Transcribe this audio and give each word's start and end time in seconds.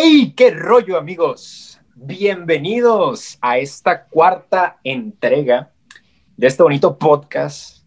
¡Hey! 0.00 0.32
¡Qué 0.36 0.52
rollo, 0.52 0.96
amigos! 0.96 1.80
Bienvenidos 1.96 3.36
a 3.40 3.58
esta 3.58 4.04
cuarta 4.04 4.78
entrega 4.84 5.72
de 6.36 6.46
este 6.46 6.62
bonito 6.62 6.96
podcast 6.96 7.78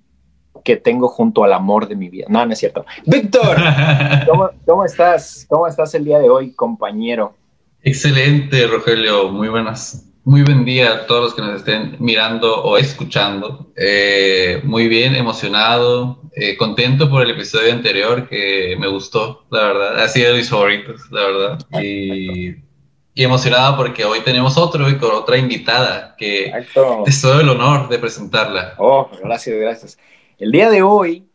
que 0.65 0.75
tengo 0.75 1.07
junto 1.07 1.45
al 1.45 1.53
amor 1.53 1.87
de 1.87 1.95
mi 1.95 2.09
vida. 2.09 2.25
No, 2.27 2.45
no 2.45 2.51
es 2.51 2.59
cierto. 2.59 2.85
Víctor, 3.05 3.55
¿cómo, 4.27 4.49
¿cómo, 4.65 4.83
estás? 4.83 5.45
¿Cómo 5.47 5.67
estás 5.67 5.95
el 5.95 6.03
día 6.03 6.19
de 6.19 6.29
hoy, 6.29 6.51
compañero? 6.51 7.33
Excelente, 7.81 8.67
Rogelio. 8.67 9.29
Muy 9.29 9.47
buenas. 9.47 10.05
Muy 10.25 10.43
buen 10.43 10.65
día 10.65 10.91
a 10.91 11.07
todos 11.07 11.23
los 11.23 11.33
que 11.33 11.41
nos 11.41 11.61
estén 11.61 11.95
mirando 11.99 12.61
o 12.61 12.77
escuchando. 12.77 13.71
Eh, 13.77 14.59
muy 14.65 14.89
bien, 14.89 15.15
emocionado, 15.15 16.20
eh, 16.33 16.55
contento 16.57 17.09
por 17.09 17.21
el 17.23 17.31
episodio 17.31 17.73
anterior 17.73 18.27
que 18.27 18.75
me 18.79 18.87
gustó, 18.87 19.45
la 19.49 19.63
verdad. 19.63 20.03
Ha 20.03 20.07
sido 20.07 20.31
de 20.31 20.37
mis 20.37 20.49
favoritos, 20.49 21.11
la 21.11 21.21
verdad. 21.21 21.59
Y, 21.81 22.49
y, 22.49 23.23
emocionado 23.23 23.75
porque 23.75 24.05
hoy 24.05 24.21
tenemos 24.21 24.57
otro 24.57 24.89
y 24.89 24.97
con 24.97 25.11
otra 25.11 25.37
invitada 25.37 26.15
que 26.17 26.51
es 27.05 27.21
todo 27.21 27.41
el 27.41 27.49
honor 27.49 27.89
de 27.89 27.99
presentarla. 27.99 28.75
Oh, 28.77 29.09
gracias, 29.21 29.59
gracias. 29.59 29.97
El 30.37 30.51
día 30.51 30.69
de 30.69 30.81
hoy 30.81 31.27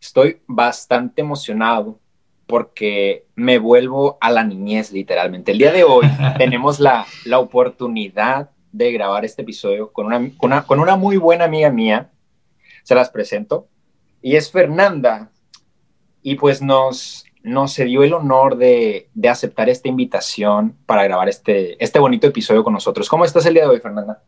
estoy 0.00 0.40
bastante 0.46 1.20
emocionado 1.20 1.98
porque 2.46 3.24
me 3.34 3.58
vuelvo 3.58 4.18
a 4.20 4.30
la 4.30 4.44
niñez, 4.44 4.92
literalmente. 4.92 5.52
El 5.52 5.58
día 5.58 5.72
de 5.72 5.84
hoy 5.84 6.06
tenemos 6.38 6.80
la, 6.80 7.06
la, 7.24 7.38
oportunidad 7.38 8.50
de 8.72 8.92
grabar 8.92 9.24
este 9.24 9.42
episodio 9.42 9.92
con 9.92 10.06
una, 10.06 10.18
con 10.36 10.52
una, 10.52 10.62
con, 10.66 10.80
una, 10.80 10.96
muy 10.96 11.16
buena 11.16 11.44
amiga 11.44 11.70
mía. 11.70 12.10
Se 12.82 12.94
las 12.94 13.10
presento. 13.10 13.68
Y 14.22 14.36
es 14.36 14.50
Fernanda. 14.50 15.30
Y 16.22 16.36
pues 16.36 16.62
nos, 16.62 17.24
nos 17.42 17.72
se 17.72 17.84
dio 17.84 18.04
el 18.04 18.14
honor 18.14 18.56
de, 18.56 19.08
de 19.12 19.28
aceptar 19.28 19.68
esta 19.68 19.88
invitación 19.88 20.76
para 20.86 21.04
grabar 21.04 21.28
este, 21.28 21.82
este 21.82 21.98
bonito 21.98 22.28
episodio 22.28 22.62
con 22.62 22.72
nosotros. 22.72 23.08
¿Cómo 23.08 23.24
estás 23.24 23.44
el 23.46 23.54
día 23.54 23.64
de 23.64 23.70
hoy, 23.70 23.80
Fernanda? 23.80 24.22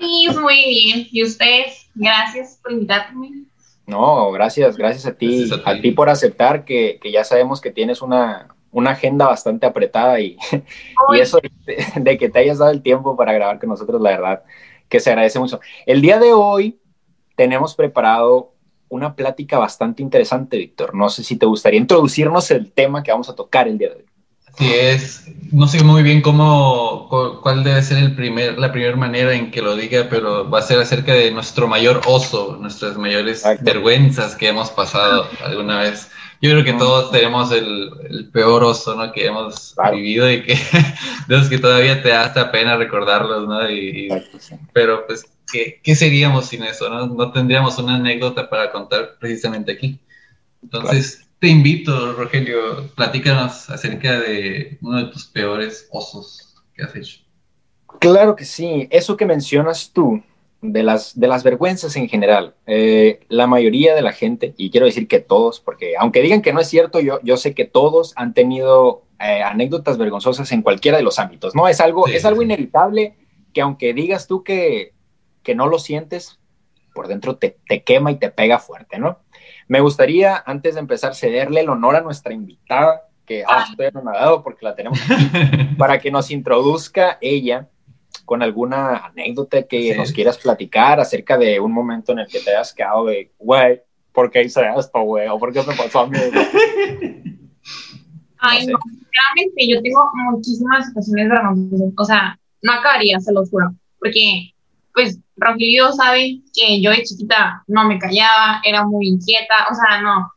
Muy 0.00 0.64
bien. 0.64 1.06
¿Y 1.10 1.22
ustedes? 1.22 1.90
Gracias 1.94 2.58
por 2.62 2.72
invitarme. 2.72 3.44
No, 3.86 4.32
gracias, 4.32 4.78
gracias 4.78 5.04
a 5.04 5.14
ti, 5.14 5.50
a 5.64 5.80
ti, 5.80 5.90
por 5.90 6.08
aceptar 6.08 6.64
que, 6.64 6.98
que, 7.02 7.12
ya 7.12 7.22
sabemos 7.22 7.60
que 7.60 7.70
tienes 7.70 8.00
una, 8.00 8.48
una 8.70 8.92
agenda 8.92 9.26
bastante 9.26 9.66
apretada 9.66 10.18
y, 10.20 10.38
y 11.14 11.20
eso 11.20 11.38
de, 11.38 11.84
de, 12.00 12.18
que 12.18 12.30
te 12.30 12.38
hayas 12.38 12.58
dado 12.58 12.70
el 12.70 12.80
tiempo 12.80 13.14
para 13.14 13.34
grabar 13.34 13.58
con 13.58 13.68
nosotros, 13.68 14.00
la 14.00 14.10
verdad, 14.10 14.42
que 14.88 15.00
se 15.00 15.10
agradece 15.10 15.38
mucho. 15.38 15.60
El 15.84 16.00
día 16.00 16.18
de 16.18 16.32
hoy 16.32 16.80
tenemos 17.36 17.74
preparado 17.74 18.53
una 18.94 19.14
plática 19.14 19.58
bastante 19.58 20.02
interesante, 20.02 20.56
Víctor. 20.56 20.94
No 20.94 21.08
sé 21.08 21.24
si 21.24 21.36
te 21.36 21.46
gustaría 21.46 21.80
introducirnos 21.80 22.50
el 22.50 22.70
tema 22.70 23.02
que 23.02 23.10
vamos 23.10 23.28
a 23.28 23.34
tocar 23.34 23.68
el 23.68 23.76
día 23.76 23.88
de 23.90 23.96
hoy. 23.96 24.04
Así 24.54 24.72
es, 24.72 25.24
no 25.50 25.66
sé 25.66 25.82
muy 25.82 26.04
bien 26.04 26.22
cómo, 26.22 27.08
cuál 27.42 27.64
debe 27.64 27.82
ser 27.82 27.98
el 27.98 28.14
primer, 28.14 28.56
la 28.56 28.70
primera 28.70 28.94
manera 28.94 29.34
en 29.34 29.50
que 29.50 29.60
lo 29.60 29.74
diga, 29.74 30.06
pero 30.08 30.48
va 30.48 30.60
a 30.60 30.62
ser 30.62 30.78
acerca 30.78 31.12
de 31.12 31.32
nuestro 31.32 31.66
mayor 31.66 32.02
oso, 32.06 32.56
nuestras 32.60 32.96
mayores 32.96 33.38
Exacto. 33.38 33.64
vergüenzas 33.64 34.36
que 34.36 34.46
hemos 34.46 34.70
pasado 34.70 35.26
alguna 35.44 35.80
vez. 35.80 36.08
Yo 36.44 36.50
creo 36.50 36.64
que 36.64 36.72
todos 36.74 37.10
tenemos 37.10 37.50
el, 37.52 37.90
el 38.10 38.28
peor 38.28 38.64
oso, 38.64 38.94
¿no? 38.94 39.10
Que 39.12 39.26
hemos 39.26 39.72
claro. 39.74 39.96
vivido 39.96 40.30
y 40.30 40.42
que 40.42 40.54
de 41.28 41.38
los 41.38 41.48
que 41.48 41.58
todavía 41.58 42.02
te 42.02 42.10
da 42.10 42.24
hasta 42.24 42.52
pena 42.52 42.76
recordarlos, 42.76 43.48
¿no? 43.48 43.70
Y. 43.70 44.08
Pero 44.74 45.06
pues, 45.06 45.24
¿qué, 45.50 45.80
¿qué, 45.82 45.94
seríamos 45.94 46.46
sin 46.46 46.64
eso, 46.64 46.90
no? 46.90 47.06
No 47.06 47.32
tendríamos 47.32 47.78
una 47.78 47.94
anécdota 47.94 48.50
para 48.50 48.70
contar 48.70 49.16
precisamente 49.18 49.72
aquí. 49.72 49.98
Entonces, 50.62 51.16
claro 51.16 51.24
te 51.44 51.50
invito, 51.50 52.14
Rogelio, 52.14 52.88
platícanos 52.94 53.68
acerca 53.68 54.18
de 54.18 54.78
uno 54.80 54.96
de 54.96 55.12
tus 55.12 55.26
peores 55.26 55.86
osos 55.90 56.54
que 56.74 56.82
has 56.82 56.96
hecho. 56.96 57.20
Claro 58.00 58.34
que 58.34 58.46
sí, 58.46 58.88
eso 58.90 59.14
que 59.14 59.26
mencionas 59.26 59.90
tú, 59.92 60.22
de 60.72 60.82
las, 60.82 61.18
de 61.18 61.28
las 61.28 61.44
vergüenzas 61.44 61.94
en 61.96 62.08
general, 62.08 62.54
eh, 62.66 63.20
la 63.28 63.46
mayoría 63.46 63.94
de 63.94 64.00
la 64.00 64.12
gente, 64.12 64.54
y 64.56 64.70
quiero 64.70 64.86
decir 64.86 65.06
que 65.08 65.20
todos, 65.20 65.60
porque 65.60 65.94
aunque 65.98 66.22
digan 66.22 66.40
que 66.40 66.54
no 66.54 66.60
es 66.60 66.68
cierto, 66.68 67.00
yo, 67.00 67.20
yo 67.22 67.36
sé 67.36 67.54
que 67.54 67.66
todos 67.66 68.14
han 68.16 68.32
tenido 68.32 69.04
eh, 69.20 69.42
anécdotas 69.42 69.98
vergonzosas 69.98 70.50
en 70.52 70.62
cualquiera 70.62 70.96
de 70.96 71.04
los 71.04 71.18
ámbitos, 71.18 71.54
¿no? 71.54 71.68
Es 71.68 71.80
algo, 71.80 72.06
sí, 72.06 72.14
es 72.16 72.24
algo 72.24 72.40
sí. 72.40 72.46
inevitable 72.46 73.14
que 73.52 73.60
aunque 73.60 73.92
digas 73.92 74.26
tú 74.26 74.42
que, 74.42 74.94
que 75.42 75.54
no 75.54 75.66
lo 75.66 75.78
sientes, 75.78 76.40
por 76.94 77.08
dentro 77.08 77.36
te, 77.36 77.58
te 77.68 77.82
quema 77.82 78.10
y 78.10 78.16
te 78.16 78.30
pega 78.30 78.58
fuerte, 78.58 78.98
¿no? 78.98 79.18
Me 79.68 79.80
gustaría, 79.80 80.42
antes 80.46 80.74
de 80.74 80.80
empezar, 80.80 81.14
cederle 81.14 81.60
el 81.60 81.68
honor 81.68 81.96
a 81.96 82.00
nuestra 82.00 82.32
invitada, 82.32 83.02
que 83.26 83.44
ah, 83.46 83.66
estoy 83.68 83.86
anonadado 83.86 84.42
porque 84.42 84.64
la 84.64 84.74
tenemos 84.74 84.98
aquí, 85.02 85.74
para 85.78 85.98
que 85.98 86.10
nos 86.10 86.30
introduzca 86.30 87.18
ella 87.20 87.68
con 88.24 88.42
alguna 88.42 88.96
anécdota 89.06 89.62
que 89.64 89.92
sí. 89.92 89.98
nos 89.98 90.12
quieras 90.12 90.38
platicar 90.38 91.00
acerca 91.00 91.36
de 91.36 91.60
un 91.60 91.72
momento 91.72 92.12
en 92.12 92.20
el 92.20 92.26
que 92.26 92.40
te 92.40 92.50
hayas 92.50 92.72
quedado 92.72 93.06
de, 93.06 93.32
güey, 93.38 93.82
¿por 94.12 94.30
qué 94.30 94.42
hice 94.42 94.62
esto, 94.76 95.00
güey? 95.02 95.28
¿O 95.28 95.38
por 95.38 95.52
qué 95.52 95.62
me 95.62 95.74
pasó 95.74 96.00
a 96.00 96.06
mí? 96.06 96.18
Ay, 98.38 98.66
no, 98.66 98.72
no 98.72 99.04
realmente 99.14 99.68
yo 99.68 99.82
tengo 99.82 100.10
muchísimas 100.30 100.86
situaciones 100.86 101.28
vergonzosas. 101.28 101.92
O 101.96 102.04
sea, 102.04 102.38
no 102.62 102.72
acabaría, 102.72 103.20
se 103.20 103.32
los 103.32 103.50
juro. 103.50 103.74
Porque, 103.98 104.52
pues, 104.92 105.18
Rogelio 105.36 105.92
sabe 105.92 106.40
que 106.52 106.80
yo 106.80 106.90
de 106.90 107.02
chiquita 107.02 107.62
no 107.66 107.86
me 107.86 107.98
callaba, 107.98 108.60
era 108.64 108.84
muy 108.84 109.08
inquieta, 109.08 109.54
o 109.70 109.74
sea, 109.74 110.02
no. 110.02 110.30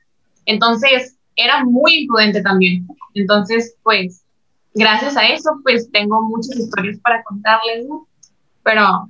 Entonces, 0.45 1.17
era 1.35 1.63
muy 1.63 2.01
imprudente 2.01 2.41
también. 2.41 2.87
Entonces, 3.13 3.75
pues, 3.83 4.23
gracias 4.77 5.17
a 5.17 5.27
eso, 5.27 5.49
pues, 5.63 5.89
tengo 5.91 6.21
muchas 6.23 6.55
historias 6.55 6.99
para 6.99 7.23
contarles, 7.23 7.85
¿no? 7.88 8.07
Pero, 8.63 9.09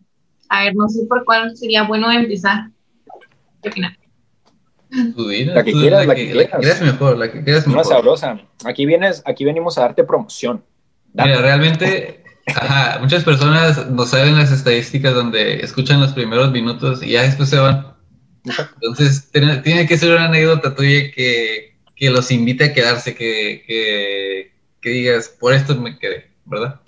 a 0.50 0.64
ver, 0.64 0.76
no 0.76 0.88
sé 0.88 1.06
por 1.08 1.26
cuál 1.26 1.56
sería 1.56 1.84
bueno 1.84 2.12
empezar. 2.12 2.70
¿Qué 3.62 3.70
opinas? 3.70 3.98
la 4.90 5.64
que 5.64 5.74
quieras, 5.74 6.08
la, 6.08 6.16
que, 6.16 6.32
quieras. 6.32 6.52
La 6.52 6.58
que 6.58 6.60
quieras 6.60 6.82
mejor, 6.82 7.18
la 7.18 7.32
que 7.32 7.44
quieras 7.44 7.68
mejor. 7.68 7.86
Una 7.86 7.96
sabrosa. 7.96 8.40
Aquí 8.66 8.86
vienes, 8.86 9.22
aquí 9.26 9.44
venimos 9.44 9.78
a 9.78 9.82
darte 9.82 10.04
promoción. 10.04 10.64
Date. 11.14 11.30
Mira, 11.30 11.42
realmente 11.42 12.24
Ajá, 12.56 13.00
muchas 13.00 13.24
personas 13.24 13.90
no 13.90 14.06
saben 14.06 14.38
las 14.38 14.52
estadísticas 14.52 15.14
donde 15.14 15.58
escuchan 15.58 16.00
los 16.00 16.14
primeros 16.14 16.52
minutos 16.52 17.04
y 17.04 17.12
ya 17.12 17.24
después 17.24 17.50
se 17.50 17.58
van. 17.58 17.94
Entonces, 18.76 19.30
tiene, 19.32 19.58
tiene 19.58 19.86
que 19.86 19.98
ser 19.98 20.14
una 20.14 20.26
anécdota 20.26 20.74
tuya 20.74 21.12
que, 21.12 21.78
que 21.96 22.10
los 22.10 22.32
invite 22.32 22.64
a 22.66 22.74
quedarse, 22.74 23.16
que, 23.16 23.64
que, 24.82 24.90
digas, 24.90 25.30
por 25.40 25.54
esto 25.54 25.76
me 25.76 25.98
quedé, 25.98 26.32
¿verdad? 26.46 26.80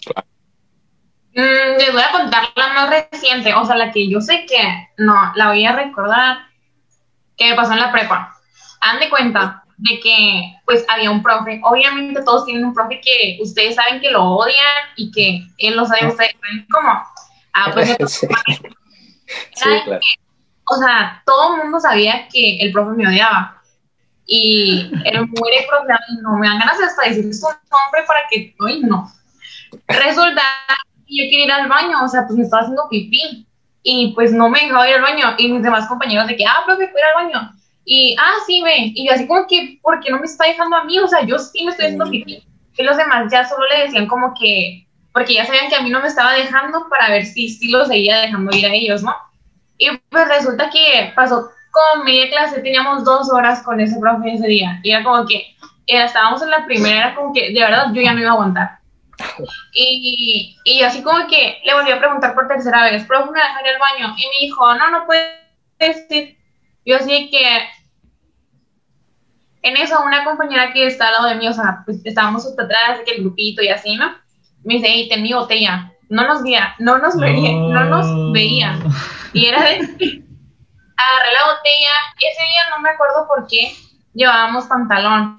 Mm, 1.36 1.78
les 1.78 1.94
voy 1.94 2.02
a 2.02 2.12
contar 2.12 2.50
la 2.56 2.74
más 2.74 2.90
reciente, 2.90 3.54
o 3.54 3.66
sea, 3.66 3.76
la 3.76 3.92
que 3.92 4.10
yo 4.10 4.22
sé 4.22 4.46
que 4.46 4.88
no, 4.98 5.32
la 5.36 5.50
voy 5.50 5.66
a 5.66 5.74
recordar, 5.74 6.40
que 7.38 7.50
me 7.50 7.56
pasó 7.56 7.74
en 7.74 7.80
la 7.80 7.92
prepa. 7.92 8.36
Han 8.82 9.00
de 9.00 9.10
cuenta, 9.10 9.64
de 9.80 10.00
que 10.02 10.56
pues 10.66 10.86
había 10.90 11.10
un 11.10 11.24
profe, 11.24 11.62
obviamente 11.64 12.22
todos 12.24 12.46
tienen 12.46 12.66
un 12.66 12.74
profe 12.74 13.00
que 13.02 13.38
ustedes 13.42 13.76
saben 13.76 14.02
que 14.02 14.12
lo 14.12 14.24
odian 14.24 14.56
y 14.98 15.10
que 15.12 15.48
él 15.58 15.76
lo 15.78 15.86
sabe, 15.86 16.08
ustedes 16.08 16.36
saben 16.40 16.68
cómo. 16.70 17.02
Ah, 17.54 17.72
pues 17.74 17.96
sí. 18.12 18.28
sí, 19.54 19.70
claro. 19.86 20.00
que, 20.02 20.22
o 20.66 20.76
sea, 20.78 21.24
todo 21.26 21.56
el 21.56 21.64
mundo 21.64 21.80
sabía 21.80 22.28
que 22.28 22.58
el 22.58 22.74
profe 22.74 22.92
me 22.92 23.08
odiaba. 23.08 23.59
Y 24.32 24.92
era 25.06 25.22
muy 25.22 25.52
de 25.52 25.66
profe, 25.68 25.94
no 26.22 26.38
me 26.38 26.48
dan 26.48 26.60
ganas 26.60 26.80
hasta 26.80 27.10
decir 27.10 27.34
su 27.34 27.48
nombre 27.48 28.04
para 28.06 28.20
que, 28.30 28.56
uy, 28.60 28.82
no. 28.82 29.12
Resulta 29.88 30.44
que 31.08 31.16
yo 31.16 31.24
quería 31.32 31.46
ir 31.46 31.52
al 31.52 31.68
baño, 31.68 32.04
o 32.04 32.08
sea, 32.08 32.28
pues 32.28 32.38
me 32.38 32.44
estaba 32.44 32.62
haciendo 32.62 32.88
pipí. 32.90 33.48
Y 33.82 34.14
pues 34.14 34.32
no 34.32 34.50
me 34.50 34.60
dejaba 34.60 34.88
ir 34.88 34.96
al 34.96 35.02
baño. 35.02 35.36
Y 35.38 35.52
mis 35.52 35.64
demás 35.64 35.88
compañeros 35.88 36.28
de 36.28 36.36
que, 36.36 36.46
ah, 36.46 36.64
profe, 36.66 36.90
fui 36.90 37.02
al 37.02 37.26
baño 37.26 37.60
y, 37.92 38.16
ah, 38.20 38.36
sí, 38.46 38.62
ve. 38.62 38.92
Y 38.94 39.08
yo 39.08 39.14
así 39.14 39.26
como 39.26 39.48
que, 39.48 39.80
¿por 39.82 40.00
qué 40.00 40.12
no 40.12 40.20
me 40.20 40.26
está 40.26 40.46
dejando 40.46 40.76
a 40.76 40.84
mí? 40.84 41.00
O 41.00 41.08
sea, 41.08 41.26
yo 41.26 41.40
sí 41.40 41.66
me 41.66 41.72
estoy 41.72 41.86
haciendo 41.86 42.10
pipí. 42.10 42.44
Y 42.78 42.84
los 42.84 42.96
demás 42.96 43.32
ya 43.32 43.50
solo 43.50 43.66
le 43.68 43.86
decían 43.86 44.06
como 44.06 44.36
que, 44.40 44.88
porque 45.12 45.34
ya 45.34 45.46
sabían 45.46 45.70
que 45.70 45.76
a 45.76 45.82
mí 45.82 45.90
no 45.90 46.00
me 46.00 46.08
estaba 46.08 46.34
dejando 46.34 46.88
para 46.88 47.10
ver 47.10 47.26
si 47.26 47.50
sí 47.50 47.70
lo 47.70 47.86
seguía 47.88 48.20
dejando 48.20 48.56
ir 48.56 48.68
a 48.68 48.74
ellos, 48.76 49.02
¿no? 49.02 49.16
Y 49.80 49.90
pues 50.10 50.28
resulta 50.28 50.70
que 50.70 51.12
pasó 51.16 51.50
media 52.04 52.30
clase, 52.30 52.62
teníamos 52.62 53.04
dos 53.04 53.32
horas 53.32 53.62
con 53.64 53.80
ese 53.80 54.00
profe 54.00 54.34
ese 54.34 54.48
día. 54.48 54.80
Y 54.84 54.92
era 54.92 55.04
como 55.04 55.26
que, 55.26 55.56
era, 55.88 56.06
estábamos 56.06 56.42
en 56.42 56.50
la 56.50 56.66
primera, 56.66 56.98
era 56.98 57.16
como 57.16 57.34
que, 57.34 57.52
de 57.52 57.60
verdad, 57.60 57.88
yo 57.94 58.02
ya 58.02 58.14
no 58.14 58.20
iba 58.20 58.30
a 58.30 58.34
aguantar. 58.34 58.80
Y, 59.74 60.58
y 60.64 60.82
así 60.82 61.02
como 61.04 61.28
que 61.28 61.60
le 61.66 61.74
volví 61.74 61.92
a 61.92 62.00
preguntar 62.00 62.34
por 62.34 62.48
tercera 62.48 62.84
vez, 62.84 63.04
profe, 63.06 63.32
¿me 63.32 63.40
dejaría 63.40 63.72
el 63.72 63.80
baño? 63.80 64.16
Y 64.18 64.24
me 64.28 64.48
dijo, 64.48 64.74
no, 64.76 64.92
no 64.92 65.06
puedes 65.06 66.12
ir. 66.12 66.38
Yo 66.86 66.98
así 66.98 67.30
que, 67.30 67.68
en 69.62 69.78
eso 69.78 70.02
una 70.06 70.24
compañera 70.24 70.72
que 70.72 70.88
está 70.88 71.08
al 71.08 71.14
lado 71.14 71.28
de 71.28 71.36
mí, 71.36 71.48
o 71.48 71.54
sea, 71.54 71.84
pues 71.86 72.00
estábamos 72.06 72.46
hasta 72.46 72.64
atrás, 72.64 73.02
que 73.06 73.16
el 73.16 73.22
grupito 73.22 73.62
y 73.62 73.68
así, 73.68 73.96
¿no? 73.96 74.16
Me 74.64 74.76
dice, 74.76 74.88
hey, 74.90 75.08
ten 75.10 75.22
mi 75.22 75.34
botella. 75.34 75.92
No 76.10 76.26
nos 76.26 76.42
veía, 76.42 76.76
no 76.80 76.98
nos 76.98 77.18
veía, 77.18 77.52
no, 77.52 77.84
no 77.84 77.86
nos 77.86 78.32
veía. 78.34 78.80
Y 79.32 79.46
era 79.46 79.62
de, 79.62 80.24
agarré 81.00 81.34
la 81.34 81.54
botella, 81.54 81.92
ese 82.18 82.42
día 82.44 82.70
no 82.72 82.82
me 82.82 82.90
acuerdo 82.90 83.28
por 83.28 83.48
qué, 83.48 83.74
llevábamos 84.14 84.66
pantalón. 84.66 85.38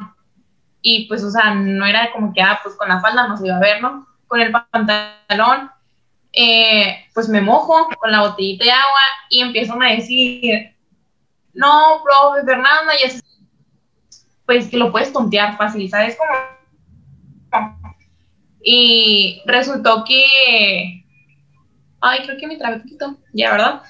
y 0.83 1.07
pues, 1.09 1.23
o 1.23 1.31
sea, 1.31 1.55
no 1.55 1.85
era 1.87 2.11
como 2.13 2.33
que, 2.33 2.41
ah, 2.41 2.61
pues 2.63 2.75
con 2.77 2.89
la 2.89 3.01
falda 3.01 3.29
no 3.29 3.37
se 3.37 3.47
iba 3.47 3.57
a 3.57 3.61
ver, 3.61 3.83
¿no? 3.83 4.07
Con 4.27 4.41
el 4.41 4.51
pantalón, 4.51 5.71
eh, 6.33 7.07
pues 7.13 7.29
me 7.29 7.41
mojo 7.41 7.89
con 7.99 8.13
la 8.13 8.23
botellita 8.23 8.65
de 8.65 8.71
agua 8.71 9.01
y 9.29 9.41
empiezan 9.41 9.83
a 9.83 9.91
decir, 9.91 10.75
no, 11.53 12.03
profe 12.03 12.45
Fernanda, 12.45 12.93
ya 13.03 13.11
se... 13.11 13.21
pues 14.47 14.69
que 14.69 14.79
lo 14.79 14.91
puedes 14.93 15.13
tontear 15.13 15.57
fácil, 15.57 15.91
¿sabes? 15.91 16.17
Como... 16.17 17.81
Y 18.63 19.43
resultó 19.47 20.05
que... 20.05 21.05
Ay, 22.01 22.21
creo 22.25 22.39
que 22.39 22.47
me 22.47 22.57
trabé 22.57 22.81
poquito, 22.81 23.17
ya, 23.33 23.53
¿verdad? 23.53 23.83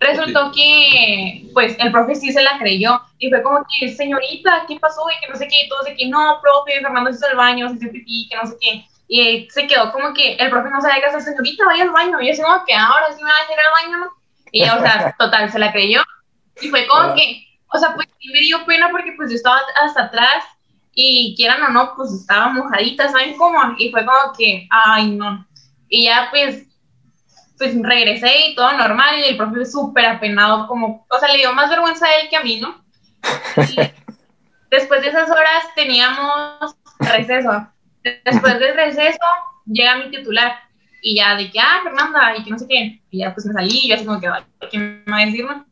Resultó 0.00 0.50
que, 0.52 1.50
pues, 1.52 1.76
el 1.78 1.92
profe 1.92 2.14
sí 2.14 2.32
se 2.32 2.42
la 2.42 2.58
creyó. 2.58 3.02
Y 3.18 3.28
fue 3.28 3.42
como 3.42 3.64
que, 3.78 3.94
señorita, 3.94 4.64
¿qué 4.66 4.80
pasó? 4.80 5.02
Y 5.10 5.20
que 5.20 5.30
no 5.30 5.38
sé 5.38 5.46
qué. 5.46 5.66
Y 5.66 5.68
todo 5.68 5.82
de 5.82 5.94
que, 5.94 6.08
no, 6.08 6.40
profe, 6.40 6.80
Fernando 6.80 7.12
se 7.12 7.18
hizo 7.18 7.28
el 7.28 7.36
baño, 7.36 7.68
se 7.68 7.76
hizo 7.76 7.92
pipí, 7.92 8.26
que 8.28 8.36
no 8.36 8.46
sé 8.46 8.56
qué. 8.60 8.86
Y 9.08 9.48
se 9.50 9.66
quedó 9.66 9.92
como 9.92 10.14
que 10.14 10.34
el 10.36 10.50
profe 10.50 10.70
no 10.70 10.80
sabía 10.80 11.00
qué 11.00 11.06
hacer, 11.06 11.20
señorita, 11.20 11.66
vaya 11.66 11.82
al 11.82 11.90
baño. 11.90 12.20
Y 12.20 12.26
yo 12.26 12.32
así 12.32 12.42
como 12.42 12.64
que 12.64 12.74
ahora 12.74 13.12
sí 13.12 13.22
me 13.22 13.30
va 13.30 13.36
a 13.36 13.52
ir 13.52 13.58
al 13.58 13.84
baño, 13.84 13.98
¿no? 14.04 14.10
Y 14.52 14.62
o 14.62 14.80
sea, 14.80 15.14
total, 15.18 15.52
se 15.52 15.58
la 15.58 15.72
creyó. 15.72 16.00
Y 16.62 16.68
fue 16.68 16.86
como 16.86 17.14
que, 17.14 17.46
o 17.72 17.78
sea, 17.78 17.94
pues 17.94 18.08
sí 18.18 18.28
me 18.32 18.40
dio 18.40 18.64
pena 18.64 18.88
porque 18.90 19.12
pues 19.16 19.30
yo 19.30 19.36
estaba 19.36 19.60
hasta 19.82 20.04
atrás 20.04 20.44
y 20.94 21.34
quieran 21.36 21.62
o 21.62 21.68
no, 21.68 21.94
pues 21.94 22.12
estaba 22.12 22.48
mojadita, 22.48 23.08
¿saben 23.10 23.36
cómo? 23.36 23.58
Y 23.78 23.90
fue 23.90 24.04
como 24.04 24.32
que, 24.36 24.66
ay, 24.70 25.10
no. 25.10 25.46
Y 25.88 26.04
ya 26.04 26.28
pues 26.30 26.66
pues 27.60 27.76
regresé 27.82 28.48
y 28.48 28.54
todo 28.54 28.72
normal 28.72 29.18
y 29.18 29.24
el 29.24 29.36
profe 29.36 29.66
súper 29.66 30.06
apenado, 30.06 30.66
como, 30.66 31.06
o 31.10 31.18
sea, 31.18 31.28
le 31.30 31.40
dio 31.40 31.52
más 31.52 31.68
vergüenza 31.68 32.06
a 32.06 32.14
él 32.14 32.28
que 32.30 32.36
a 32.36 32.42
mí, 32.42 32.58
¿no? 32.58 32.82
después 34.70 35.02
de 35.02 35.08
esas 35.08 35.30
horas 35.30 35.64
teníamos 35.76 36.74
receso. 37.00 37.68
Después 38.24 38.58
del 38.58 38.74
receso 38.74 39.18
llega 39.66 39.98
mi 39.98 40.10
titular 40.10 40.54
y 41.02 41.16
ya 41.16 41.36
de 41.36 41.50
que, 41.50 41.60
ah, 41.60 41.80
Fernanda, 41.84 42.34
y 42.38 42.44
que 42.44 42.50
no 42.50 42.58
sé 42.58 42.66
qué, 42.66 43.02
y 43.10 43.18
ya 43.18 43.34
pues 43.34 43.44
me 43.44 43.52
salí 43.52 43.80
y 43.82 43.88
yo 43.88 43.96
así 43.96 44.06
como 44.06 44.20
que, 44.20 44.28
¿qué 44.70 44.78
me 44.78 45.12
va 45.12 45.18
a 45.18 45.26
decir, 45.26 45.44
no? 45.44 45.66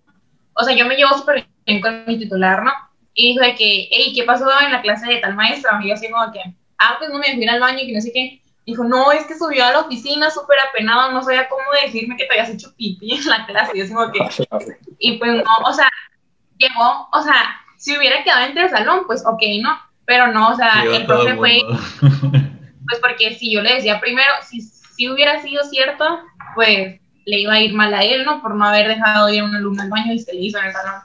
O 0.52 0.64
sea, 0.64 0.76
yo 0.76 0.84
me 0.84 0.94
llevo 0.94 1.16
súper 1.16 1.46
bien 1.64 1.80
con 1.80 2.04
mi 2.06 2.18
titular, 2.18 2.62
¿no? 2.62 2.72
Y 3.14 3.32
dijo 3.32 3.42
de 3.42 3.54
que, 3.54 3.88
hey, 3.90 4.12
¿qué 4.14 4.24
pasó 4.24 4.46
en 4.60 4.72
la 4.72 4.82
clase 4.82 5.06
de 5.06 5.20
tal 5.20 5.34
maestra? 5.34 5.80
Y 5.82 5.88
yo 5.88 5.94
así 5.94 6.10
como 6.10 6.30
que, 6.32 6.40
ah, 6.76 6.96
pues 6.98 7.08
no 7.08 7.18
me 7.18 7.32
fui 7.32 7.48
al 7.48 7.60
baño 7.60 7.78
y 7.80 7.86
que 7.86 7.94
no 7.94 8.00
sé 8.02 8.12
qué. 8.12 8.42
Dijo, 8.68 8.84
no, 8.84 9.12
es 9.12 9.24
que 9.24 9.34
subió 9.34 9.64
a 9.64 9.72
la 9.72 9.80
oficina 9.80 10.30
súper 10.30 10.58
apenado, 10.68 11.10
no 11.10 11.22
sabía 11.22 11.48
cómo 11.48 11.62
decirme 11.82 12.18
que 12.18 12.26
te 12.26 12.34
habías 12.34 12.50
hecho 12.50 12.76
pipí 12.76 13.14
en 13.14 13.26
la 13.26 13.46
clase. 13.46 13.72
Y 13.72 13.88
yo 13.88 14.12
que, 14.12 14.18
y 14.98 15.16
pues 15.16 15.36
no, 15.36 15.50
o 15.64 15.72
sea, 15.72 15.88
llegó, 16.58 17.08
o 17.10 17.22
sea, 17.22 17.62
si 17.78 17.96
hubiera 17.96 18.22
quedado 18.22 18.44
entre 18.44 18.64
el 18.64 18.68
salón, 18.68 19.04
pues 19.06 19.24
ok, 19.24 19.40
¿no? 19.62 19.70
Pero 20.04 20.26
no, 20.26 20.50
o 20.50 20.54
sea, 20.54 20.84
el 20.84 21.06
profe 21.06 21.34
fue, 21.36 21.62
pues 22.02 23.00
porque 23.00 23.36
si 23.36 23.50
yo 23.50 23.62
le 23.62 23.76
decía 23.76 24.00
primero, 24.00 24.34
si, 24.46 24.60
si 24.60 25.08
hubiera 25.08 25.40
sido 25.40 25.64
cierto, 25.64 26.20
pues 26.54 27.00
le 27.24 27.38
iba 27.40 27.54
a 27.54 27.60
ir 27.62 27.72
mal 27.72 27.94
a 27.94 28.02
él, 28.04 28.26
¿no? 28.26 28.42
Por 28.42 28.54
no 28.54 28.66
haber 28.66 28.86
dejado 28.86 29.30
ir 29.30 29.40
a 29.40 29.44
un 29.44 29.56
alumno 29.56 29.82
al 29.82 29.88
baño 29.88 30.12
y 30.12 30.18
se 30.18 30.34
le 30.34 30.42
hizo 30.42 30.58
en 30.58 30.66
el 30.66 30.72
salón. 30.74 31.00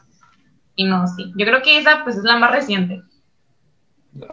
Y 0.75 0.83
no, 0.83 1.07
sí. 1.07 1.31
Yo 1.37 1.45
creo 1.45 1.61
que 1.61 1.77
esa, 1.77 2.03
pues, 2.03 2.17
es 2.17 2.23
la 2.25 2.35
más 2.35 2.51
reciente. 2.51 3.03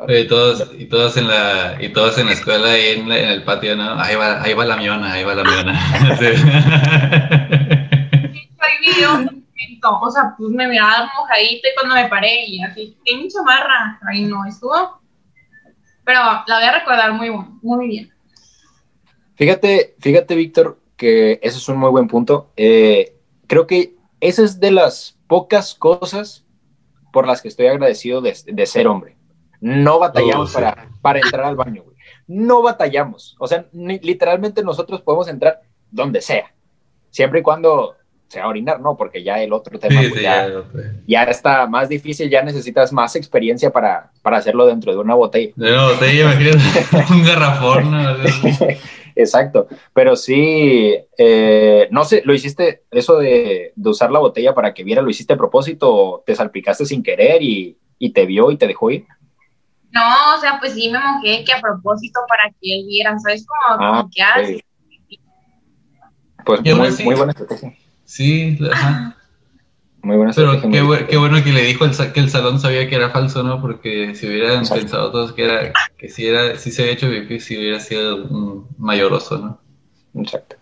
Y 0.09 0.27
todos, 0.27 0.71
y 0.79 0.87
todos 0.87 1.17
en 1.17 1.27
la, 1.27 1.79
y 1.81 1.89
todos 1.89 2.19
en 2.19 2.27
la 2.27 2.33
escuela 2.33 2.79
y 2.79 3.01
en, 3.01 3.11
el 3.11 3.43
patio, 3.45 3.75
¿no? 3.77 3.99
Ahí 3.99 4.15
va, 4.15 4.43
ahí 4.43 4.53
va 4.53 4.67
la 4.67 4.77
miona, 4.77 5.15
ahí 5.15 5.25
va 5.25 5.35
la 5.35 5.43
miona. 5.43 5.73
o 9.83 10.11
sea, 10.11 10.35
pues 10.37 10.51
me 10.51 10.69
miraba 10.69 11.11
mojadita 11.17 11.69
y 11.69 11.75
cuando 11.75 11.95
me 11.95 12.09
paré 12.09 12.45
y 12.47 12.63
así, 12.63 12.99
qué 13.05 13.17
mucha 13.17 13.43
barra, 13.43 13.99
ahí 14.07 14.25
no 14.25 14.45
estuvo. 14.45 15.01
Pero 16.05 16.21
la 16.47 16.59
voy 16.59 16.65
a 16.65 16.79
recordar 16.79 17.15
muy, 17.15 17.31
muy 17.63 17.89
bien. 17.89 18.13
Fíjate, 19.37 19.97
fíjate, 19.99 20.35
Víctor, 20.35 20.79
que 20.99 21.41
ese 21.43 21.57
es 21.57 21.69
un 21.71 21.79
muy 21.79 21.89
buen 21.91 22.07
punto. 22.07 22.53
Eh, 22.57 23.17
creo 23.47 23.67
que 23.67 23.95
esa 24.21 24.43
es 24.43 24.61
de 24.61 24.73
las 24.73 25.17
pocas 25.27 25.75
cosas 25.75 26.45
por 27.15 27.27
las 27.27 27.41
que 27.41 27.49
estoy 27.49 27.69
agradecido 27.69 28.21
de, 28.21 28.37
de 28.45 28.67
ser 28.67 28.87
hombre 28.87 29.17
no 29.61 29.99
batallamos 29.99 30.51
oh, 30.51 30.55
para, 30.55 30.89
para 31.03 31.19
entrar 31.21 31.45
al 31.45 31.57
baño, 31.57 31.83
güey. 31.83 31.97
No 32.27 32.63
batallamos. 32.63 33.37
O 33.39 33.47
sea, 33.47 33.67
literalmente 33.73 34.63
nosotros 34.63 35.03
podemos 35.03 35.29
entrar 35.29 35.61
donde 35.91 36.21
sea. 36.21 36.53
Siempre 37.11 37.41
y 37.41 37.43
cuando 37.43 37.97
sea 38.31 38.47
orinar, 38.47 38.81
¿no? 38.81 38.97
Porque 38.97 39.25
ya 39.25 39.43
el 39.43 39.53
otro 39.53 39.79
tema 39.79 40.01
pues, 40.09 40.23
ya, 41.07 41.25
está 41.25 41.67
más 41.67 41.89
difícil, 41.89 42.31
ya 42.31 42.43
necesitas 42.43 42.93
más 42.93 43.17
experiencia 43.17 43.71
para, 43.71 44.13
para 44.23 44.37
hacerlo 44.37 44.67
dentro 44.67 44.93
de 44.93 44.99
una 44.99 45.15
botella. 45.15 45.53
De 45.57 45.73
una 45.73 45.87
botella, 45.87 46.21
imagínate, 46.23 46.87
un 47.13 47.25
garrafón. 47.25 47.93
Exacto, 49.17 49.67
pero 49.93 50.15
sí, 50.15 50.95
eh, 51.19 51.89
no 51.91 52.05
sé, 52.05 52.23
¿lo 52.25 52.33
hiciste 52.33 52.85
eso 52.93 53.19
de, 53.19 53.73
de, 53.75 53.91
usar 53.91 54.13
la 54.13 54.21
botella 54.21 54.55
para 54.55 54.73
que 54.73 54.85
viera, 54.85 55.03
lo 55.03 55.11
hiciste 55.11 55.35
a 55.35 55.37
propósito 55.37 55.93
o 55.93 56.23
te 56.25 56.35
salpicaste 56.37 56.87
sin 56.87 57.03
querer 57.03 57.43
y, 57.43 57.77
y 57.99 58.13
te 58.13 58.25
vio 58.25 58.53
y 58.53 58.57
te 58.57 58.69
dejó 58.69 58.93
ir? 58.93 59.07
No, 59.93 60.37
o 60.37 60.41
sea, 60.41 60.59
pues 60.61 60.75
sí 60.75 60.91
me 60.91 60.99
mojé 60.99 61.45
que 61.45 61.53
a 61.53 61.61
propósito 61.61 62.21
para 62.29 62.51
que 62.61 62.79
él 62.79 62.87
viera, 62.87 63.19
¿sabes? 63.19 63.45
Como, 63.47 63.83
ah, 63.83 64.09
que 64.15 64.23
hace. 64.23 64.65
Pues 66.45 66.61
muy, 66.63 67.05
muy, 67.05 67.15
buena 67.15 67.33
estrategia. 67.33 67.77
Sí, 68.05 68.59
ajá. 68.73 69.17
Muy 70.03 70.17
buena 70.17 70.31
estrategia. 70.31 70.71
Pero 70.71 70.99
qué, 70.99 71.07
qué, 71.07 71.17
bueno 71.17 71.43
que 71.43 71.53
le 71.53 71.63
dijo 71.63 71.85
el, 71.85 72.13
que 72.13 72.21
el 72.21 72.31
salón 72.31 72.61
sabía 72.61 72.89
que 72.89 72.95
era 72.95 73.11
falso, 73.11 73.43
¿no? 73.43 73.61
Porque 73.61 74.15
si 74.15 74.27
hubieran 74.27 74.67
pensado 74.67 75.11
todos 75.11 75.33
que 75.33 75.45
era 75.45 75.73
que 75.99 76.09
si 76.09 76.27
era 76.27 76.57
si 76.57 76.71
se 76.71 76.83
había 76.83 76.95
hecho 76.95 77.11
difícil, 77.11 77.59
hubiera 77.59 77.81
sido 77.81 78.17
un 78.25 78.69
mayor 78.79 79.13
oso, 79.13 79.39
¿no? 79.39 80.23
Exacto. 80.23 80.57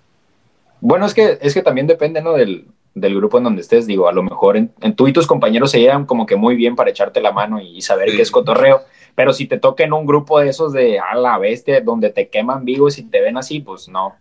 Bueno, 0.80 1.06
es 1.06 1.14
que 1.14 1.38
es 1.40 1.54
que 1.54 1.62
también 1.62 1.86
depende, 1.86 2.22
¿no? 2.22 2.32
Del, 2.32 2.66
del 2.94 3.16
grupo 3.16 3.38
en 3.38 3.44
donde 3.44 3.62
estés, 3.62 3.86
digo, 3.86 4.08
a 4.08 4.12
lo 4.12 4.22
mejor 4.22 4.56
en, 4.56 4.72
tú 4.96 5.08
y 5.08 5.12
tus 5.12 5.26
compañeros 5.26 5.70
se 5.70 5.80
llevan 5.80 6.06
como 6.06 6.26
que 6.26 6.36
muy 6.36 6.56
bien 6.56 6.76
para 6.76 6.90
echarte 6.90 7.20
la 7.20 7.32
mano 7.32 7.60
y 7.60 7.80
saber 7.82 8.10
qué 8.10 8.22
es 8.22 8.30
cotorreo, 8.30 8.82
pero 9.18 9.32
si 9.32 9.46
te 9.46 9.58
toca 9.58 9.82
en 9.82 9.92
un 9.92 10.06
grupo 10.06 10.38
de 10.38 10.48
esos 10.48 10.72
de 10.72 11.00
a 11.00 11.16
la 11.16 11.38
bestia, 11.38 11.80
donde 11.80 12.10
te 12.10 12.28
queman 12.28 12.64
vivos 12.64 12.98
y 12.98 13.02
te 13.02 13.20
ven 13.20 13.36
así, 13.36 13.58
pues 13.58 13.88
no. 13.88 14.14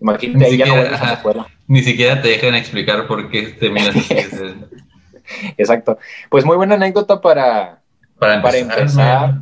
Imagínate, 0.00 0.44
ni, 0.44 0.50
siquiera, 0.52 1.48
ni 1.66 1.82
siquiera 1.82 2.22
te 2.22 2.28
dejan 2.28 2.54
explicar 2.54 3.08
por 3.08 3.30
qué 3.30 3.48
te 3.48 3.68
miras 3.68 3.96
así. 3.96 4.14
Exacto. 5.58 5.98
Pues 6.30 6.44
muy 6.44 6.56
buena 6.56 6.76
anécdota 6.76 7.20
para, 7.20 7.82
para 8.16 8.56
empezar. 8.56 9.40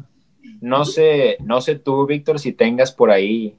No 0.62 0.86
sé, 0.86 1.36
no 1.40 1.60
sé 1.60 1.74
tú, 1.74 2.06
Víctor, 2.06 2.38
si 2.38 2.52
tengas 2.52 2.90
por 2.90 3.10
ahí 3.10 3.54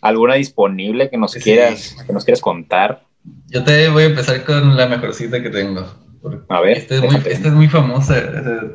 alguna 0.00 0.36
disponible 0.36 1.10
que 1.10 1.16
nos 1.16 1.34
quieras, 1.34 1.96
que 2.06 2.12
nos 2.12 2.24
quieras 2.24 2.40
contar. 2.40 3.02
Yo 3.48 3.64
te 3.64 3.88
voy 3.88 4.04
a 4.04 4.06
empezar 4.06 4.44
con 4.44 4.76
la 4.76 4.86
mejorcita 4.86 5.42
que 5.42 5.50
tengo. 5.50 5.84
A 6.48 6.60
ver. 6.60 6.76
Esta 6.76 6.96
es, 6.96 7.02
muy, 7.02 7.16
esta 7.16 7.48
es 7.48 7.54
muy 7.54 7.68
famosa, 7.68 8.14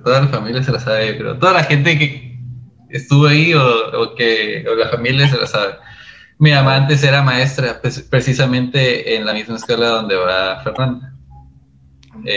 toda 0.04 0.22
la 0.22 0.28
familia 0.30 0.64
se 0.64 0.72
la 0.72 0.80
sabe, 0.80 1.14
pero 1.14 1.38
toda 1.38 1.54
la 1.54 1.64
gente 1.64 1.98
que 1.98 2.40
estuvo 2.90 3.28
ahí 3.28 3.54
o, 3.54 4.16
que 4.16 4.66
o 4.68 4.76
la 4.76 4.90
familia 4.90 5.28
se 5.28 5.38
la 5.38 5.46
sabe. 5.46 5.76
Mi 6.40 6.52
mamá 6.52 6.76
antes 6.76 7.04
era 7.04 7.22
maestra, 7.22 7.80
pues, 7.82 8.02
precisamente 8.02 9.16
en 9.16 9.26
la 9.26 9.34
misma 9.34 9.58
escuela 9.58 9.88
donde 9.88 10.16
va 10.16 10.62
Fernanda. 10.64 11.14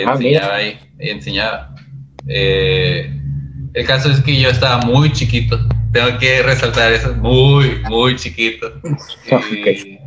Ah, 0.06 0.12
enseñaba 0.12 0.54
ahí, 0.56 0.78
enseñaba. 0.98 1.74
Eh, 2.26 3.10
el 3.74 3.86
caso 3.86 4.10
es 4.10 4.20
que 4.20 4.38
yo 4.38 4.50
estaba 4.50 4.82
muy 4.82 5.10
chiquito, 5.12 5.58
tengo 5.92 6.18
que 6.18 6.42
resaltar 6.42 6.92
eso, 6.92 7.14
muy, 7.14 7.80
muy 7.88 8.16
chiquito. 8.16 8.72
Y 9.50 9.98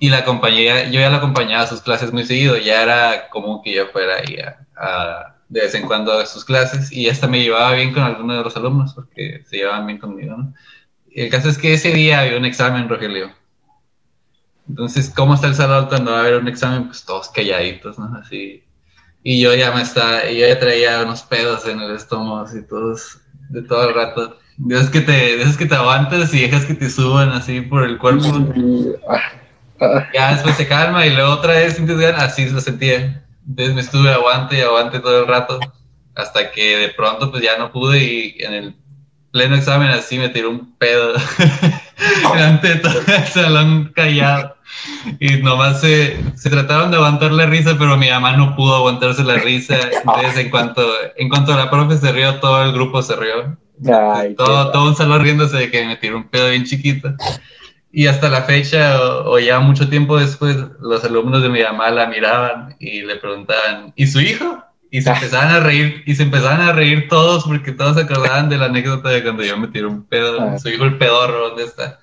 la 0.00 0.24
compañía, 0.24 0.90
yo 0.90 1.00
ya 1.00 1.10
la 1.10 1.18
acompañaba 1.18 1.62
a 1.62 1.66
sus 1.66 1.80
clases 1.80 2.12
muy 2.12 2.24
seguido, 2.24 2.56
ya 2.56 2.82
era 2.82 3.28
común 3.28 3.60
que 3.62 3.74
yo 3.74 3.86
fuera 3.88 4.16
ahí 4.16 4.38
a, 4.76 5.34
de 5.48 5.60
vez 5.60 5.74
en 5.74 5.86
cuando 5.86 6.12
a 6.12 6.26
sus 6.26 6.44
clases 6.44 6.92
y 6.92 7.08
hasta 7.08 7.28
me 7.28 7.40
llevaba 7.40 7.72
bien 7.72 7.92
con 7.92 8.02
algunos 8.02 8.36
de 8.36 8.44
los 8.44 8.56
alumnos 8.56 8.94
porque 8.94 9.42
se 9.48 9.58
llevaban 9.58 9.86
bien 9.86 9.98
conmigo, 9.98 10.36
¿no? 10.36 10.54
Y 11.08 11.22
el 11.22 11.30
caso 11.30 11.48
es 11.48 11.56
que 11.56 11.72
ese 11.72 11.92
día 11.92 12.20
había 12.20 12.36
un 12.36 12.44
examen, 12.44 12.88
Rogelio. 12.88 13.30
Entonces, 14.68 15.10
¿cómo 15.14 15.34
está 15.34 15.46
el 15.46 15.54
salón 15.54 15.86
cuando 15.86 16.12
va 16.12 16.18
a 16.18 16.20
haber 16.20 16.36
un 16.36 16.48
examen? 16.48 16.86
Pues 16.88 17.04
todos 17.04 17.28
calladitos, 17.28 17.98
¿no? 17.98 18.14
Así. 18.18 18.64
Y 19.22 19.40
yo 19.40 19.54
ya 19.54 19.72
me 19.72 19.82
estaba, 19.82 20.28
yo 20.28 20.46
ya 20.46 20.58
traía 20.58 21.02
unos 21.02 21.22
pedos 21.22 21.66
en 21.66 21.80
el 21.80 21.92
estómago, 21.94 22.40
así 22.40 22.62
todos, 22.62 23.18
de 23.48 23.62
todo 23.62 23.88
el 23.88 23.94
rato. 23.94 24.36
De 24.58 24.90
que 24.90 25.00
te, 25.00 25.36
de 25.36 25.56
que 25.56 25.66
te 25.66 25.74
aguantas 25.74 26.34
y 26.34 26.40
dejas 26.40 26.64
que 26.64 26.74
te 26.74 26.90
suban 26.90 27.30
así 27.30 27.60
por 27.60 27.84
el 27.84 27.98
cuerpo. 27.98 28.26
Ya 30.14 30.34
después 30.34 30.56
se 30.56 30.66
calma 30.66 31.06
y 31.06 31.14
luego 31.14 31.32
otra 31.32 31.54
vez 31.54 31.74
sientes 31.74 31.98
ganas, 31.98 32.22
así 32.22 32.48
lo 32.48 32.60
sentía. 32.60 33.24
Entonces 33.48 33.74
me 33.74 33.80
estuve 33.80 34.10
aguante 34.10 34.58
y 34.58 34.60
aguante 34.60 35.00
todo 35.00 35.20
el 35.20 35.26
rato, 35.26 35.60
hasta 36.14 36.50
que 36.50 36.76
de 36.78 36.88
pronto 36.88 37.30
pues 37.30 37.42
ya 37.42 37.56
no 37.58 37.70
pude 37.70 38.02
y 38.02 38.36
en 38.40 38.54
el 38.54 38.74
pleno 39.30 39.54
examen 39.54 39.88
así 39.90 40.18
me 40.18 40.30
tiró 40.30 40.50
un 40.50 40.74
pedo 40.78 41.12
delante 42.32 42.68
de 42.68 42.76
todo 42.76 43.00
el 43.06 43.24
salón 43.26 43.92
callado. 43.94 44.56
Y 45.20 45.42
nomás 45.42 45.80
se, 45.80 46.16
se 46.36 46.50
trataron 46.50 46.90
de 46.90 46.96
aguantar 46.96 47.32
la 47.32 47.46
risa, 47.46 47.76
pero 47.78 47.96
mi 47.96 48.08
mamá 48.08 48.36
no 48.36 48.56
pudo 48.56 48.76
aguantarse 48.76 49.22
la 49.24 49.36
risa. 49.36 49.76
Entonces 49.92 50.38
en 50.38 50.50
cuanto, 50.50 50.86
en 51.16 51.28
cuanto 51.28 51.56
la 51.56 51.70
profe 51.70 51.98
se 51.98 52.12
rió, 52.12 52.36
todo 52.40 52.64
el 52.64 52.72
grupo 52.72 53.02
se 53.02 53.14
rió. 53.14 53.56
todo, 54.36 54.72
todo, 54.72 54.88
un 54.88 54.96
salón 54.96 55.22
riéndose 55.22 55.56
de 55.56 55.70
que 55.70 55.84
me 55.84 55.96
tiró 55.96 56.16
un 56.16 56.28
pedo 56.28 56.48
bien 56.48 56.64
chiquito. 56.64 57.14
Y 57.98 58.08
hasta 58.08 58.28
la 58.28 58.42
fecha, 58.42 59.00
o, 59.24 59.38
ya 59.38 59.58
mucho 59.58 59.88
tiempo 59.88 60.18
después, 60.18 60.54
los 60.82 61.02
alumnos 61.02 61.42
de 61.42 61.48
mi 61.48 61.62
mamá 61.62 61.90
la 61.90 62.06
miraban 62.06 62.76
y 62.78 63.00
le 63.00 63.16
preguntaban, 63.16 63.94
¿y 63.96 64.06
su 64.06 64.20
hijo? 64.20 64.62
Y 64.90 65.00
se 65.00 65.08
empezaban 65.08 65.48
a 65.48 65.60
reír, 65.60 66.02
y 66.04 66.14
se 66.14 66.24
empezaban 66.24 66.60
a 66.60 66.72
reír 66.72 67.08
todos 67.08 67.44
porque 67.44 67.72
todos 67.72 67.96
se 67.96 68.02
acordaban 68.02 68.50
de 68.50 68.58
la 68.58 68.66
anécdota 68.66 69.08
de 69.08 69.22
cuando 69.22 69.44
yo 69.44 69.56
me 69.56 69.68
tiré 69.68 69.86
un 69.86 70.04
pedo, 70.04 70.38
ah. 70.42 70.58
su 70.58 70.68
hijo 70.68 70.84
el 70.84 70.98
pedorro, 70.98 71.48
¿dónde 71.48 71.64
está? 71.64 71.98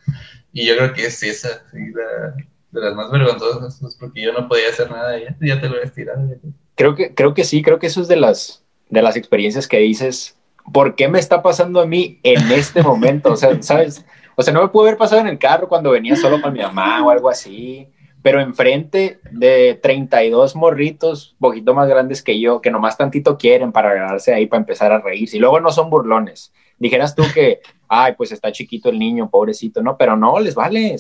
Y 0.52 0.66
yo 0.66 0.76
creo 0.78 0.94
que 0.94 1.06
es 1.06 1.22
esa, 1.22 1.62
de 1.72 2.82
las 2.82 2.96
más 2.96 3.12
vergonzosas, 3.12 3.78
pues, 3.80 3.96
porque 4.00 4.24
yo 4.24 4.34
no 4.34 4.48
podía 4.48 4.70
hacer 4.70 4.90
nada, 4.90 5.16
ya, 5.20 5.38
ya 5.42 5.62
te 5.62 5.70
lo 5.70 5.80
he 5.80 5.84
estirado. 5.84 6.28
Creo 6.74 6.96
que, 6.96 7.14
creo 7.14 7.36
que 7.36 7.44
sí, 7.44 7.62
creo 7.62 7.78
que 7.78 7.86
eso 7.86 8.02
es 8.02 8.08
de 8.08 8.16
las, 8.16 8.64
de 8.90 9.04
las 9.04 9.16
experiencias 9.16 9.68
que 9.68 9.78
dices, 9.78 10.40
¿por 10.74 10.96
qué 10.96 11.08
me 11.08 11.20
está 11.20 11.44
pasando 11.44 11.82
a 11.82 11.86
mí 11.86 12.20
en 12.24 12.52
este 12.52 12.82
momento? 12.82 13.34
O 13.34 13.38
sea, 13.38 13.62
¿sabes? 13.62 14.04
O 14.36 14.42
sea, 14.42 14.54
no 14.54 14.62
me 14.62 14.70
pudo 14.70 14.84
haber 14.84 14.98
pasado 14.98 15.22
en 15.22 15.28
el 15.28 15.40
carro 15.40 15.68
cuando 15.68 15.92
venía 15.92 16.16
solo 16.16 16.42
con 16.42 16.54
mi 16.54 16.60
mamá 16.60 17.04
o 17.06 17.10
algo 17.10 17.30
así 17.30 17.88
pero 18.24 18.40
enfrente 18.40 19.20
de 19.32 19.78
32 19.84 20.56
morritos, 20.56 21.36
poquito 21.40 21.74
más 21.76 21.90
grandes 21.90 22.24
que 22.24 22.40
yo, 22.40 22.62
que 22.62 22.72
nomás 22.72 22.98
tantito 22.98 23.38
quieren 23.38 23.74
para 23.74 23.92
agarrarse 23.92 24.34
ahí 24.34 24.48
para 24.48 24.62
empezar 24.62 24.94
a 24.94 25.02
reírse. 25.02 25.36
Y 25.36 25.40
luego 25.42 25.60
no 25.60 25.70
son 25.72 25.90
burlones. 25.90 26.54
Dijeras 26.80 27.16
tú 27.16 27.24
que, 27.34 27.60
ay, 27.90 28.14
pues 28.18 28.32
está 28.32 28.50
chiquito 28.54 28.90
el 28.90 28.98
niño, 28.98 29.30
pobrecito, 29.30 29.84
¿no? 29.84 29.98
Pero 29.98 30.16
no, 30.16 30.40
les 30.40 30.56
vale, 30.56 30.96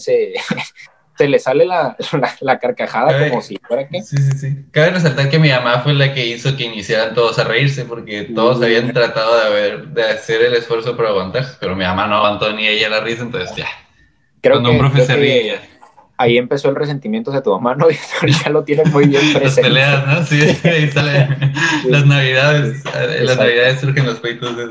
se 1.17 1.27
les 1.27 1.43
sale 1.43 1.65
la, 1.65 1.98
la, 2.41 2.60
carcajada 2.60 3.29
como 3.29 3.41
si 3.41 3.58
fuera 3.58 3.88
que. 3.88 4.01
Sí, 4.01 4.17
sí, 4.17 4.38
sí. 4.38 4.65
Cabe 4.72 4.91
resaltar 4.91 5.29
que 5.29 5.39
mi 5.39 5.50
mamá 5.50 5.79
fue 5.79 5.93
la 5.93 6.13
que 6.13 6.25
hizo 6.25 6.55
que 6.58 6.65
iniciaran 6.65 7.13
todos 7.13 7.39
a 7.39 7.43
reírse, 7.43 7.86
porque 7.86 8.24
todos 8.36 8.62
habían 8.62 8.93
tratado 8.93 9.38
de, 9.38 9.46
haber, 9.46 9.88
de 9.89 10.03
hacer 10.03 10.41
el 10.41 10.53
esfuerzo 10.53 10.96
para 10.98 11.10
aguantar, 11.10 11.46
pero 11.60 11.75
mi 11.75 11.84
mamá 11.84 12.08
no 12.08 12.17
aguantó 12.17 12.51
ni 12.53 12.67
ella 12.67 12.89
la 12.89 13.01
risa, 13.01 13.24
entonces 13.24 13.55
ya. 13.55 13.67
Creo 14.41 14.55
Cuando 14.55 14.72
un 14.72 14.77
profe 14.79 15.05
se 15.05 15.15
ríe 15.15 15.48
ya 15.48 15.62
ahí 16.17 16.38
empezó 16.38 16.70
el 16.70 16.75
resentimiento 16.75 17.32
de 17.32 17.41
tu 17.41 17.51
mamá, 17.51 17.75
¿no? 17.75 17.88
Y 18.24 18.32
ya 18.32 18.50
lo 18.50 18.63
tienes 18.63 18.91
muy 18.91 19.08
bien 19.08 19.34
presente. 19.34 19.70
Las 19.70 20.05
peleas, 20.05 20.08
¿no? 20.08 20.25
Sí, 20.25 20.67
ahí 20.67 20.89
salen 20.89 21.53
las 21.89 22.05
navidades. 22.05 22.84
En 22.96 23.25
las 23.25 23.38
navidades 23.38 23.79
surgen 23.79 24.05
los 24.05 24.20
peitos 24.20 24.55
de. 24.55 24.65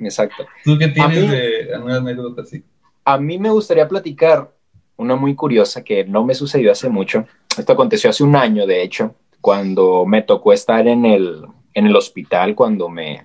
Exacto. 0.00 0.46
¿Tú 0.64 0.78
qué 0.78 0.88
tienes 0.88 1.30
de 1.30 1.74
alguna 1.74 1.96
anécdota 1.96 2.42
así? 2.42 2.64
A 3.04 3.18
mí 3.18 3.38
me 3.38 3.50
gustaría 3.50 3.86
platicar 3.88 4.52
una 5.02 5.16
muy 5.16 5.34
curiosa 5.34 5.84
que 5.84 6.04
no 6.04 6.24
me 6.24 6.34
sucedió 6.34 6.72
hace 6.72 6.88
mucho. 6.88 7.26
Esto 7.56 7.72
aconteció 7.72 8.10
hace 8.10 8.24
un 8.24 8.36
año, 8.36 8.66
de 8.66 8.82
hecho, 8.82 9.14
cuando 9.40 10.06
me 10.06 10.22
tocó 10.22 10.52
estar 10.52 10.86
en 10.86 11.04
el, 11.04 11.44
en 11.74 11.86
el 11.86 11.96
hospital, 11.96 12.54
cuando 12.54 12.88
me, 12.88 13.24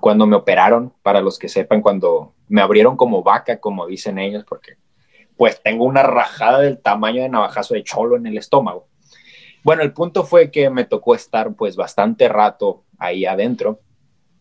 cuando 0.00 0.26
me 0.26 0.36
operaron, 0.36 0.92
para 1.02 1.20
los 1.20 1.38
que 1.38 1.48
sepan, 1.48 1.82
cuando 1.82 2.34
me 2.48 2.60
abrieron 2.60 2.96
como 2.96 3.22
vaca, 3.22 3.58
como 3.58 3.86
dicen 3.86 4.18
ellos, 4.18 4.44
porque 4.48 4.76
pues 5.36 5.62
tengo 5.62 5.84
una 5.84 6.02
rajada 6.02 6.60
del 6.60 6.78
tamaño 6.78 7.22
de 7.22 7.28
navajazo 7.28 7.74
de 7.74 7.84
cholo 7.84 8.16
en 8.16 8.26
el 8.26 8.36
estómago. 8.38 8.88
Bueno, 9.62 9.82
el 9.82 9.92
punto 9.92 10.24
fue 10.24 10.50
que 10.50 10.70
me 10.70 10.84
tocó 10.84 11.14
estar 11.14 11.54
pues 11.54 11.76
bastante 11.76 12.28
rato 12.28 12.84
ahí 12.98 13.24
adentro. 13.24 13.80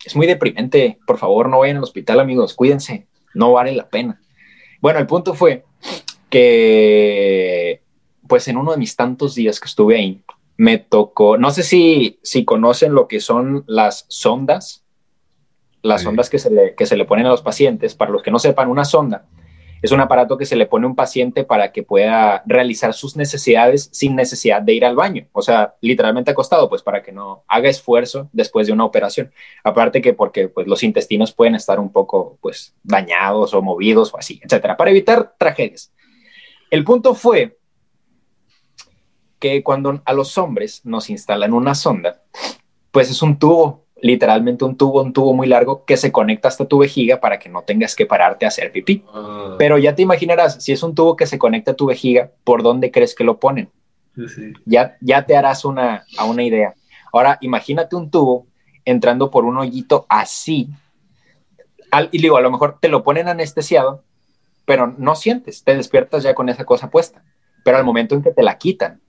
Es 0.04 0.16
muy 0.16 0.26
deprimente, 0.26 1.00
por 1.06 1.18
favor 1.18 1.50
no 1.50 1.60
vayan 1.60 1.78
al 1.78 1.84
hospital 1.84 2.20
amigos, 2.20 2.54
cuídense, 2.54 3.08
no 3.34 3.54
vale 3.54 3.74
la 3.74 3.90
pena. 3.90 4.22
Bueno, 4.82 5.00
el 5.00 5.08
punto 5.08 5.34
fue 5.34 5.66
que 6.30 7.82
pues 8.28 8.48
en 8.48 8.58
uno 8.58 8.72
de 8.72 8.78
mis 8.78 8.96
tantos 8.96 9.36
días 9.36 9.60
que 9.60 9.68
estuve 9.68 9.98
ahí, 9.98 10.22
me 10.58 10.78
tocó, 10.78 11.38
no 11.38 11.52
sé 11.52 11.64
si, 11.64 12.20
si 12.24 12.44
conocen 12.44 12.94
lo 12.94 13.08
que 13.08 13.20
son 13.20 13.64
las 13.68 14.06
sondas, 14.10 14.84
las 15.82 16.02
sondas 16.02 16.30
que 16.30 16.40
se, 16.40 16.50
le, 16.50 16.76
que 16.76 16.86
se 16.86 16.98
le 16.98 17.06
ponen 17.06 17.28
a 17.28 17.30
los 17.30 17.42
pacientes, 17.42 17.96
para 17.96 18.12
los 18.12 18.24
que 18.24 18.32
no 18.32 18.40
sepan, 18.40 18.70
una 18.70 18.84
sonda 18.84 19.28
es 19.82 19.92
un 19.92 20.00
aparato 20.00 20.38
que 20.38 20.46
se 20.46 20.56
le 20.56 20.66
pone 20.66 20.86
a 20.86 20.90
un 20.90 20.96
paciente 20.96 21.44
para 21.44 21.72
que 21.72 21.84
pueda 21.84 22.44
realizar 22.46 22.94
sus 22.94 23.16
necesidades 23.16 23.90
sin 23.92 24.16
necesidad 24.16 24.62
de 24.62 24.74
ir 24.74 24.86
al 24.86 24.96
baño, 24.96 25.28
o 25.34 25.42
sea, 25.42 25.76
literalmente 25.82 26.32
acostado, 26.32 26.70
pues 26.70 26.82
para 26.82 27.04
que 27.04 27.12
no 27.12 27.44
haga 27.48 27.70
esfuerzo 27.70 28.30
después 28.34 28.68
de 28.68 28.74
una 28.74 28.86
operación. 28.86 29.32
Aparte 29.64 30.02
que 30.02 30.14
porque 30.14 30.48
pues 30.48 30.68
los 30.68 30.84
intestinos 30.84 31.32
pueden 31.32 31.56
estar 31.56 31.80
un 31.80 31.92
poco 31.92 32.38
pues 32.42 32.74
dañados 32.84 33.54
o 33.54 33.62
movidos 33.62 34.14
o 34.14 34.18
así, 34.18 34.40
etcétera, 34.44 34.78
para 34.78 34.92
evitar 34.92 35.36
tragedias. 35.38 35.92
El 36.70 36.84
punto 36.84 37.16
fue 37.16 37.58
que 39.40 39.64
cuando 39.64 40.02
a 40.04 40.14
los 40.14 40.38
hombres 40.38 40.82
nos 40.84 41.10
instalan 41.10 41.54
una 41.54 41.76
sonda, 41.76 42.22
pues 42.92 43.10
es 43.10 43.22
un 43.22 43.38
tubo 43.38 43.88
literalmente 44.02 44.64
un 44.66 44.78
tubo, 44.78 45.02
un 45.02 45.14
tubo 45.14 45.34
muy 45.34 45.48
largo 45.48 45.86
que 45.86 45.98
se 45.98 46.12
conecta 46.12 46.48
hasta 46.48 46.66
tu 46.66 46.80
vejiga 46.80 47.20
para 47.20 47.40
que 47.40 47.50
no 47.50 47.64
tengas 47.64 47.96
que 47.96 48.06
pararte 48.06 48.46
a 48.46 48.50
hacer 48.50 48.72
pipí. 48.72 49.04
Ah. 49.14 49.56
Pero 49.58 49.78
ya 49.78 49.96
te 49.96 50.02
imaginarás, 50.02 50.64
si 50.64 50.72
es 50.72 50.84
un 50.84 50.96
tubo 50.96 51.16
que 51.16 51.26
se 51.26 51.38
conecta 51.40 51.72
a 51.72 51.76
tu 51.76 51.88
vejiga, 51.88 52.32
¿por 52.44 52.64
dónde 52.64 52.92
crees 52.92 53.16
que 53.16 53.24
lo 53.24 53.40
ponen? 53.40 53.70
Ya, 54.66 54.98
ya 55.00 55.26
te 55.26 55.36
harás 55.36 55.64
una, 55.64 56.06
a 56.18 56.26
una 56.26 56.44
idea. 56.44 56.74
Ahora, 57.14 57.38
imagínate 57.42 57.96
un 57.96 58.10
tubo 58.10 58.48
entrando 58.84 59.30
por 59.30 59.46
un 59.46 59.58
hoyito 59.58 60.06
así. 60.10 60.70
y 62.12 62.22
digo, 62.22 62.38
a 62.38 62.42
lo 62.42 62.52
mejor 62.52 62.78
te 62.80 62.90
lo 62.90 63.04
ponen 63.04 63.28
anestesiado, 63.28 64.04
pero 64.68 64.94
no 64.98 65.16
sientes, 65.16 65.64
te 65.64 65.76
despiertas 65.76 66.24
ya 66.24 66.36
con 66.36 66.50
esa 66.50 66.66
cosa 66.66 66.90
puesta. 66.92 67.24
Pero 67.64 67.78
al 67.78 67.86
momento 67.86 68.14
en 68.14 68.22
que 68.22 68.32
te 68.32 68.44
la 68.44 68.58
quitan, 68.58 69.02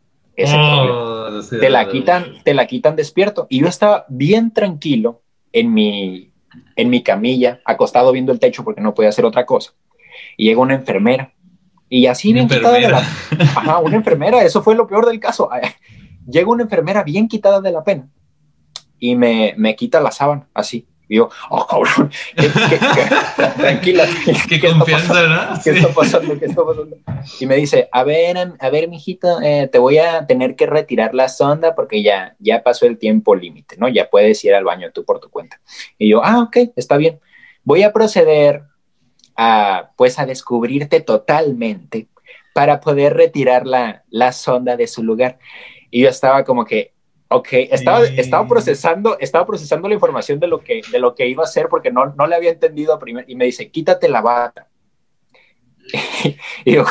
Oh, 0.46 1.40
te 1.50 1.68
la 1.68 1.88
quitan, 1.88 2.44
te 2.44 2.54
la 2.54 2.66
quitan 2.66 2.94
despierto. 2.94 3.48
Y 3.50 3.60
yo 3.60 3.66
estaba 3.66 4.06
bien 4.08 4.52
tranquilo 4.52 5.22
en 5.52 5.74
mi, 5.74 6.30
en 6.76 6.90
mi 6.90 7.02
camilla, 7.02 7.60
acostado 7.64 8.12
viendo 8.12 8.30
el 8.30 8.38
techo 8.38 8.62
porque 8.62 8.80
no 8.80 8.94
podía 8.94 9.08
hacer 9.08 9.24
otra 9.24 9.44
cosa. 9.44 9.72
Y 10.36 10.44
llega 10.44 10.60
una 10.60 10.74
enfermera. 10.74 11.34
Y 11.88 12.06
así 12.06 12.32
bien 12.32 12.46
quitada 12.46 12.74
de 12.74 12.88
la... 12.88 12.98
Ajá, 13.56 13.78
una 13.78 13.96
enfermera, 13.96 14.44
eso 14.44 14.62
fue 14.62 14.76
lo 14.76 14.86
peor 14.86 15.06
del 15.06 15.18
caso. 15.18 15.50
Llega 16.30 16.48
una 16.48 16.62
enfermera 16.62 17.02
bien 17.02 17.26
quitada 17.26 17.60
de 17.60 17.72
la 17.72 17.82
pena 17.82 18.08
y 18.98 19.16
me, 19.16 19.54
me 19.56 19.74
quita 19.74 20.00
la 20.00 20.10
sábana, 20.10 20.46
así. 20.52 20.86
Y 21.08 21.16
yo, 21.16 21.30
oh, 21.48 21.66
cabrón, 21.66 22.10
tranquila. 23.56 24.06
Qué, 24.48 24.60
confianza, 24.60 25.26
¿no? 25.26 25.60
¿Qué 25.64 25.70
está 25.70 25.88
pasando? 25.88 26.38
¿Qué 26.38 26.44
está 26.44 26.62
pasando? 26.62 26.96
Y 27.40 27.46
me 27.46 27.56
dice, 27.56 27.88
a 27.92 28.04
ver, 28.04 28.36
a 28.58 28.70
ver, 28.70 28.88
mijito, 28.88 29.40
eh, 29.40 29.68
te 29.72 29.78
voy 29.78 29.98
a 29.98 30.26
tener 30.26 30.54
que 30.54 30.66
retirar 30.66 31.14
la 31.14 31.28
sonda 31.28 31.74
porque 31.74 32.02
ya, 32.02 32.36
ya 32.38 32.62
pasó 32.62 32.86
el 32.86 32.98
tiempo 32.98 33.34
límite, 33.34 33.76
¿no? 33.78 33.88
Ya 33.88 34.10
puedes 34.10 34.44
ir 34.44 34.54
al 34.54 34.64
baño 34.64 34.90
tú 34.92 35.04
por 35.04 35.18
tu 35.18 35.30
cuenta. 35.30 35.60
Y 35.96 36.10
yo, 36.10 36.22
ah, 36.22 36.40
ok, 36.42 36.56
está 36.76 36.98
bien. 36.98 37.20
Voy 37.64 37.82
a 37.82 37.92
proceder 37.92 38.64
a, 39.34 39.90
pues, 39.96 40.18
a 40.18 40.26
descubrirte 40.26 41.00
totalmente 41.00 42.08
para 42.52 42.80
poder 42.80 43.14
retirar 43.14 43.66
la, 43.66 44.04
la 44.10 44.32
sonda 44.32 44.76
de 44.76 44.86
su 44.86 45.02
lugar. 45.02 45.38
Y 45.90 46.02
yo 46.02 46.10
estaba 46.10 46.44
como 46.44 46.66
que, 46.66 46.92
Ok, 47.30 47.48
estaba, 47.52 48.04
estaba, 48.04 48.48
procesando, 48.48 49.18
estaba 49.18 49.46
procesando 49.46 49.86
la 49.86 49.94
información 49.94 50.40
de 50.40 50.46
lo 50.46 50.60
que, 50.60 50.80
de 50.90 50.98
lo 50.98 51.14
que 51.14 51.28
iba 51.28 51.42
a 51.42 51.46
hacer 51.46 51.68
porque 51.68 51.90
no, 51.90 52.14
no 52.16 52.26
le 52.26 52.34
había 52.34 52.50
entendido 52.50 52.94
a 52.94 52.98
primer, 52.98 53.26
y 53.28 53.36
me 53.36 53.44
dice, 53.44 53.70
quítate 53.70 54.08
la 54.08 54.22
bata. 54.22 54.68
y 56.64 56.72
yo, 56.72 56.84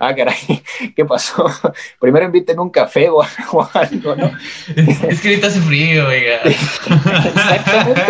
ah, 0.00 0.14
caray, 0.14 0.62
¿qué 0.94 1.04
pasó? 1.04 1.46
Primero 2.00 2.26
inviten 2.26 2.58
un 2.58 2.70
café 2.70 3.08
o, 3.08 3.22
algo, 3.74 4.16
¿no? 4.16 4.26
es 4.76 5.20
que 5.20 5.28
ahorita 5.28 5.46
hace 5.46 5.60
frío, 5.60 6.06
oiga. 6.06 6.36
Exactamente. 6.44 8.02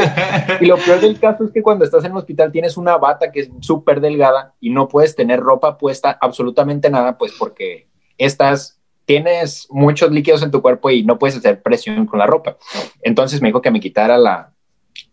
Y 0.60 0.66
lo 0.66 0.76
peor 0.76 1.00
del 1.00 1.18
caso 1.18 1.44
es 1.44 1.52
que 1.52 1.62
cuando 1.62 1.84
estás 1.84 2.04
en 2.04 2.12
el 2.12 2.18
hospital 2.18 2.52
tienes 2.52 2.76
una 2.76 2.96
bata 2.96 3.30
que 3.30 3.40
es 3.40 3.50
súper 3.60 4.00
delgada 4.00 4.54
y 4.60 4.70
no 4.70 4.88
puedes 4.88 5.14
tener 5.14 5.40
ropa 5.40 5.78
puesta, 5.78 6.18
absolutamente 6.20 6.90
nada, 6.90 7.18
pues 7.18 7.32
porque 7.38 7.88
estás 8.16 8.77
tienes 9.08 9.66
muchos 9.70 10.10
líquidos 10.10 10.42
en 10.42 10.50
tu 10.50 10.60
cuerpo 10.60 10.90
y 10.90 11.02
no 11.02 11.18
puedes 11.18 11.34
hacer 11.34 11.62
presión 11.62 12.04
con 12.04 12.18
la 12.18 12.26
ropa. 12.26 12.58
Entonces 13.00 13.40
me 13.40 13.48
dijo 13.48 13.62
que 13.62 13.70
me 13.70 13.80
quitara 13.80 14.18
la, 14.18 14.52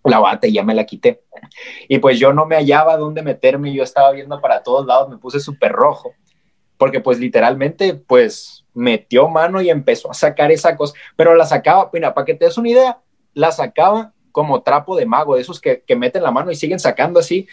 la 0.04 0.20
bata 0.20 0.48
y 0.48 0.52
ya 0.52 0.64
me 0.64 0.76
la 0.76 0.84
quité. 0.84 1.24
Y 1.88 2.00
pues 2.00 2.20
yo 2.20 2.34
no 2.34 2.46
me 2.46 2.58
hallaba 2.58 2.98
dónde 2.98 3.22
meterme, 3.22 3.74
yo 3.74 3.84
estaba 3.84 4.12
viendo 4.12 4.42
para 4.42 4.64
todos 4.64 4.86
lados, 4.86 5.08
me 5.08 5.18
puse 5.18 5.40
súper 5.40 5.72
rojo, 5.72 6.12
porque 6.76 7.00
pues 7.00 7.20
literalmente 7.20 7.94
pues 7.94 8.66
metió 8.74 9.30
mano 9.30 9.62
y 9.62 9.70
empezó 9.70 10.12
a 10.12 10.14
sacar 10.14 10.52
esa 10.52 10.76
cosa, 10.76 10.94
pero 11.16 11.34
la 11.34 11.46
sacaba, 11.46 11.90
mira, 11.94 12.14
para 12.14 12.26
que 12.26 12.34
te 12.34 12.44
des 12.44 12.58
una 12.58 12.68
idea, 12.68 13.00
la 13.34 13.54
sacaba 13.54 14.12
como 14.36 14.64
trapo 14.64 14.98
de 14.98 15.06
mago, 15.06 15.36
de 15.36 15.42
esos 15.42 15.62
que, 15.62 15.82
que 15.88 15.96
meten 15.96 16.22
la 16.22 16.30
mano 16.30 16.52
y 16.52 16.56
siguen 16.56 16.78
sacando 16.78 17.22
así. 17.22 17.48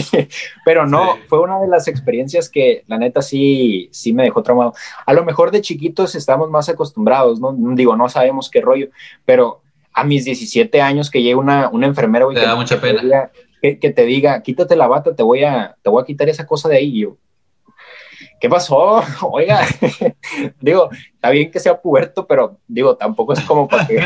Pero 0.64 0.86
no, 0.86 1.18
fue 1.28 1.40
una 1.40 1.60
de 1.60 1.68
las 1.68 1.88
experiencias 1.88 2.48
que 2.48 2.84
la 2.86 2.96
neta 2.96 3.20
sí, 3.20 3.90
sí 3.92 4.14
me 4.14 4.22
dejó 4.22 4.42
traumado. 4.42 4.72
A 5.04 5.12
lo 5.12 5.26
mejor 5.26 5.50
de 5.50 5.60
chiquitos 5.60 6.14
estamos 6.14 6.48
más 6.48 6.70
acostumbrados, 6.70 7.38
¿no? 7.38 7.52
Digo, 7.74 7.96
no 7.96 8.08
sabemos 8.08 8.48
qué 8.48 8.62
rollo, 8.62 8.88
pero 9.26 9.60
a 9.92 10.04
mis 10.04 10.24
17 10.24 10.80
años 10.80 11.10
que 11.10 11.22
llega 11.22 11.38
una, 11.38 11.68
una 11.68 11.86
enfermera 11.86 12.24
que, 12.32 12.40
da 12.40 12.56
mucha 12.56 12.80
pena. 12.80 13.00
Te 13.00 13.04
diga, 13.04 13.30
que, 13.60 13.90
te 13.90 14.06
diga, 14.06 14.42
quítate 14.42 14.74
la 14.74 14.86
bata, 14.86 15.14
te 15.14 15.22
voy 15.22 15.44
a, 15.44 15.76
te 15.82 15.90
voy 15.90 16.02
a 16.02 16.06
quitar 16.06 16.30
esa 16.30 16.46
cosa 16.46 16.66
de 16.70 16.78
ahí. 16.78 16.98
yo, 16.98 17.18
¿qué 18.40 18.48
pasó? 18.48 19.02
Oiga, 19.30 19.66
digo, 20.62 20.88
está 21.12 21.28
bien 21.28 21.50
que 21.50 21.60
sea 21.60 21.78
puerto, 21.78 22.26
pero 22.26 22.56
digo, 22.66 22.96
tampoco 22.96 23.34
es 23.34 23.40
como 23.42 23.68
para 23.68 23.86
que 23.86 24.00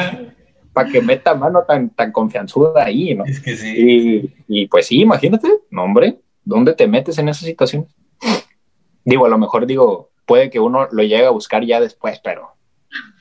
para 0.77 0.91
que 0.91 1.01
meta 1.01 1.35
mano 1.35 1.63
tan, 1.63 1.89
tan 1.89 2.13
confianzuda 2.13 2.85
ahí, 2.85 3.15
¿no? 3.15 3.25
Es 3.25 3.41
que 3.41 3.57
sí. 3.57 3.73
Y, 3.75 4.31
y 4.47 4.67
pues 4.67 4.89
sí, 4.89 5.01
imagínate, 5.01 5.49
no, 5.71 5.85
hombre, 5.85 6.19
¿dónde 6.45 6.75
te 6.75 6.87
metes 6.87 7.17
en 7.17 7.31
esa 7.31 7.47
situación? 7.47 7.87
Digo, 9.03 9.25
a 9.25 9.31
lo 9.31 9.39
mejor 9.39 9.67
digo, 9.67 10.11
puede 10.27 10.51
que 10.51 10.61
uno 10.61 10.87
lo 10.93 11.03
llegue 11.03 11.25
a 11.25 11.31
buscar 11.31 11.65
ya 11.65 11.81
después, 11.81 12.21
pero 12.23 12.51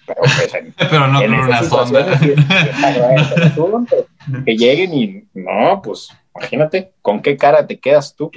pero, 0.06 0.20
pues, 0.20 0.52
pero 0.78 1.08
no 1.08 1.22
con 1.22 1.34
una 1.34 1.64
sonda. 1.64 2.20
que 4.46 4.58
lleguen 4.58 4.94
y 4.94 5.24
no, 5.34 5.82
pues 5.82 6.10
imagínate, 6.36 6.94
¿con 7.02 7.22
qué 7.22 7.38
cara 7.38 7.66
te 7.66 7.80
quedas 7.80 8.16
tú? 8.16 8.30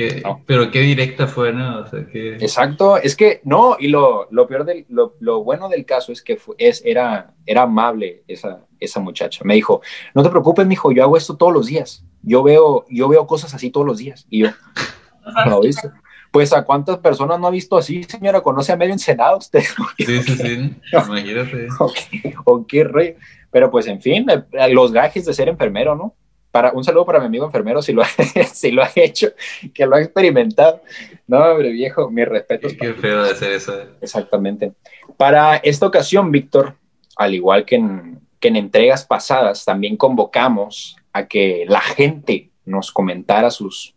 Pero 0.47 0.71
qué 0.71 0.81
directa 0.81 1.27
fue, 1.27 1.53
¿no? 1.53 1.85
Exacto, 2.13 2.97
es 2.97 3.17
que 3.17 3.41
no, 3.45 3.77
y 3.79 3.89
lo, 3.89 4.29
lo 4.31 4.47
peor 4.47 4.65
del, 4.65 4.87
lo, 4.89 5.15
lo, 5.21 5.43
bueno 5.43 5.69
del 5.69 5.85
caso 5.85 6.13
es 6.13 6.23
que 6.23 6.37
fue, 6.37 6.55
es, 6.59 6.83
era, 6.85 7.35
era 7.45 7.63
amable 7.63 8.23
esa, 8.29 8.61
esa 8.79 9.01
muchacha. 9.01 9.43
Me 9.45 9.55
dijo, 9.55 9.83
no 10.15 10.23
te 10.23 10.31
preocupes, 10.31 10.67
mijo, 10.67 10.93
yo 10.93 11.03
hago 11.03 11.17
esto 11.17 11.37
todos 11.37 11.53
los 11.53 11.67
días. 11.67 12.05
Yo 12.23 12.43
veo, 12.43 12.85
yo 12.89 13.09
veo 13.09 13.27
cosas 13.27 13.55
así 13.55 13.71
todos 13.71 13.87
los 13.87 13.99
días. 13.99 14.27
Y 14.31 14.41
yo, 14.41 14.51
¿lo 15.47 15.61
viste? 15.61 15.91
Pues 16.31 16.53
a 16.53 16.63
cuántas 16.63 16.99
personas 16.99 17.41
no 17.41 17.47
ha 17.47 17.51
visto 17.51 17.77
así, 17.77 18.05
señora, 18.05 18.43
conoce 18.43 18.73
a 18.73 18.77
medio 18.77 18.93
ensenado 18.93 19.39
usted. 19.39 19.63
Sí, 19.97 20.23
sí, 20.23 20.37
sí, 20.37 20.77
imagínate. 20.93 21.69
o 22.45 22.67
qué 22.67 22.85
rey. 22.85 23.17
Pero 23.51 23.71
pues 23.71 23.87
en 23.87 24.01
fin, 24.01 24.27
eh, 24.31 24.75
los 24.75 24.93
gajes 24.93 25.25
de 25.25 25.33
ser 25.33 25.49
enfermero, 25.49 25.97
¿no? 25.97 26.15
Para, 26.51 26.73
un 26.73 26.83
saludo 26.83 27.05
para 27.05 27.21
mi 27.21 27.27
amigo 27.27 27.47
enfermero 27.47 27.83
si 27.83 27.93
lo, 27.93 28.03
si 28.53 28.71
lo 28.71 28.83
ha 28.83 28.91
hecho, 28.95 29.29
que 29.75 29.87
lo 29.87 29.97
ha 29.97 30.01
experimentado. 30.01 30.83
No, 31.27 31.39
hombre, 31.39 31.71
viejo, 31.71 32.11
mi 32.11 32.25
respeto. 32.25 32.69
Qué 32.81 32.95
feo 32.95 33.25
de 33.25 33.31
hacer 33.31 33.53
eso. 33.53 33.81
Eh. 33.81 33.89
Exactamente. 34.01 34.73
Para 35.17 35.57
esta 35.57 35.87
ocasión, 35.87 36.31
Víctor, 36.31 36.77
al 37.17 37.35
igual 37.35 37.65
que 37.65 37.77
en, 37.77 38.21
que 38.41 38.49
en 38.49 38.57
entregas 38.57 39.05
pasadas, 39.05 39.65
también 39.65 39.97
convocamos 39.97 40.97
a 41.13 41.27
que 41.27 41.65
la 41.69 41.81
gente 41.81 42.51
nos 42.65 42.93
comentara 42.93 43.51
sus 43.51 43.95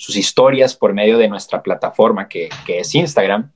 sus 0.00 0.16
historias 0.16 0.74
por 0.74 0.94
medio 0.94 1.18
de 1.18 1.28
nuestra 1.28 1.62
plataforma 1.62 2.26
que, 2.26 2.48
es 2.66 2.94
Instagram. 2.94 3.52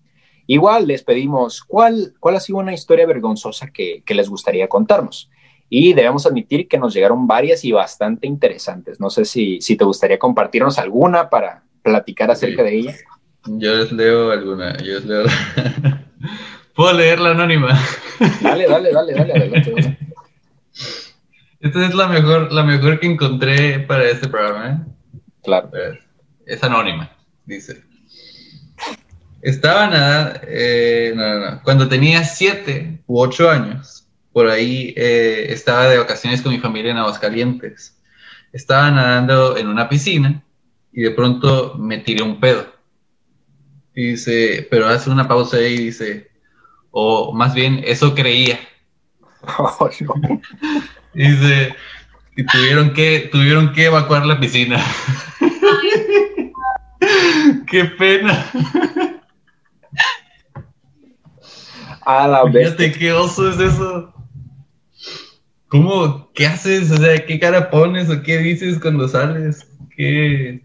Igual 0.46 0.86
les 0.86 1.02
pedimos 1.02 1.64
cuál, 1.64 2.12
cuál 2.20 2.36
ha 2.36 2.40
sido 2.40 2.58
una 2.58 2.74
historia 2.74 3.06
vergonzosa 3.06 3.68
que, 3.68 4.02
les 4.06 4.28
gustaría 4.28 4.68
contarnos. 4.68 5.30
Y 5.68 5.92
debemos 5.92 6.26
admitir 6.26 6.68
que 6.68 6.78
nos 6.78 6.94
llegaron 6.94 7.26
varias 7.26 7.64
y 7.64 7.72
bastante 7.72 8.26
interesantes. 8.26 9.00
No 9.00 9.10
sé 9.10 9.24
si, 9.24 9.60
si 9.60 9.76
te 9.76 9.84
gustaría 9.84 10.18
compartirnos 10.18 10.78
alguna 10.78 11.30
para 11.30 11.64
platicar 11.82 12.30
acerca 12.30 12.62
de 12.62 12.78
ella. 12.78 12.94
Yo 13.46 13.74
les 13.74 13.92
leo 13.92 14.30
alguna. 14.30 14.76
Yo 14.78 14.94
les 14.94 15.04
leo. 15.04 15.24
¿Puedo 16.74 16.92
leer 16.92 17.20
la 17.20 17.30
anónima? 17.30 17.78
Dale, 18.40 18.66
dale, 18.66 18.92
dale, 18.92 19.12
dale, 19.12 19.32
adelante. 19.32 19.98
Esta 21.60 21.86
es 21.86 21.94
la 21.94 22.08
mejor, 22.08 22.52
la 22.52 22.62
mejor 22.62 23.00
que 23.00 23.06
encontré 23.06 23.80
para 23.80 24.04
este 24.04 24.28
programa, 24.28 24.70
¿eh? 24.70 25.20
Claro 25.42 25.70
es 26.46 26.62
anónima, 26.62 27.10
dice. 27.44 27.82
Estaba 29.42 29.86
nada, 29.88 30.40
eh, 30.46 31.14
cuando 31.64 31.88
tenía 31.88 32.24
siete 32.24 33.02
u 33.06 33.20
ocho 33.20 33.50
años, 33.50 34.03
por 34.34 34.48
ahí 34.48 34.92
eh, 34.96 35.46
estaba 35.50 35.88
de 35.88 35.96
vacaciones 35.96 36.42
con 36.42 36.50
mi 36.50 36.58
familia 36.58 36.90
en 36.90 36.98
Aguascalientes. 36.98 37.96
Estaba 38.52 38.90
nadando 38.90 39.56
en 39.56 39.68
una 39.68 39.88
piscina 39.88 40.42
y 40.92 41.02
de 41.02 41.12
pronto 41.12 41.76
me 41.78 41.98
tiré 41.98 42.24
un 42.24 42.40
pedo. 42.40 42.66
dice, 43.94 44.66
pero 44.68 44.88
hace 44.88 45.08
una 45.08 45.28
pausa 45.28 45.58
ahí 45.58 45.74
y 45.74 45.84
dice, 45.84 46.32
o 46.90 47.32
más 47.32 47.54
bien, 47.54 47.80
eso 47.84 48.12
creía. 48.12 48.58
Dice, 51.14 51.76
y 52.36 52.44
tuvieron 52.44 52.92
que, 52.92 53.28
tuvieron 53.30 53.72
que 53.72 53.84
evacuar 53.84 54.26
la 54.26 54.40
piscina. 54.40 54.84
Qué 57.68 57.84
pena. 57.84 58.50
A 62.04 62.26
la 62.26 62.50
Fíjate 62.50 62.92
qué 62.92 63.12
oso 63.12 63.48
es 63.48 63.58
eso. 63.58 64.12
¿Cómo? 65.74 66.30
¿Qué 66.34 66.46
haces? 66.46 66.88
O 66.92 66.96
sea, 66.98 67.26
¿qué 67.26 67.40
cara 67.40 67.68
pones 67.68 68.08
o 68.08 68.22
qué 68.22 68.38
dices 68.38 68.78
cuando 68.78 69.08
sales? 69.08 69.66
¿Qué? 69.96 70.60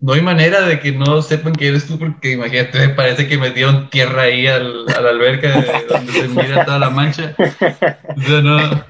No 0.00 0.14
hay 0.14 0.22
manera 0.22 0.62
de 0.62 0.80
que 0.80 0.90
no 0.90 1.22
sepan 1.22 1.52
que 1.52 1.68
eres 1.68 1.86
tú 1.86 2.00
porque 2.00 2.32
imagínate, 2.32 2.88
parece 2.88 3.28
que 3.28 3.38
metieron 3.38 3.88
tierra 3.90 4.22
ahí 4.22 4.48
al, 4.48 4.88
a 4.88 5.00
la 5.00 5.10
alberca 5.10 5.64
donde 5.88 6.12
se 6.12 6.26
mira 6.26 6.64
toda 6.64 6.80
la 6.80 6.90
mancha. 6.90 7.36
O 7.38 8.20
sea, 8.22 8.40
no. 8.42 8.84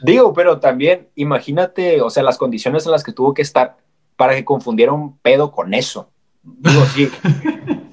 Digo, 0.00 0.34
pero 0.34 0.58
también 0.58 1.06
imagínate, 1.14 2.02
o 2.02 2.10
sea, 2.10 2.24
las 2.24 2.36
condiciones 2.36 2.84
en 2.84 2.90
las 2.90 3.04
que 3.04 3.12
tuvo 3.12 3.34
que 3.34 3.42
estar 3.42 3.76
para 4.16 4.34
que 4.34 4.44
confundiera 4.44 4.92
un 4.92 5.16
pedo 5.18 5.52
con 5.52 5.74
eso. 5.74 6.10
Digo, 6.42 6.84
sí, 6.86 7.08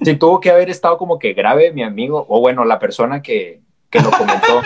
sí 0.02 0.16
tuvo 0.16 0.40
que 0.40 0.50
haber 0.50 0.70
estado 0.70 0.98
como 0.98 1.20
que 1.20 1.34
grave 1.34 1.70
mi 1.70 1.84
amigo, 1.84 2.26
o 2.28 2.40
bueno, 2.40 2.64
la 2.64 2.80
persona 2.80 3.22
que, 3.22 3.60
que 3.90 4.00
lo 4.00 4.10
comentó 4.10 4.60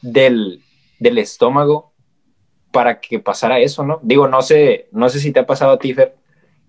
del, 0.00 0.62
del 0.98 1.18
estómago 1.18 1.92
para 2.72 3.00
que 3.00 3.18
pasara 3.18 3.58
eso, 3.58 3.84
¿no? 3.84 4.00
Digo, 4.02 4.28
no 4.28 4.42
sé, 4.42 4.88
no 4.92 5.08
sé 5.08 5.20
si 5.20 5.32
te 5.32 5.40
ha 5.40 5.46
pasado 5.46 5.72
a 5.72 5.78
ti, 5.78 5.94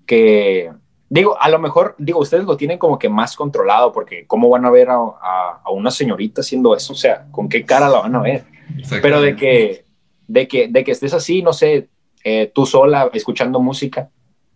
que, 0.06 0.72
digo, 1.10 1.40
a 1.40 1.50
lo 1.50 1.60
mejor, 1.60 1.96
digo, 1.98 2.20
ustedes 2.20 2.46
lo 2.46 2.56
tienen 2.56 2.78
como 2.78 2.98
que 2.98 3.10
más 3.10 3.36
controlado, 3.36 3.92
porque 3.92 4.26
¿cómo 4.26 4.50
van 4.50 4.66
a 4.66 4.72
ver 4.72 4.90
a, 4.90 4.96
a, 4.96 5.70
una 5.72 5.92
señorita 5.92 6.42
haciendo 6.42 6.76
eso? 6.76 6.94
O 6.94 6.96
sea, 6.96 7.28
¿con 7.32 7.50
qué 7.50 7.66
cara 7.66 7.90
la 7.90 8.00
van 8.00 8.16
a 8.16 8.22
ver? 8.22 8.46
Pero 9.02 9.22
de 9.22 9.36
que, 9.36 9.86
de 10.28 10.48
que, 10.48 10.68
de 10.68 10.84
que 10.84 10.92
estés 10.92 11.14
así, 11.14 11.42
no 11.42 11.54
sé, 11.54 11.90
eh, 12.24 12.52
tú 12.54 12.66
sola 12.66 13.10
escuchando 13.14 13.60
música 13.60 14.10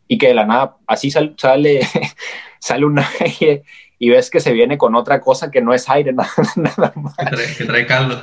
y 0.07 0.17
que 0.17 0.27
de 0.27 0.33
la 0.33 0.45
nada 0.45 0.77
así 0.87 1.11
sale, 1.11 1.35
sale 2.59 2.85
un 2.85 2.99
aire 2.99 3.63
y 3.97 4.09
ves 4.09 4.29
que 4.29 4.39
se 4.39 4.51
viene 4.51 4.77
con 4.77 4.95
otra 4.95 5.21
cosa 5.21 5.51
que 5.51 5.61
no 5.61 5.73
es 5.73 5.89
aire, 5.89 6.11
nada, 6.13 6.31
nada 6.55 6.93
más. 6.95 7.15
Que 7.57 7.65
trae, 7.65 7.85
caldo. 7.85 8.21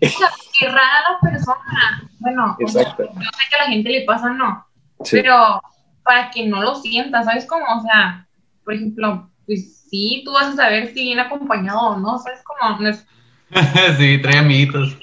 Qué 0.00 0.66
rara 0.66 1.00
la 1.10 1.30
persona. 1.30 2.10
Bueno, 2.18 2.56
yo 2.58 2.68
sé 2.68 2.84
que 2.96 3.56
a 3.56 3.64
la 3.64 3.70
gente 3.70 3.90
le 3.90 4.04
pasa, 4.04 4.30
no. 4.30 4.66
Pero 5.10 5.62
para 6.02 6.30
que 6.30 6.46
no 6.46 6.62
lo 6.62 6.74
sienta, 6.74 7.22
¿sabes 7.22 7.46
cómo? 7.46 7.64
O 7.78 7.82
sea, 7.82 8.26
por 8.64 8.74
ejemplo, 8.74 9.30
pues 9.46 9.86
sí, 9.88 10.22
tú 10.24 10.32
vas 10.32 10.48
a 10.48 10.56
saber 10.56 10.88
si 10.88 11.04
viene 11.04 11.22
acompañado 11.22 11.80
o 11.80 11.96
no, 11.96 12.18
¿sabes 12.18 12.40
cómo? 12.44 12.78
No 12.78 12.88
es... 12.88 13.06
sí, 13.98 14.20
trae 14.20 14.38
amiguitos. 14.38 14.96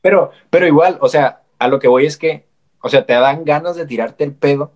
pero, 0.00 0.32
pero 0.50 0.66
igual, 0.66 0.98
o 1.00 1.08
sea, 1.08 1.42
a 1.58 1.68
lo 1.68 1.78
que 1.78 1.88
voy 1.88 2.06
es 2.06 2.16
que 2.16 2.46
o 2.86 2.88
sea, 2.88 3.04
te 3.04 3.14
dan 3.14 3.44
ganas 3.44 3.74
de 3.74 3.84
tirarte 3.84 4.22
el 4.22 4.32
pedo 4.32 4.72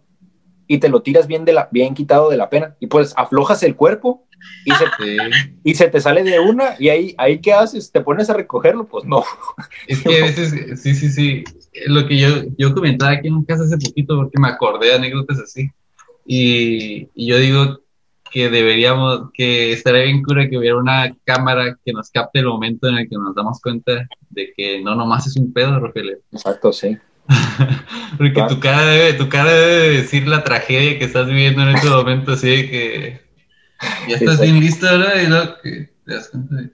y 0.66 0.78
te 0.78 0.88
lo 0.88 1.00
tiras 1.02 1.28
bien, 1.28 1.44
de 1.44 1.52
la, 1.52 1.68
bien 1.70 1.94
quitado 1.94 2.28
de 2.28 2.36
la 2.36 2.50
pena. 2.50 2.74
Y 2.80 2.88
pues 2.88 3.14
aflojas 3.16 3.62
el 3.62 3.76
cuerpo 3.76 4.26
y 4.64 4.70
se, 4.72 4.84
y 5.64 5.74
se 5.74 5.88
te 5.88 6.00
sale 6.00 6.22
de 6.22 6.40
una 6.40 6.74
y 6.78 6.88
ahí, 6.88 7.14
ahí 7.18 7.40
¿qué 7.40 7.52
haces? 7.52 7.90
¿Te 7.90 8.00
pones 8.00 8.30
a 8.30 8.34
recogerlo? 8.34 8.86
Pues 8.86 9.04
no. 9.04 9.24
Es 9.86 10.02
que 10.02 10.18
a 10.18 10.24
veces, 10.24 10.80
sí, 10.80 10.94
sí, 10.94 11.10
sí. 11.10 11.44
Lo 11.86 12.06
que 12.06 12.18
yo, 12.18 12.28
yo 12.58 12.74
comentaba 12.74 13.12
aquí 13.12 13.28
en 13.28 13.34
un 13.34 13.44
caso 13.44 13.64
hace 13.64 13.78
poquito 13.78 14.16
porque 14.16 14.38
me 14.38 14.48
acordé 14.48 14.88
de 14.88 14.94
anécdotas 14.94 15.38
así. 15.38 15.70
Y, 16.26 17.08
y 17.14 17.26
yo 17.26 17.38
digo 17.38 17.80
que 18.30 18.48
deberíamos, 18.48 19.30
que 19.34 19.72
estaría 19.72 20.04
bien 20.04 20.22
cura 20.22 20.48
que 20.48 20.56
hubiera 20.56 20.76
una 20.76 21.14
cámara 21.24 21.76
que 21.84 21.92
nos 21.92 22.10
capte 22.10 22.38
el 22.38 22.46
momento 22.46 22.88
en 22.88 22.98
el 22.98 23.08
que 23.08 23.16
nos 23.16 23.34
damos 23.34 23.60
cuenta 23.60 24.06
de 24.30 24.52
que 24.56 24.80
no 24.82 24.94
nomás 24.94 25.26
es 25.26 25.36
un 25.36 25.52
pedo, 25.52 25.78
Rogelio. 25.80 26.18
Exacto, 26.32 26.72
sí. 26.72 26.96
Porque 28.18 28.42
tu, 28.48 28.60
cara 28.60 28.84
debe, 28.86 29.12
tu 29.14 29.28
cara 29.28 29.52
debe 29.52 29.88
decir 29.96 30.26
la 30.26 30.44
tragedia 30.44 30.98
que 30.98 31.04
estás 31.04 31.26
viviendo 31.26 31.62
en 31.62 31.70
este 31.70 31.88
momento, 31.88 32.32
así 32.32 32.48
de 32.48 32.70
que 32.70 33.20
ya 34.08 34.16
estás 34.16 34.40
bien 34.40 34.60
listo, 34.60 34.86
¿verdad? 34.86 35.54
Y 35.62 35.62
que 35.62 35.90
te 36.04 36.14
das 36.14 36.28
cuenta 36.28 36.54
de 36.56 36.70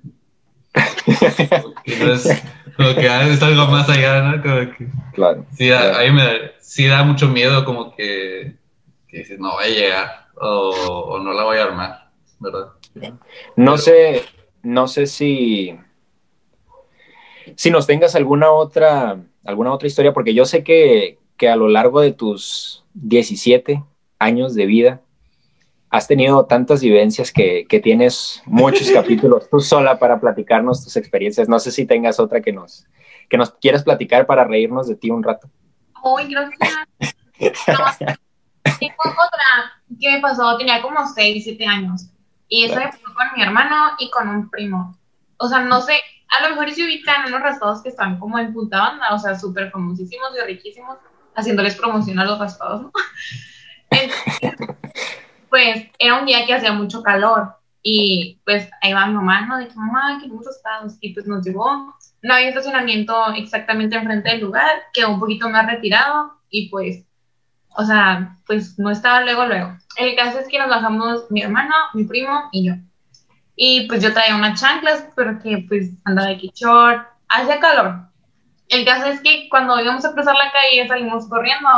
que, 1.84 1.96
no 1.96 2.12
es, 2.12 2.42
como 2.76 2.94
que 2.94 3.06
es 3.06 3.42
algo 3.42 3.66
más 3.66 3.88
allá, 3.88 4.22
¿no? 4.22 4.42
Como 4.42 4.76
que, 4.76 4.88
claro. 5.12 5.46
Sí, 5.56 5.70
a, 5.70 6.00
mí 6.04 6.10
me 6.12 6.24
da, 6.24 6.32
sí 6.60 6.86
da 6.86 7.02
mucho 7.02 7.28
miedo 7.28 7.64
como 7.64 7.94
que, 7.94 8.56
que 9.08 9.18
dices, 9.18 9.38
no 9.38 9.52
voy 9.52 9.64
a 9.64 9.68
llegar 9.68 10.26
o, 10.34 10.70
o, 11.08 11.18
no 11.20 11.32
la 11.32 11.44
voy 11.44 11.58
a 11.58 11.64
armar, 11.64 12.10
¿verdad? 12.40 12.72
No 13.56 13.78
sé, 13.78 14.22
no 14.62 14.88
sé 14.88 15.06
si, 15.06 15.78
si 17.54 17.70
nos 17.70 17.86
tengas 17.86 18.14
alguna 18.14 18.50
otra 18.50 19.18
alguna 19.46 19.72
otra 19.72 19.88
historia, 19.88 20.12
porque 20.12 20.34
yo 20.34 20.44
sé 20.44 20.62
que, 20.62 21.18
que 21.36 21.48
a 21.48 21.56
lo 21.56 21.68
largo 21.68 22.00
de 22.00 22.12
tus 22.12 22.84
17 22.94 23.82
años 24.18 24.54
de 24.54 24.66
vida 24.66 25.02
has 25.90 26.06
tenido 26.08 26.46
tantas 26.46 26.82
vivencias 26.82 27.32
que, 27.32 27.66
que 27.68 27.80
tienes 27.80 28.42
muchos 28.46 28.90
capítulos 28.94 29.48
tú 29.50 29.60
sola 29.60 29.98
para 29.98 30.20
platicarnos 30.20 30.84
tus 30.84 30.96
experiencias. 30.96 31.48
No 31.48 31.58
sé 31.58 31.70
si 31.70 31.86
tengas 31.86 32.20
otra 32.20 32.40
que 32.40 32.52
nos, 32.52 32.86
que 33.28 33.36
nos 33.36 33.52
quieras 33.52 33.84
platicar 33.84 34.26
para 34.26 34.44
reírnos 34.44 34.88
de 34.88 34.96
ti 34.96 35.10
un 35.10 35.22
rato. 35.22 35.48
Uy, 36.02 36.28
gracias. 36.28 36.72
tengo 38.78 38.94
otra 38.98 39.82
que 40.00 40.12
me 40.12 40.20
pasó, 40.20 40.56
tenía 40.56 40.82
como 40.82 41.06
6, 41.06 41.44
7 41.44 41.66
años. 41.66 42.06
Y 42.48 42.64
eso 42.64 42.76
me 42.76 42.86
pasó 42.86 43.02
con 43.02 43.26
mi 43.36 43.42
hermano 43.42 43.92
y 43.98 44.10
con 44.10 44.28
un 44.28 44.50
primo. 44.50 44.96
O 45.38 45.48
sea, 45.48 45.60
no 45.60 45.80
sé, 45.80 45.94
a 46.28 46.42
lo 46.42 46.50
mejor 46.50 46.70
se 46.72 46.84
ubican 46.84 47.26
unos 47.26 47.40
raspados 47.40 47.82
que 47.82 47.88
están 47.88 48.18
como 48.18 48.38
en 48.38 48.52
punta 48.52 48.78
banda, 48.78 49.12
o 49.12 49.18
sea, 49.18 49.38
súper 49.38 49.70
famosísimos 49.70 50.30
y 50.36 50.46
riquísimos, 50.46 50.98
haciéndoles 51.34 51.74
promoción 51.76 52.18
a 52.18 52.24
los 52.24 52.38
raspados, 52.38 52.82
¿no? 52.82 52.92
pues 55.56 55.86
era 55.98 56.18
un 56.18 56.26
día 56.26 56.44
que 56.44 56.52
hacía 56.52 56.74
mucho 56.74 57.02
calor 57.02 57.56
y 57.82 58.38
pues 58.44 58.68
ahí 58.82 58.92
va 58.92 59.06
mi 59.06 59.14
mamá, 59.14 59.46
¿no? 59.46 59.66
Que 59.66 59.74
mamá, 59.74 60.18
queremos 60.20 60.44
raspados. 60.44 60.98
Y 61.00 61.14
pues 61.14 61.26
nos 61.26 61.46
llevó. 61.46 61.94
No 62.20 62.34
había 62.34 62.50
estacionamiento 62.50 63.32
exactamente 63.32 63.96
enfrente 63.96 64.28
del 64.28 64.42
lugar, 64.42 64.70
quedó 64.92 65.08
un 65.08 65.18
poquito 65.18 65.48
más 65.48 65.66
retirado 65.66 66.32
y 66.50 66.68
pues, 66.68 67.06
o 67.70 67.84
sea, 67.86 68.36
pues 68.46 68.78
no 68.78 68.90
estaba 68.90 69.22
luego, 69.22 69.46
luego. 69.46 69.78
El 69.96 70.14
caso 70.14 70.40
es 70.40 70.48
que 70.48 70.58
nos 70.58 70.68
bajamos 70.68 71.30
mi 71.30 71.40
hermano, 71.40 71.74
mi 71.94 72.04
primo 72.04 72.50
y 72.52 72.66
yo. 72.66 72.74
Y 73.54 73.88
pues 73.88 74.02
yo 74.02 74.12
traía 74.12 74.36
unas 74.36 74.60
chanclas, 74.60 75.08
pero 75.16 75.38
que 75.38 75.64
pues 75.66 75.88
andaba 76.04 76.28
de 76.28 76.50
short, 76.54 77.06
hacía 77.30 77.60
calor. 77.60 78.10
El 78.68 78.84
caso 78.84 79.06
es 79.06 79.22
que 79.22 79.48
cuando 79.48 79.80
íbamos 79.80 80.04
a 80.04 80.12
cruzar 80.12 80.34
la 80.34 80.52
calle 80.52 80.86
salimos 80.86 81.26
corriendo 81.30 81.70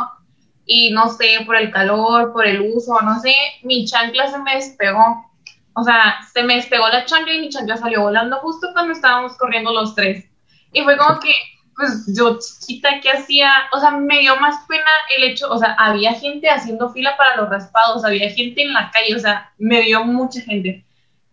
y 0.71 0.91
no 0.91 1.09
sé, 1.09 1.41
por 1.47 1.57
el 1.57 1.73
calor, 1.73 2.33
por 2.33 2.47
el 2.47 2.61
uso, 2.61 3.01
no 3.01 3.19
sé, 3.21 3.35
mi 3.63 3.87
chancla 3.87 4.31
se 4.31 4.39
me 4.39 4.55
despegó. 4.55 5.25
O 5.73 5.83
sea, 5.83 6.19
se 6.33 6.43
me 6.43 6.57
despegó 6.57 6.89
la 6.89 7.07
chancla 7.07 7.33
y 7.33 7.41
mi 7.41 7.49
chancla 7.49 7.79
salió 7.79 8.03
volando 8.03 8.37
justo 8.41 8.69
cuando 8.75 8.93
estábamos 8.93 9.37
corriendo 9.39 9.73
los 9.73 9.95
tres. 9.95 10.27
Y 10.75 10.83
fue 10.83 10.99
como 10.99 11.19
que, 11.21 11.33
pues 11.75 12.05
yo 12.15 12.39
chiquita, 12.39 13.01
¿qué 13.01 13.13
hacía? 13.13 13.51
O 13.73 13.81
sea, 13.81 13.93
me 13.93 14.19
dio 14.19 14.37
más 14.37 14.67
pena 14.69 14.91
el 15.17 15.25
hecho, 15.25 15.51
o 15.51 15.57
sea, 15.57 15.75
había 15.79 16.13
gente 16.13 16.51
haciendo 16.51 16.91
fila 16.91 17.17
para 17.17 17.37
los 17.37 17.49
raspados, 17.49 18.05
había 18.05 18.31
gente 18.31 18.61
en 18.61 18.75
la 18.75 18.91
calle, 18.91 19.17
o 19.17 19.21
sea, 19.21 19.51
me 19.57 19.81
dio 19.81 20.05
mucha 20.05 20.43
gente. 20.43 20.85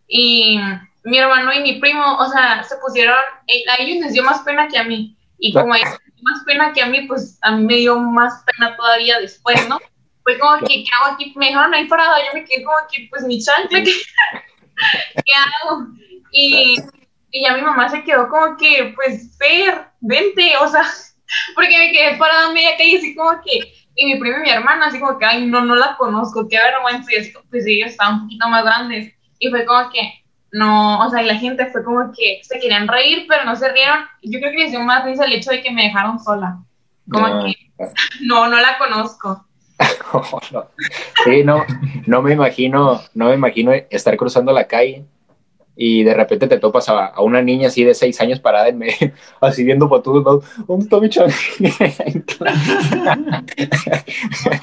Y 0.08 0.60
mi 1.04 1.17
hermano 1.17 1.52
y 1.52 1.60
mi 1.60 1.80
primo, 1.82 2.17
o 2.19 2.30
sea, 2.30 2.63
se 2.63 2.78
pusieron, 2.78 3.17
eh, 3.48 3.63
a 3.69 3.82
ellos 3.82 3.98
les 4.02 4.13
dio 4.13 4.24
más 4.24 4.39
pena 4.43 4.69
que 4.69 4.78
a 4.78 4.86
mí. 4.86 5.14
Y 5.38 5.54
como 5.54 5.74
a 5.74 5.78
ellos 5.78 5.91
les 6.06 6.15
dio 6.15 6.24
más 6.24 6.43
pena 6.45 6.74
que 6.74 6.82
a 6.82 6.88
mí, 6.88 7.02
pues 7.08 7.38
a 7.41 7.52
mí 7.52 7.65
me 7.65 7.76
dio 7.76 8.00
más 8.00 8.43
pena 8.45 8.76
todavía 8.76 9.19
después, 9.19 9.67
¿no? 9.67 9.80
Fue 10.24 10.39
como 10.39 10.60
que, 10.60 10.84
¿qué 10.84 10.89
hago 11.00 11.13
aquí? 11.13 11.34
Me 11.36 11.48
dejaron 11.48 11.74
ahí 11.74 11.88
parado, 11.88 12.15
yo 12.17 12.34
me 12.34 12.45
quedé 12.45 12.63
como 12.63 12.78
que, 12.91 13.08
pues 13.10 13.24
mi 13.24 13.39
chancla, 13.39 13.84
¿qué, 13.84 13.91
¿qué 15.15 15.34
hago? 15.36 15.88
Y, 16.32 16.78
y 17.32 17.41
ya 17.43 17.54
mi 17.54 17.62
mamá 17.62 17.89
se 17.89 18.04
quedó 18.04 18.28
como 18.30 18.58
que, 18.58 18.93
pues, 18.95 19.38
Fer, 19.38 19.88
vente, 20.02 20.58
o 20.58 20.67
sea, 20.67 20.84
porque 21.56 21.78
me 21.78 21.91
quedé 21.91 22.17
parada 22.17 22.52
media 22.52 22.78
calle 22.78 22.98
así 22.98 23.15
como 23.15 23.39
que, 23.41 23.74
y 23.95 24.06
mi 24.06 24.19
primo 24.19 24.38
y 24.38 24.41
mi 24.41 24.50
hermana 24.50 24.88
así 24.88 25.00
como 25.00 25.17
que, 25.19 25.26
ay, 25.26 25.45
no, 25.45 25.62
no 25.62 25.76
la 25.76 25.95
conozco, 25.98 26.48
qué 26.50 26.58
vergüenza, 26.58 27.13
y 27.13 27.17
así, 27.17 27.34
pues 27.50 27.65
ellos 27.65 27.91
estaban 27.91 28.15
un 28.15 28.21
poquito 28.21 28.50
más 28.50 28.63
grandes, 28.63 29.13
y 29.39 29.50
fue 29.50 29.65
como 29.65 29.89
que, 29.91 30.25
no, 30.56 31.06
o 31.06 31.10
sea, 31.10 31.22
y 31.22 31.26
la 31.26 31.36
gente 31.36 31.65
fue 31.65 31.84
como 31.84 32.13
que 32.13 32.39
se 32.41 32.60
querían 32.60 32.88
reír, 32.88 33.26
pero 33.28 33.44
no 33.44 33.58
se 33.58 33.70
rieron. 33.74 34.06
Yo 34.22 34.39
creo 34.39 34.52
que 34.52 34.60
les 34.60 34.72
dio 34.72 34.80
más 34.80 35.04
risa 35.04 35.26
el 35.26 35.34
hecho 35.34 35.52
de 35.52 35.62
que 35.62 35.70
me 35.70 35.84
dejaron 35.84 36.18
sola. 36.18 36.60
Como 37.12 37.44
que, 37.44 37.54
no, 38.22 38.48
no 38.48 38.58
la 38.62 38.78
conozco. 38.78 39.46
sí, 41.26 41.44
no, 41.44 41.65
no 42.06 42.22
me 42.22 42.32
imagino, 42.32 43.02
no 43.13 43.28
me 43.28 43.34
imagino 43.34 43.74
estar 43.89 44.15
cruzando 44.15 44.54
la 44.54 44.65
calle 44.65 45.04
y 45.76 46.04
de 46.04 46.13
repente 46.13 46.48
te 46.48 46.58
topas 46.58 46.88
a, 46.88 47.20
una 47.20 47.41
niña 47.41 47.68
así 47.68 47.84
de 47.84 47.94
seis 47.94 48.22
años 48.22 48.39
parada 48.39 48.70
en 48.70 48.78
medio, 48.78 49.12
así 49.41 49.65
viendo 49.65 49.89
por 49.89 50.04
todos 50.04 50.24
lados, 50.24 50.46
¿dónde 50.65 50.86
está 50.86 51.02
mi 51.02 51.10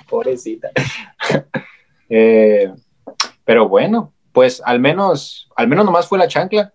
Pobrecita. 0.08 0.70
Eh, 2.08 2.72
pero 3.44 3.68
bueno, 3.68 4.14
pues 4.32 4.62
al 4.64 4.80
menos, 4.80 5.48
al 5.56 5.68
menos 5.68 5.84
nomás 5.84 6.08
fue 6.08 6.18
la 6.18 6.28
chancla. 6.28 6.72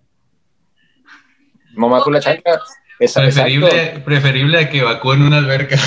Nomás 1.75 2.03
fue 2.03 2.13
la 2.13 2.19
chancla. 2.19 2.61
preferible, 2.97 4.01
preferible 4.05 4.59
a 4.59 4.69
que 4.69 4.79
evacúen 4.79 5.21
una 5.21 5.37
alberca. 5.37 5.77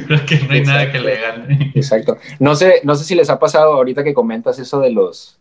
Creo 0.08 0.26
que 0.26 0.40
no 0.40 0.54
hay 0.54 0.64
nada 0.64 0.92
que 0.92 1.00
le 1.00 1.20
gane. 1.20 1.72
Exacto. 1.76 2.18
No 2.40 2.56
sé, 2.56 2.82
no 2.84 2.96
sé 2.96 3.04
si 3.04 3.16
les 3.16 3.30
ha 3.30 3.40
pasado 3.40 3.74
ahorita 3.74 4.04
que 4.04 4.14
comentas 4.14 4.60
eso 4.60 4.80
de 4.80 4.92
los, 4.92 5.40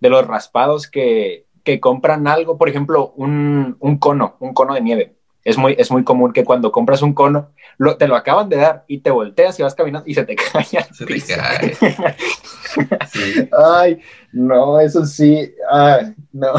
de 0.00 0.08
los 0.08 0.26
raspados 0.26 0.88
que, 0.88 1.46
que 1.64 1.80
compran 1.80 2.26
algo, 2.26 2.58
por 2.58 2.68
ejemplo, 2.68 3.12
un, 3.16 3.76
un 3.80 3.98
cono, 3.98 4.36
un 4.40 4.54
cono 4.54 4.74
de 4.74 4.80
nieve 4.80 5.15
es 5.46 5.56
muy, 5.56 5.76
es 5.78 5.92
muy 5.92 6.02
común 6.02 6.32
que 6.32 6.42
cuando 6.42 6.72
compras 6.72 7.02
un 7.02 7.14
cono, 7.14 7.52
lo, 7.78 7.96
te 7.96 8.08
lo 8.08 8.16
acaban 8.16 8.48
de 8.48 8.56
dar 8.56 8.84
y 8.88 8.98
te 8.98 9.12
volteas 9.12 9.56
y 9.60 9.62
vas 9.62 9.76
caminando 9.76 10.10
y 10.10 10.14
se 10.14 10.24
te 10.24 10.34
cae. 10.52 10.64
Se 10.64 11.06
te 11.06 11.20
cae. 11.20 11.76
Ay, 13.56 14.00
no, 14.32 14.80
eso 14.80 15.06
sí. 15.06 15.48
Ay, 15.70 16.14
no. 16.32 16.52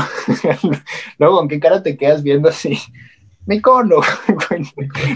Luego, 1.20 1.40
¿con 1.40 1.50
qué 1.50 1.60
cara 1.60 1.84
te 1.84 1.98
quedas 1.98 2.24
viendo 2.24 2.48
así? 2.48 2.80
Mi 3.46 3.60
cono. 3.60 3.98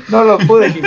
no 0.09 0.23
lo 0.25 0.37
pude 0.39 0.69
ni 0.69 0.81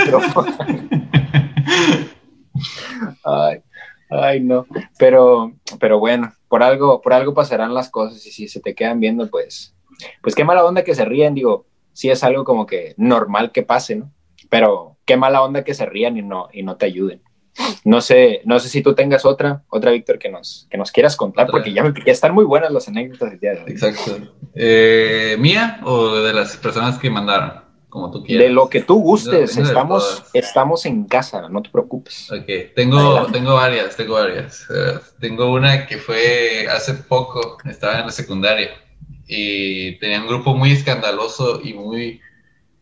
Ay, 3.23 3.63
ay, 4.11 4.41
no. 4.41 4.67
Pero, 4.99 5.53
pero 5.79 5.97
bueno, 5.97 6.31
por 6.47 6.61
algo, 6.61 7.01
por 7.01 7.13
algo 7.13 7.33
pasarán 7.33 7.73
las 7.73 7.89
cosas 7.89 8.23
y 8.27 8.31
si 8.31 8.47
se 8.47 8.59
te 8.59 8.75
quedan 8.75 8.99
viendo, 8.99 9.27
pues, 9.27 9.75
pues 10.21 10.35
qué 10.35 10.43
mala 10.43 10.63
onda 10.63 10.83
que 10.83 10.93
se 10.93 11.03
ríen, 11.03 11.33
digo 11.33 11.65
sí 11.95 12.11
es 12.11 12.23
algo 12.23 12.43
como 12.43 12.67
que 12.67 12.93
normal 12.97 13.51
que 13.51 13.63
pase, 13.63 13.95
¿no? 13.95 14.11
Pero 14.49 14.97
qué 15.05 15.17
mala 15.17 15.41
onda 15.41 15.63
que 15.63 15.73
se 15.73 15.85
rían 15.85 16.17
y 16.17 16.21
no, 16.21 16.49
y 16.51 16.61
no 16.61 16.75
te 16.75 16.85
ayuden. 16.85 17.21
No 17.85 18.01
sé, 18.01 18.41
no 18.43 18.59
sé 18.59 18.67
si 18.67 18.81
tú 18.81 18.93
tengas 18.93 19.23
otra, 19.25 19.63
otra 19.69 19.91
Víctor, 19.91 20.19
que 20.19 20.29
nos, 20.29 20.67
que 20.69 20.77
nos 20.77 20.91
quieras 20.91 21.15
contar, 21.15 21.47
porque 21.49 21.71
ya, 21.71 21.83
me, 21.83 21.93
ya 22.05 22.11
están 22.11 22.33
muy 22.33 22.43
buenas 22.43 22.71
las 22.71 22.89
anécdotas 22.89 23.31
del 23.31 23.39
día 23.39 23.51
de 23.53 23.63
hoy. 23.63 23.71
Exacto. 23.71 24.17
Eh, 24.53 25.37
¿Mía 25.39 25.79
o 25.85 26.15
de 26.15 26.33
las 26.33 26.57
personas 26.57 26.99
que 26.99 27.09
mandaron? 27.09 27.63
Como 27.87 28.11
tú 28.11 28.25
quieras. 28.25 28.47
De 28.47 28.53
lo 28.53 28.67
que 28.67 28.81
tú 28.81 29.01
gustes, 29.01 29.55
estamos, 29.55 30.25
estamos 30.33 30.85
en 30.85 31.05
casa, 31.05 31.47
no 31.47 31.61
te 31.61 31.69
preocupes. 31.69 32.29
Ok, 32.29 32.75
tengo, 32.75 33.25
tengo 33.27 33.53
varias, 33.53 33.95
tengo 33.95 34.15
varias. 34.15 34.67
Eh, 34.69 34.99
tengo 35.21 35.53
una 35.53 35.87
que 35.87 35.97
fue 35.97 36.67
hace 36.69 36.93
poco, 36.95 37.57
estaba 37.63 37.99
en 37.99 38.07
la 38.07 38.11
secundaria 38.11 38.84
y 39.27 39.97
tenía 39.99 40.21
un 40.21 40.27
grupo 40.27 40.55
muy 40.55 40.71
escandaloso 40.71 41.61
y 41.63 41.73
muy 41.73 42.21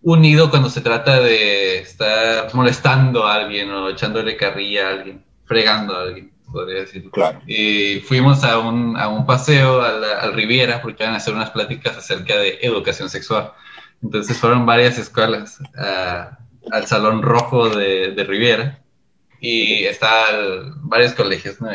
unido 0.02 0.50
cuando 0.50 0.70
se 0.70 0.82
trata 0.82 1.20
de 1.20 1.80
estar 1.80 2.54
molestando 2.54 3.26
a 3.26 3.36
alguien 3.36 3.72
o 3.72 3.90
echándole 3.90 4.36
carrilla 4.36 4.88
a 4.88 4.92
alguien, 4.92 5.24
fregando 5.46 5.96
a 5.96 6.02
alguien, 6.04 6.32
podría 6.52 6.82
decir. 6.82 7.10
Claro. 7.12 7.42
Y 7.48 8.02
fuimos 8.02 8.44
a 8.44 8.60
un, 8.60 8.98
a 8.98 9.08
un 9.08 9.26
paseo 9.26 9.82
al, 9.82 10.34
Riviera 10.34 10.82
porque 10.82 11.04
iban 11.04 11.14
a 11.14 11.18
hacer 11.18 11.34
unas 11.34 11.52
pláticas 11.52 11.98
acerca 11.98 12.36
de 12.38 12.60
educación 12.62 13.10
sexual. 13.10 13.54
Entonces 14.02 14.38
fueron 14.38 14.66
varias 14.66 14.98
escuelas 14.98 15.60
al 15.76 16.88
Salón 16.88 17.22
Rojo 17.22 17.70
de, 17.70 18.12
de 18.12 18.24
Riviera 18.26 18.82
y 19.40 19.86
estaban 19.86 20.88
varios 20.88 21.14
colegios, 21.14 21.62
¿no? 21.62 21.70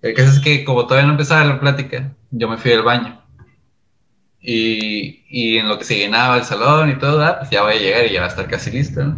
el 0.00 0.14
caso 0.14 0.30
es 0.30 0.40
que 0.40 0.64
como 0.64 0.86
todavía 0.86 1.06
no 1.06 1.12
empezaba 1.12 1.44
la 1.44 1.60
plática, 1.60 2.14
yo 2.30 2.48
me 2.48 2.56
fui 2.56 2.72
al 2.72 2.82
baño 2.82 3.18
y, 4.50 5.26
y, 5.28 5.58
en 5.58 5.68
lo 5.68 5.78
que 5.78 5.84
se 5.84 5.98
llenaba 5.98 6.38
el 6.38 6.44
salón 6.44 6.88
y 6.88 6.94
todo, 6.98 7.22
ah, 7.22 7.36
pues 7.38 7.50
ya 7.50 7.62
voy 7.62 7.74
a 7.74 7.78
llegar 7.78 8.06
y 8.06 8.12
ya 8.12 8.20
va 8.20 8.26
a 8.26 8.30
estar 8.30 8.48
casi 8.48 8.70
listo. 8.70 9.14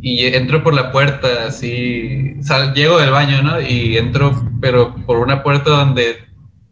Y 0.00 0.26
entro 0.26 0.64
por 0.64 0.74
la 0.74 0.90
puerta, 0.90 1.46
así, 1.46 2.34
llego 2.74 2.98
del 2.98 3.10
baño, 3.12 3.40
¿no? 3.40 3.60
Y 3.60 3.96
entro, 3.96 4.32
pero 4.60 4.96
por 5.06 5.18
una 5.18 5.44
puerta 5.44 5.70
donde 5.70 6.16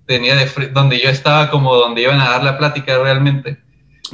tenía 0.04 0.34
de 0.34 0.68
donde 0.72 0.98
yo 0.98 1.08
estaba 1.08 1.48
como 1.48 1.76
donde 1.76 2.02
iban 2.02 2.20
a 2.20 2.30
dar 2.30 2.42
la 2.42 2.58
plática 2.58 2.98
realmente. 2.98 3.58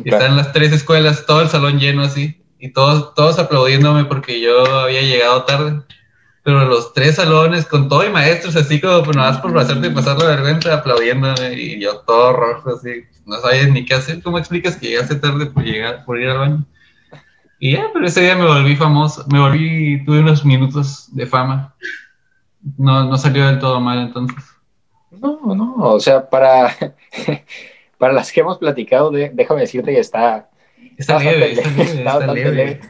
Y 0.05 0.11
están 0.13 0.37
las 0.37 0.53
tres 0.53 0.73
escuelas, 0.73 1.25
todo 1.25 1.41
el 1.41 1.49
salón 1.49 1.79
lleno 1.79 2.03
así, 2.03 2.43
y 2.59 2.75
todos, 2.75 3.15
todos 3.15 3.39
aplaudiéndome 3.39 4.05
porque 4.05 4.39
yo 4.39 4.67
había 4.81 5.01
llegado 5.01 5.45
tarde 5.45 5.81
pero 6.45 6.65
los 6.65 6.93
tres 6.93 7.17
salones 7.17 7.67
con 7.67 7.89
todo 7.89 8.05
y 8.05 8.11
maestros 8.11 8.57
así 8.57 8.81
como 8.81 9.05
pues 9.05 9.17
nada 9.17 9.33
más 9.33 9.41
por 9.41 9.57
hacerte 9.57 9.91
pasar 9.91 10.19
la 10.19 10.27
vergüenza 10.27 10.75
aplaudiéndome 10.75 11.55
y 11.55 11.81
yo 11.81 11.99
todo 12.01 12.33
rojo 12.33 12.77
así, 12.77 13.05
no 13.25 13.41
sabía 13.41 13.67
ni 13.67 13.85
qué 13.85 13.95
hacer, 13.95 14.23
¿cómo 14.23 14.39
explicas 14.39 14.77
que 14.77 14.89
llegaste 14.89 15.17
tarde 15.17 15.47
por 15.47 15.65
llegar, 15.65 16.05
por 16.05 16.21
ir 16.21 16.29
al 16.29 16.39
baño? 16.39 16.65
Y 17.59 17.73
ya, 17.73 17.91
pero 17.93 18.07
ese 18.07 18.23
día 18.23 18.35
me 18.35 18.47
volví 18.47 18.75
famoso, 18.75 19.25
me 19.31 19.39
volví, 19.39 20.05
tuve 20.05 20.21
unos 20.21 20.45
minutos 20.45 21.09
de 21.15 21.27
fama. 21.27 21.75
No, 22.77 23.05
no 23.05 23.17
salió 23.17 23.47
del 23.47 23.59
todo 23.59 23.81
mal 23.81 24.01
entonces. 24.01 24.45
No, 25.11 25.55
no, 25.55 25.75
o 25.77 26.01
sea, 26.01 26.29
para, 26.29 26.75
para 27.99 28.13
las 28.13 28.33
que 28.33 28.41
hemos 28.41 28.59
platicado, 28.59 29.11
déjame 29.11 29.61
decirte 29.61 29.93
que 29.93 30.01
está... 30.01 30.51
Está, 30.97 31.19
leve, 31.19 31.53
está, 31.53 32.27
leve, 32.33 32.81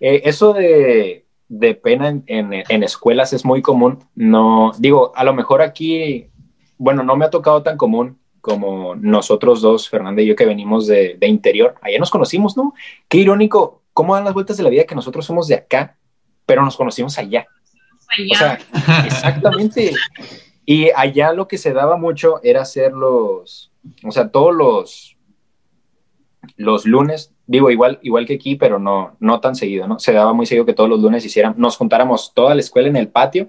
eh, 0.00 0.22
eso 0.24 0.52
de 0.52 1.26
de 1.48 1.74
pena 1.74 2.08
en, 2.08 2.24
en, 2.26 2.82
escuelas 2.82 3.32
es 3.32 3.44
muy 3.44 3.62
común. 3.62 4.04
No, 4.14 4.72
digo, 4.78 5.12
a 5.16 5.24
lo 5.24 5.32
mejor 5.32 5.62
aquí, 5.62 6.28
bueno, 6.76 7.02
no 7.02 7.16
me 7.16 7.24
ha 7.24 7.30
tocado 7.30 7.62
tan 7.62 7.76
común 7.76 8.18
como 8.48 8.94
nosotros 8.96 9.60
dos, 9.60 9.88
Fernanda 9.88 10.22
y 10.22 10.26
yo, 10.26 10.36
que 10.36 10.46
venimos 10.46 10.86
de, 10.86 11.16
de 11.18 11.26
interior. 11.28 11.74
Allá 11.82 11.98
nos 11.98 12.10
conocimos, 12.10 12.56
¿no? 12.56 12.74
Qué 13.08 13.18
irónico, 13.18 13.82
cómo 13.92 14.14
dan 14.14 14.24
las 14.24 14.34
vueltas 14.34 14.56
de 14.56 14.62
la 14.62 14.70
vida 14.70 14.84
que 14.84 14.94
nosotros 14.94 15.26
somos 15.26 15.46
de 15.48 15.56
acá, 15.56 15.96
pero 16.46 16.64
nos 16.64 16.76
conocimos 16.76 17.18
allá. 17.18 17.46
O 18.32 18.34
sea, 18.34 18.58
exactamente. 19.04 19.92
Y 20.64 20.90
allá 20.96 21.32
lo 21.32 21.48
que 21.48 21.58
se 21.58 21.72
daba 21.72 21.96
mucho 21.96 22.40
era 22.42 22.62
hacer 22.62 22.92
los, 22.92 23.72
o 24.04 24.10
sea, 24.10 24.30
todos 24.30 24.54
los, 24.54 25.16
los 26.56 26.86
lunes, 26.86 27.34
digo, 27.46 27.70
igual, 27.70 27.98
igual 28.02 28.26
que 28.26 28.34
aquí, 28.34 28.56
pero 28.56 28.78
no, 28.78 29.16
no 29.20 29.40
tan 29.40 29.54
seguido, 29.54 29.86
¿no? 29.86 29.98
Se 29.98 30.12
daba 30.12 30.32
muy 30.32 30.46
seguido 30.46 30.66
que 30.66 30.74
todos 30.74 30.90
los 30.90 31.00
lunes 31.00 31.24
hicieran, 31.24 31.54
nos 31.56 31.76
juntáramos 31.76 32.32
toda 32.34 32.54
la 32.54 32.60
escuela 32.60 32.88
en 32.88 32.96
el 32.96 33.08
patio 33.08 33.48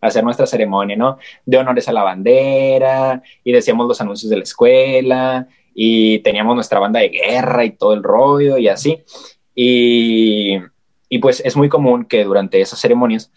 hacer 0.00 0.24
nuestra 0.24 0.46
ceremonia, 0.46 0.96
¿no? 0.96 1.18
De 1.44 1.58
honores 1.58 1.88
a 1.88 1.92
la 1.92 2.02
bandera, 2.02 3.22
y 3.44 3.52
decíamos 3.52 3.86
los 3.86 4.00
anuncios 4.00 4.30
de 4.30 4.36
la 4.36 4.42
escuela, 4.42 5.48
y 5.74 6.18
teníamos 6.20 6.54
nuestra 6.54 6.78
banda 6.78 7.00
de 7.00 7.10
guerra 7.10 7.64
y 7.64 7.72
todo 7.72 7.94
el 7.94 8.02
rollo, 8.02 8.58
y 8.58 8.68
así. 8.68 9.02
Y, 9.54 10.58
y 11.08 11.18
pues 11.18 11.42
es 11.44 11.56
muy 11.56 11.68
común 11.68 12.04
que 12.04 12.24
durante 12.24 12.60
esas 12.60 12.80
ceremonias, 12.80 13.30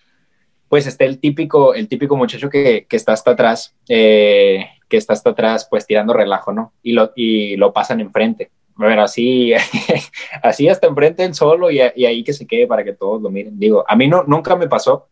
pues 0.69 0.87
esté 0.87 1.05
el 1.05 1.19
típico, 1.19 1.73
el 1.73 1.87
típico 1.87 2.15
muchacho 2.15 2.49
que, 2.49 2.87
que 2.89 2.95
está 2.95 3.13
hasta 3.13 3.31
atrás, 3.31 3.75
eh, 3.89 4.65
que 4.89 4.97
está 4.97 5.13
hasta 5.13 5.31
atrás, 5.31 5.67
pues 5.69 5.85
tirando 5.85 6.13
relajo, 6.13 6.51
¿no? 6.51 6.73
Y 6.81 6.93
lo, 6.93 7.11
y 7.15 7.55
lo 7.57 7.73
pasan 7.73 7.99
enfrente. 7.99 8.51
Ver, 8.75 8.99
así, 8.99 9.53
así 10.43 10.67
hasta 10.67 10.87
enfrente 10.87 11.23
él 11.25 11.35
solo 11.35 11.69
y, 11.69 11.79
y, 11.95 12.05
ahí 12.05 12.23
que 12.23 12.33
se 12.33 12.47
quede 12.47 12.65
para 12.65 12.83
que 12.83 12.93
todos 12.93 13.21
lo 13.21 13.29
miren. 13.29 13.59
Digo, 13.59 13.85
a 13.87 13.95
mí 13.95 14.07
no, 14.07 14.23
nunca 14.23 14.55
me 14.55 14.67
pasó, 14.67 15.09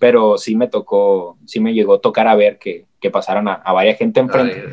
pero 0.00 0.38
sí 0.38 0.56
me 0.56 0.66
tocó, 0.66 1.36
sí 1.44 1.60
me 1.60 1.74
llegó 1.74 1.94
a 1.94 2.00
tocar 2.00 2.26
a 2.26 2.34
ver 2.34 2.58
que, 2.58 2.86
que 3.00 3.10
pasaran 3.10 3.46
a, 3.48 3.52
a 3.52 3.72
varias 3.74 3.98
gente 3.98 4.18
enfrente. 4.18 4.72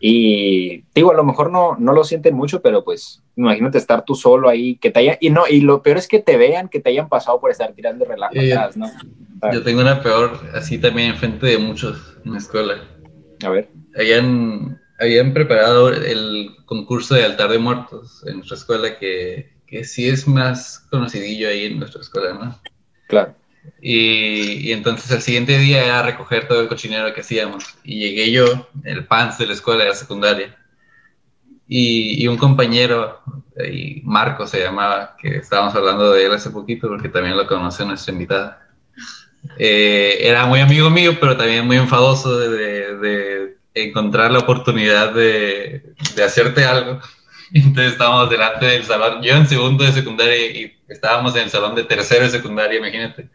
Y 0.00 0.82
digo, 0.92 1.12
a 1.12 1.14
lo 1.14 1.24
mejor 1.24 1.52
no, 1.52 1.76
no 1.78 1.92
lo 1.92 2.02
sienten 2.02 2.34
mucho, 2.34 2.60
pero 2.60 2.84
pues 2.84 3.22
imagínate 3.36 3.78
estar 3.78 4.04
tú 4.04 4.16
solo 4.16 4.48
ahí, 4.48 4.76
que 4.76 4.90
te 4.90 4.98
haya, 4.98 5.18
y 5.20 5.30
no, 5.30 5.44
y 5.48 5.60
lo 5.60 5.82
peor 5.82 5.98
es 5.98 6.08
que 6.08 6.18
te 6.18 6.36
vean 6.36 6.68
que 6.68 6.80
te 6.80 6.90
hayan 6.90 7.08
pasado 7.08 7.40
por 7.40 7.52
estar 7.52 7.72
tirando 7.74 8.04
relajo 8.04 8.34
eh, 8.34 8.52
atrás, 8.52 8.76
¿no? 8.76 8.90
Yo 9.52 9.62
tengo 9.62 9.82
una 9.82 10.02
peor, 10.02 10.40
así 10.52 10.78
también 10.78 11.10
enfrente 11.12 11.46
de 11.46 11.58
muchos 11.58 12.16
en 12.24 12.32
la 12.32 12.38
escuela. 12.38 12.74
A 13.44 13.48
ver. 13.48 13.68
Habían, 13.96 14.80
habían 14.98 15.32
preparado 15.32 15.90
el 15.90 16.56
concurso 16.64 17.14
de 17.14 17.24
altar 17.24 17.50
de 17.50 17.58
muertos 17.58 18.24
en 18.26 18.38
nuestra 18.38 18.56
escuela, 18.56 18.98
que, 18.98 19.52
que 19.64 19.84
sí 19.84 20.08
es 20.08 20.26
más 20.26 20.80
conocidillo 20.90 21.48
ahí 21.48 21.66
en 21.66 21.78
nuestra 21.78 22.00
escuela, 22.00 22.34
¿no? 22.34 22.58
Claro. 23.06 23.32
Y, 23.80 24.68
y, 24.68 24.72
entonces 24.72 25.10
el 25.10 25.22
siguiente 25.22 25.58
día 25.58 25.84
era 25.84 26.02
recoger 26.02 26.48
todo 26.48 26.60
el 26.60 26.68
cochinero 26.68 27.12
que 27.14 27.20
hacíamos. 27.20 27.64
Y 27.84 28.00
llegué 28.00 28.30
yo, 28.30 28.68
el 28.84 29.06
pants 29.06 29.38
de 29.38 29.46
la 29.46 29.52
escuela 29.52 29.84
de 29.84 29.90
la 29.90 29.94
secundaria. 29.94 30.56
Y, 31.68 32.22
y 32.22 32.28
un 32.28 32.36
compañero, 32.36 33.20
y 33.70 34.02
Marco 34.04 34.46
se 34.46 34.60
llamaba, 34.60 35.16
que 35.20 35.36
estábamos 35.36 35.74
hablando 35.74 36.12
de 36.12 36.26
él 36.26 36.32
hace 36.32 36.50
poquito 36.50 36.88
porque 36.88 37.08
también 37.08 37.36
lo 37.36 37.46
conoce 37.46 37.84
nuestra 37.84 38.12
invitada. 38.12 38.68
Eh, 39.58 40.18
era 40.20 40.46
muy 40.46 40.60
amigo 40.60 40.90
mío, 40.90 41.16
pero 41.20 41.36
también 41.36 41.66
muy 41.66 41.76
enfadoso 41.76 42.38
de, 42.38 42.96
de 42.96 43.56
encontrar 43.76 44.30
la 44.30 44.40
oportunidad 44.40 45.12
de, 45.12 45.94
de, 46.14 46.24
hacerte 46.24 46.64
algo. 46.64 47.00
Entonces 47.52 47.92
estábamos 47.92 48.30
delante 48.30 48.66
del 48.66 48.84
salón, 48.84 49.22
yo 49.22 49.36
en 49.36 49.46
segundo 49.46 49.84
de 49.84 49.92
secundaria 49.92 50.50
y 50.50 50.76
estábamos 50.88 51.36
en 51.36 51.44
el 51.44 51.50
salón 51.50 51.74
de 51.74 51.84
tercero 51.84 52.24
de 52.24 52.30
secundaria, 52.30 52.78
imagínate, 52.78 53.28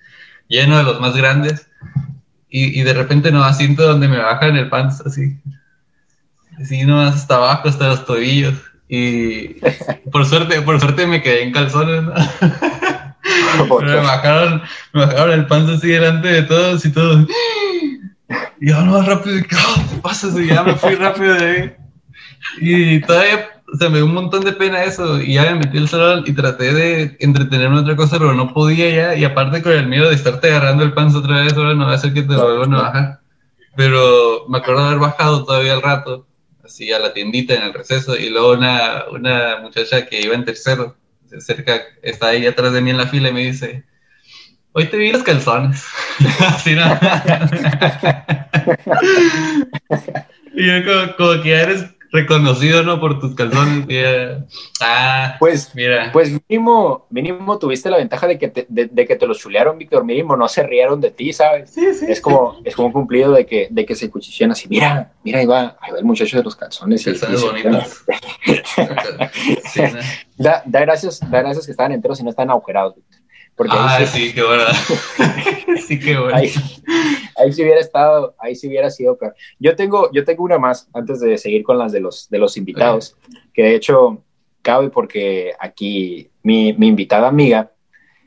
lleno 0.51 0.77
de 0.77 0.83
los 0.83 0.99
más 0.99 1.15
grandes. 1.15 1.67
Y, 2.49 2.79
y 2.79 2.83
de 2.83 2.93
repente 2.93 3.31
no 3.31 3.43
asiento 3.43 3.87
donde 3.87 4.09
me 4.09 4.17
bajan 4.17 4.57
el 4.57 4.69
pants 4.69 5.01
así. 5.01 5.39
Así 6.59 6.83
nomás 6.83 7.15
hasta 7.15 7.37
abajo, 7.37 7.69
hasta 7.69 7.87
los 7.87 8.05
tobillos. 8.05 8.55
Y 8.87 9.55
por 10.11 10.25
suerte, 10.25 10.61
por 10.61 10.79
suerte 10.79 11.07
me 11.07 11.21
quedé 11.21 11.43
en 11.43 11.53
calzones, 11.53 12.03
¿no? 12.03 12.13
me 13.79 13.95
bajaron, 13.95 14.61
me 14.93 15.05
bajaron 15.05 15.31
el 15.31 15.47
panza 15.47 15.73
así 15.73 15.87
delante 15.87 16.27
de 16.27 16.43
todos 16.43 16.85
y 16.85 16.91
todos. 16.91 17.25
Y 18.59 18.69
yo 18.69 18.81
no 18.81 18.91
más 18.91 19.07
rápido, 19.07 19.41
¿qué 19.47 19.55
pasa? 20.01 20.27
Y 20.39 20.47
ya 20.47 20.63
me 20.63 20.75
fui 20.75 20.95
rápido 20.95 21.35
de 21.35 21.45
ahí. 21.45 21.75
Y 22.59 23.01
todavía 23.01 23.49
o 23.73 23.77
sea, 23.77 23.89
me 23.89 23.97
dio 23.97 24.05
un 24.05 24.13
montón 24.13 24.43
de 24.43 24.53
pena 24.53 24.83
eso. 24.83 25.21
Y 25.21 25.35
ya 25.35 25.43
me 25.43 25.59
metí 25.59 25.77
al 25.77 25.87
salón 25.87 26.23
y 26.25 26.33
traté 26.33 26.73
de 26.73 27.17
entretenerme 27.19 27.77
en 27.77 27.83
otra 27.83 27.95
cosa, 27.95 28.17
pero 28.17 28.33
no 28.33 28.53
podía 28.53 28.89
ya. 28.89 29.15
Y 29.15 29.23
aparte 29.23 29.61
con 29.61 29.71
el 29.71 29.87
miedo 29.87 30.09
de 30.09 30.15
estarte 30.15 30.49
agarrando 30.49 30.83
el 30.83 30.93
panza 30.93 31.19
otra 31.19 31.41
vez, 31.41 31.53
ahora 31.53 31.73
no 31.73 31.85
va 31.85 31.93
a 31.93 31.97
ser 31.97 32.13
que 32.13 32.23
te 32.23 32.33
lo 32.33 32.43
vuelvan 32.43 32.73
a 32.73 32.81
bajar. 32.81 33.19
Pero 33.75 34.45
me 34.49 34.57
acuerdo 34.57 34.81
de 34.81 34.87
haber 34.87 34.99
bajado 34.99 35.45
todavía 35.45 35.73
al 35.73 35.81
rato, 35.81 36.27
así 36.63 36.91
a 36.91 36.99
la 36.99 37.13
tiendita 37.13 37.53
en 37.55 37.63
el 37.63 37.73
receso. 37.73 38.15
Y 38.17 38.29
luego 38.29 38.53
una, 38.53 39.05
una 39.11 39.57
muchacha 39.61 40.05
que 40.05 40.21
iba 40.21 40.35
en 40.35 40.43
tercero 40.45 40.97
cerca, 41.39 41.81
está 42.01 42.27
ahí 42.27 42.45
atrás 42.45 42.73
de 42.73 42.81
mí 42.81 42.89
en 42.89 42.97
la 42.97 43.07
fila 43.07 43.29
y 43.29 43.33
me 43.33 43.45
dice, 43.45 43.85
hoy 44.73 44.87
te 44.87 44.97
vi 44.97 45.13
los 45.13 45.23
calzones. 45.23 45.85
Así 46.39 46.75
no. 46.75 46.83
y 50.53 50.67
yo 50.67 50.83
como, 50.85 51.15
como, 51.15 51.41
que 51.41 51.53
eres 51.53 51.85
reconocido, 52.11 52.83
¿no? 52.83 52.99
Por 52.99 53.19
tus 53.19 53.35
calzones. 53.35 53.85
ah, 54.81 55.35
pues, 55.39 55.73
mira. 55.73 56.11
Pues 56.11 56.31
mínimo, 56.49 57.07
mínimo 57.09 57.57
tuviste 57.57 57.89
la 57.89 57.97
ventaja 57.97 58.27
de 58.27 58.37
que 58.37 58.49
te, 58.49 58.65
de, 58.69 58.87
de 58.87 59.05
que 59.07 59.15
te 59.15 59.25
los 59.25 59.39
chulearon, 59.39 59.77
Víctor. 59.77 60.03
Mínimo 60.03 60.35
no 60.35 60.47
se 60.47 60.63
rieron 60.63 60.99
de 60.99 61.11
ti, 61.11 61.31
¿sabes? 61.33 61.71
Sí, 61.71 61.93
sí. 61.93 62.05
Es 62.09 62.19
como, 62.19 62.59
es 62.63 62.75
como 62.75 62.87
un 62.87 62.93
cumplido 62.93 63.31
de 63.31 63.45
que, 63.45 63.67
de 63.69 63.85
que 63.85 63.95
se 63.95 64.09
cuchichean 64.09 64.51
así. 64.51 64.67
Mira, 64.67 65.13
mira, 65.23 65.39
ahí 65.39 65.45
va, 65.45 65.77
ahí 65.79 65.91
va 65.91 65.99
el 65.99 66.05
muchacho 66.05 66.37
de 66.37 66.43
los 66.43 66.55
calzones. 66.55 67.03
Calzones 67.03 67.41
bonitos. 67.41 68.03
sí, 69.65 69.81
¿no? 69.81 69.99
da, 70.37 70.63
da, 70.65 70.79
gracias, 70.81 71.19
da 71.29 71.41
gracias 71.41 71.65
que 71.65 71.71
estaban 71.71 71.93
enteros 71.93 72.19
y 72.19 72.23
no 72.23 72.29
están 72.29 72.49
agujerados, 72.49 72.95
Víctor. 72.95 73.20
Porque 73.55 73.75
ah, 73.75 73.97
ahí 73.97 74.07
sí, 74.07 74.33
qué 74.33 74.43
bueno. 74.43 74.63
sí, 75.87 75.99
qué 75.99 76.17
bueno. 76.17 76.35
Ahí, 76.35 76.51
ahí 77.37 77.53
sí 77.53 77.61
hubiera 77.61 77.79
estado, 77.79 78.35
ahí 78.39 78.55
sí 78.55 78.67
hubiera 78.67 78.89
sido 78.89 79.17
peor. 79.17 79.35
Yo 79.59 79.75
tengo, 79.75 80.09
yo 80.11 80.23
tengo 80.23 80.43
una 80.43 80.57
más 80.57 80.89
antes 80.93 81.19
de 81.19 81.37
seguir 81.37 81.63
con 81.63 81.77
las 81.77 81.91
de 81.91 81.99
los, 81.99 82.29
de 82.29 82.39
los 82.39 82.57
invitados, 82.57 83.15
que 83.53 83.63
de 83.63 83.75
hecho 83.75 84.23
cabe 84.61 84.89
porque 84.89 85.53
aquí 85.59 86.29
mi, 86.43 86.73
mi 86.73 86.87
invitada 86.87 87.27
amiga, 87.27 87.71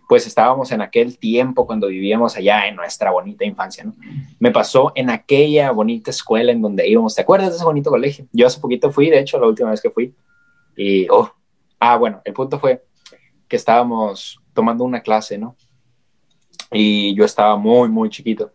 pues 0.09 0.27
estábamos 0.27 0.71
en 0.73 0.83
aquel 0.83 1.19
tiempo 1.19 1.67
cuando 1.67 1.89
vivíamos 1.89 2.37
allá 2.37 2.69
en 2.69 2.77
nuestra 2.77 3.11
bonita 3.11 3.45
infancia, 3.45 3.85
¿no? 3.85 3.95
Me 4.39 4.51
pasó 4.51 4.93
en 4.95 5.11
aquella 5.11 5.71
bonita 5.71 6.11
escuela 6.11 6.53
en 6.53 6.61
donde 6.61 6.87
íbamos. 6.87 7.15
¿Te 7.15 7.23
acuerdas 7.23 7.51
de 7.51 7.57
ese 7.57 7.65
bonito 7.65 7.91
colegio? 7.91 8.27
Yo 8.33 8.47
hace 8.47 8.61
poquito 8.61 8.91
fui, 8.91 9.09
de 9.11 9.21
hecho, 9.21 9.39
la 9.39 9.47
última 9.47 9.71
vez 9.71 9.81
que 9.81 9.91
fui. 9.91 10.15
Y, 10.77 11.09
oh, 11.09 11.33
ah, 11.81 11.97
bueno, 11.97 12.21
el 12.25 12.35
punto 12.35 12.59
fue 12.59 12.85
que 13.49 13.57
estábamos 13.57 14.41
tomando 14.55 14.85
una 14.85 15.01
clase, 15.01 15.37
¿no? 15.37 15.57
Y 16.73 17.15
yo 17.15 17.25
estaba 17.25 17.57
muy, 17.57 17.89
muy 17.89 18.09
chiquito. 18.09 18.53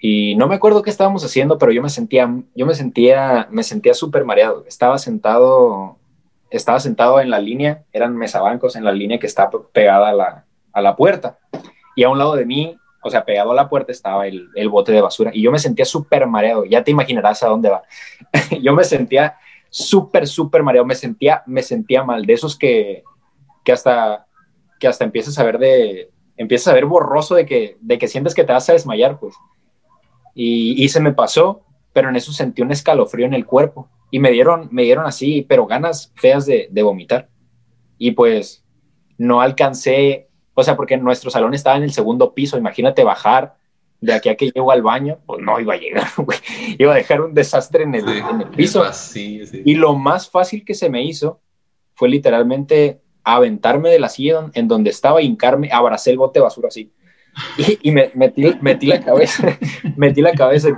Y 0.00 0.36
no 0.36 0.46
me 0.46 0.54
acuerdo 0.54 0.82
qué 0.82 0.90
estábamos 0.90 1.24
haciendo, 1.24 1.58
pero 1.58 1.72
yo 1.72 1.82
me 1.82 1.90
sentía, 1.90 2.32
yo 2.54 2.66
me 2.66 2.74
sentía, 2.74 3.48
me 3.50 3.64
sentía 3.64 3.94
súper 3.94 4.24
mareado. 4.24 4.64
Estaba 4.66 4.96
sentado, 4.98 5.98
estaba 6.50 6.78
sentado 6.78 7.20
en 7.20 7.30
la 7.30 7.40
línea, 7.40 7.84
eran 7.92 8.16
mesabancos 8.16 8.76
en 8.76 8.84
la 8.84 8.92
línea 8.92 9.18
que 9.18 9.26
estaba 9.26 9.50
pegada 9.72 10.10
a 10.10 10.12
la, 10.12 10.44
a 10.72 10.80
la 10.80 10.94
puerta. 10.94 11.38
Y 11.96 12.04
a 12.04 12.10
un 12.10 12.18
lado 12.18 12.36
de 12.36 12.46
mí, 12.46 12.78
o 13.02 13.10
sea, 13.10 13.24
pegado 13.24 13.50
a 13.50 13.54
la 13.56 13.68
puerta 13.68 13.90
estaba 13.90 14.28
el, 14.28 14.48
el 14.54 14.68
bote 14.68 14.92
de 14.92 15.00
basura. 15.00 15.32
Y 15.34 15.42
yo 15.42 15.50
me 15.50 15.58
sentía 15.58 15.84
súper 15.84 16.28
mareado. 16.28 16.64
Ya 16.64 16.84
te 16.84 16.92
imaginarás 16.92 17.42
a 17.42 17.48
dónde 17.48 17.68
va. 17.68 17.82
yo 18.62 18.72
me 18.74 18.84
sentía 18.84 19.36
súper, 19.68 20.28
súper 20.28 20.62
mareado. 20.62 20.86
Me 20.86 20.94
sentía, 20.94 21.42
me 21.46 21.62
sentía 21.62 22.04
mal. 22.04 22.24
De 22.24 22.34
esos 22.34 22.56
que, 22.56 23.02
que 23.64 23.72
hasta 23.72 24.27
que 24.78 24.88
hasta 24.88 25.04
empiezas 25.04 25.38
a 25.38 25.44
ver 25.44 25.58
de, 25.58 26.10
empiezas 26.36 26.68
a 26.68 26.74
ver 26.74 26.86
borroso 26.86 27.34
de 27.34 27.46
que, 27.46 27.76
de 27.80 27.98
que 27.98 28.08
sientes 28.08 28.34
que 28.34 28.44
te 28.44 28.52
vas 28.52 28.68
a 28.68 28.72
desmayar, 28.72 29.18
pues. 29.18 29.34
Y, 30.34 30.82
y 30.82 30.88
se 30.88 31.00
me 31.00 31.12
pasó, 31.12 31.64
pero 31.92 32.08
en 32.08 32.16
eso 32.16 32.32
sentí 32.32 32.62
un 32.62 32.70
escalofrío 32.70 33.26
en 33.26 33.34
el 33.34 33.44
cuerpo 33.44 33.88
y 34.10 34.20
me 34.20 34.30
dieron, 34.30 34.68
me 34.70 34.82
dieron 34.82 35.06
así, 35.06 35.44
pero 35.48 35.66
ganas 35.66 36.12
feas 36.16 36.46
de, 36.46 36.68
de 36.70 36.82
vomitar. 36.82 37.28
Y 37.98 38.12
pues 38.12 38.64
no 39.18 39.40
alcancé, 39.40 40.28
o 40.54 40.62
sea, 40.62 40.76
porque 40.76 40.96
nuestro 40.96 41.30
salón 41.30 41.54
estaba 41.54 41.76
en 41.76 41.82
el 41.82 41.92
segundo 41.92 42.34
piso, 42.34 42.56
imagínate 42.56 43.04
bajar 43.04 43.56
de 44.00 44.12
aquí 44.12 44.28
a 44.28 44.36
que 44.36 44.50
llego 44.50 44.70
al 44.70 44.82
baño, 44.82 45.18
pues 45.26 45.42
no 45.42 45.58
iba 45.58 45.74
a 45.74 45.78
llegar, 45.78 46.06
güey. 46.16 46.38
Iba 46.78 46.92
a 46.92 46.96
dejar 46.96 47.20
un 47.20 47.34
desastre 47.34 47.82
en 47.82 47.96
el, 47.96 48.04
sí, 48.06 48.18
en 48.30 48.40
el 48.40 48.48
piso. 48.48 48.92
Sí. 48.92 49.42
Y 49.64 49.74
lo 49.74 49.94
más 49.94 50.30
fácil 50.30 50.64
que 50.64 50.74
se 50.74 50.88
me 50.88 51.02
hizo 51.02 51.40
fue 51.94 52.08
literalmente 52.08 53.00
aventarme 53.34 53.90
de 53.90 53.98
la 53.98 54.08
silla 54.08 54.50
en 54.54 54.68
donde 54.68 54.90
estaba, 54.90 55.22
hincarme, 55.22 55.70
abracé 55.72 56.10
el 56.10 56.18
bote 56.18 56.38
de 56.38 56.44
basura 56.44 56.68
así. 56.68 56.92
Y, 57.56 57.88
y 57.88 57.92
me, 57.92 58.10
metí, 58.14 58.52
metí, 58.60 58.86
la 58.86 59.00
cabeza, 59.00 59.58
metí 59.96 60.20
la 60.22 60.32
cabeza 60.32 60.70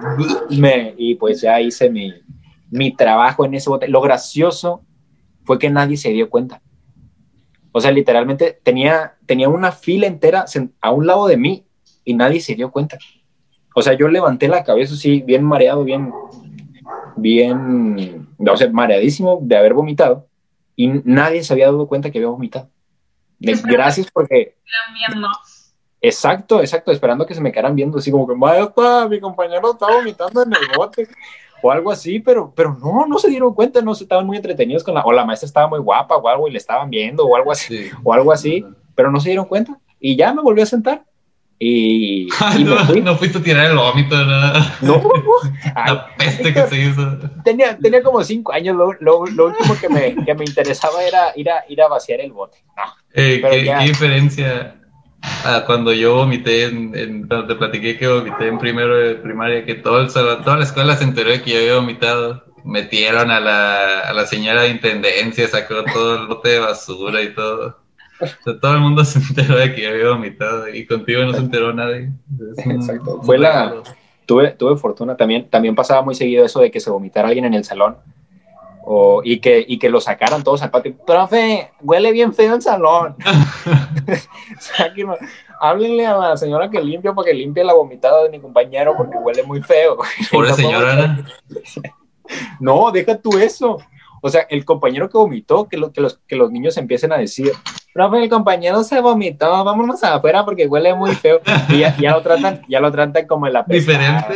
y, 0.49 0.61
me, 0.61 0.95
y 0.99 1.15
pues 1.15 1.41
ya 1.41 1.61
hice 1.61 1.89
mi, 1.89 2.13
mi 2.71 2.95
trabajo 2.95 3.45
en 3.45 3.55
ese 3.55 3.71
bote. 3.71 3.89
Lo 3.89 4.01
gracioso 4.01 4.83
fue 5.45 5.59
que 5.59 5.71
nadie 5.71 5.97
se 5.97 6.11
dio 6.11 6.29
cuenta. 6.29 6.61
O 7.73 7.81
sea, 7.81 7.93
literalmente 7.93 8.59
tenía, 8.63 9.15
tenía 9.27 9.49
una 9.49 9.73
fila 9.73 10.07
entera 10.07 10.45
a 10.81 10.91
un 10.91 11.07
lado 11.07 11.29
de 11.29 11.37
mí 11.37 11.65
y 12.05 12.15
nadie 12.15 12.41
se 12.41 12.55
dio 12.55 12.71
cuenta. 12.71 12.99
O 13.75 13.83
sea, 13.83 13.95
yo 13.95 14.09
levanté 14.09 14.49
la 14.49 14.65
cabeza 14.65 14.95
así, 14.95 15.23
bien 15.23 15.45
mareado, 15.45 15.85
bien, 15.85 16.13
bien, 17.17 18.29
o 18.39 18.57
sea, 18.57 18.69
mareadísimo 18.71 19.39
de 19.41 19.57
haber 19.57 19.75
vomitado 19.75 20.30
y 20.77 20.89
nadie 21.05 21.43
se 21.43 21.53
había 21.53 21.67
dado 21.67 21.87
cuenta 21.87 22.11
que 22.11 22.19
había 22.19 22.29
vomitado. 22.29 22.69
Gracias 23.39 24.11
porque... 24.13 24.57
Exacto, 26.01 26.61
exacto, 26.61 26.93
esperando 26.93 27.27
que 27.27 27.35
se 27.35 27.41
me 27.41 27.53
quedaran 27.53 27.75
viendo, 27.75 27.99
así 27.99 28.11
como 28.11 28.27
que, 28.27 28.35
maestra, 28.35 29.07
mi 29.07 29.21
compañero 29.21 29.73
está 29.73 29.87
vomitando 29.87 30.43
en 30.43 30.53
el 30.53 30.77
bote. 30.77 31.07
o 31.63 31.71
algo 31.71 31.91
así, 31.91 32.21
pero, 32.21 32.53
pero 32.55 32.77
no, 32.81 33.07
no 33.07 33.19
se 33.19 33.29
dieron 33.29 33.55
cuenta, 33.55 33.83
no 33.83 33.95
se 33.95 34.05
estaban 34.05 34.27
muy 34.27 34.37
entretenidos 34.37 34.83
con 34.83 34.95
la, 34.95 35.03
o 35.03 35.13
la 35.13 35.25
maestra 35.25 35.47
estaba 35.47 35.69
muy 35.69 35.79
guapa 35.79 36.17
o 36.17 36.29
algo 36.29 36.49
y 36.49 36.53
le 36.53 36.59
estaban 36.59 36.89
viendo 36.89 37.27
o 37.27 37.37
algo 37.37 37.53
así, 37.53 37.91
o 38.03 38.13
algo 38.13 38.33
así, 38.33 38.65
pero 38.95 39.11
no 39.11 39.21
se 39.21 39.31
dieron 39.31 39.47
cuenta 39.47 39.79
y 39.99 40.17
ya 40.17 40.33
me 40.33 40.43
volví 40.43 40.63
a 40.63 40.67
sentar. 40.67 41.05
Y, 41.63 42.27
no, 43.05 43.17
fuiste 43.17 43.37
a 43.37 43.43
tirar 43.43 43.71
el 43.71 43.77
vómito, 43.77 44.17
nada. 44.17 44.79
No, 44.81 44.97
no. 44.97 45.13
la 45.77 46.17
peste 46.17 46.55
que 46.55 46.67
se 46.67 46.81
hizo. 46.81 47.19
Tenía, 47.45 47.77
tenía 47.77 48.03
como 48.03 48.25
cinco 48.25 48.53
años, 48.53 48.75
lo, 48.75 48.95
lo, 48.95 49.27
lo 49.27 49.47
último 49.49 49.77
que 49.79 49.91
me, 49.91 50.25
que 50.25 50.35
me, 50.35 50.47
interesaba 50.47 51.05
era 51.05 51.33
ir 51.37 51.51
a, 51.51 51.63
ir 51.69 51.83
a 51.83 51.89
vaciar 51.89 52.21
el 52.21 52.33
bote. 52.33 52.65
Eh, 53.13 53.43
¿qué, 53.43 53.65
¿qué, 53.65 53.85
diferencia 53.85 54.75
a 55.45 55.67
cuando 55.67 55.93
yo 55.93 56.15
vomité, 56.15 56.65
en, 56.65 56.97
en, 56.97 57.29
cuando 57.29 57.49
te 57.49 57.55
platiqué 57.57 57.99
que 57.99 58.09
vomité 58.09 58.49
en 58.49 58.59
primero 58.59 58.97
de 58.97 59.17
primaria, 59.17 59.63
que 59.67 59.75
todo 59.75 60.01
el 60.01 60.09
salón, 60.09 60.43
toda 60.43 60.57
la 60.57 60.65
escuela 60.65 60.97
se 60.97 61.05
enteró 61.05 61.29
de 61.29 61.43
que 61.43 61.51
yo 61.51 61.59
había 61.59 61.75
vomitado? 61.75 62.43
Metieron 62.65 63.31
a 63.31 63.39
la, 63.39 64.01
a 64.01 64.15
la 64.15 64.27
señora 64.27 64.63
de 64.63 64.71
intendencia, 64.71 65.47
sacó 65.47 65.85
todo 65.93 66.23
el 66.23 66.27
bote 66.27 66.49
de 66.49 66.59
basura 66.61 67.21
y 67.21 67.35
todo 67.35 67.81
todo 68.61 68.75
el 68.75 68.81
mundo 68.81 69.05
se 69.05 69.19
enteró 69.19 69.57
de 69.57 69.75
que 69.75 69.87
había 69.87 70.09
vomitado 70.11 70.69
y 70.69 70.87
contigo 70.87 71.23
no 71.25 71.33
se 71.33 71.41
enteró 71.41 71.73
nadie. 71.73 72.11
Exacto. 72.65 73.23
Fue 73.23 73.39
la. 73.39 73.75
Tuve, 74.27 74.51
tuve 74.51 74.77
fortuna 74.77 75.17
también. 75.17 75.49
También 75.49 75.75
pasaba 75.75 76.03
muy 76.03 76.15
seguido 76.15 76.45
eso 76.45 76.61
de 76.61 76.71
que 76.71 76.81
se 76.81 76.91
vomitara 76.91 77.29
alguien 77.29 77.47
en 77.47 77.55
el 77.55 77.65
salón. 77.65 77.97
O, 78.83 79.21
y, 79.23 79.41
que, 79.41 79.65
y 79.67 79.79
que 79.79 79.91
lo 79.91 80.01
sacaran 80.01 80.43
todos 80.43 80.63
al 80.63 80.71
patio. 80.71 80.97
Profe, 81.07 81.71
huele 81.81 82.13
bien 82.13 82.33
feo 82.33 82.55
el 82.55 82.63
salón. 82.63 83.17
háblenle 85.61 86.07
a 86.07 86.17
la 86.17 86.37
señora 86.37 86.71
que 86.71 86.81
limpia 86.81 87.13
para 87.13 87.27
que 87.27 87.35
limpie 87.35 87.63
la 87.63 87.75
vomitada 87.75 88.25
de 88.25 88.31
mi 88.31 88.41
compañero 88.41 88.95
porque 88.97 89.19
huele 89.19 89.43
muy 89.43 89.63
feo. 89.63 89.99
Pobre 90.33 90.53
señora. 90.55 91.19
No, 92.59 92.91
deja 92.91 93.17
tú 93.17 93.37
eso. 93.39 93.79
O 94.21 94.29
sea, 94.29 94.47
el 94.51 94.65
compañero 94.65 95.09
que 95.09 95.19
vomitó, 95.19 95.69
que, 95.69 95.77
lo, 95.77 95.93
que, 95.93 96.01
los, 96.01 96.19
que 96.27 96.37
los 96.37 96.51
niños 96.51 96.77
empiecen 96.77 97.13
a 97.13 97.19
decir, 97.19 97.53
profe, 97.93 98.23
el 98.23 98.29
compañero 98.29 98.83
se 98.85 99.01
vomitó, 99.01 99.65
vámonos 99.65 100.03
afuera 100.05 100.45
porque 100.45 100.67
huele 100.67 100.95
muy 100.95 101.15
feo. 101.15 101.41
Y 101.69 101.79
ya, 101.79 102.13
lo 102.13 102.23
tratan, 102.23 102.63
ya 102.69 102.81
lo 102.81 102.91
tratan 102.91 103.27
como 103.27 103.47
el 103.47 103.53
la 103.53 103.65
Diferente. 103.67 104.27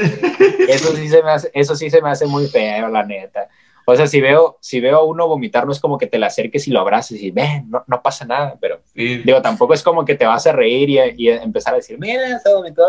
Eso 0.69 0.95
sí 0.95 1.09
se 1.09 1.23
me 1.23 1.31
hace, 1.31 1.51
eso 1.55 1.77
sí 1.77 1.91
se 1.91 2.01
me 2.01 2.11
hace 2.11 2.27
muy 2.27 2.47
feo, 2.47 2.89
la 2.89 3.05
neta. 3.05 3.49
O 3.87 3.95
sea, 3.95 4.07
si 4.07 4.21
veo, 4.21 4.57
si 4.61 4.81
veo 4.81 4.99
a 4.99 5.05
uno 5.05 5.29
vomitar, 5.29 5.67
no 5.67 5.73
es 5.73 5.81
como 5.81 5.99
que 5.99 6.07
te 6.07 6.19
le 6.19 6.25
acerques 6.25 6.67
y 6.67 6.71
lo 6.71 6.81
abraces 6.81 7.23
y 7.23 7.31
ven, 7.31 7.69
no, 7.69 7.85
no 7.87 8.01
pasa 8.01 8.25
nada, 8.25 8.57
pero 8.59 8.81
digo, 8.95 9.43
tampoco 9.43 9.75
es 9.75 9.83
como 9.83 10.07
que 10.07 10.15
te 10.15 10.25
vas 10.25 10.47
a 10.47 10.53
reír 10.53 10.89
y, 10.89 10.99
y, 11.19 11.29
empezar 11.29 11.75
a 11.75 11.77
decir, 11.77 11.99
mira, 11.99 12.39
se 12.39 12.55
vomitó, 12.55 12.83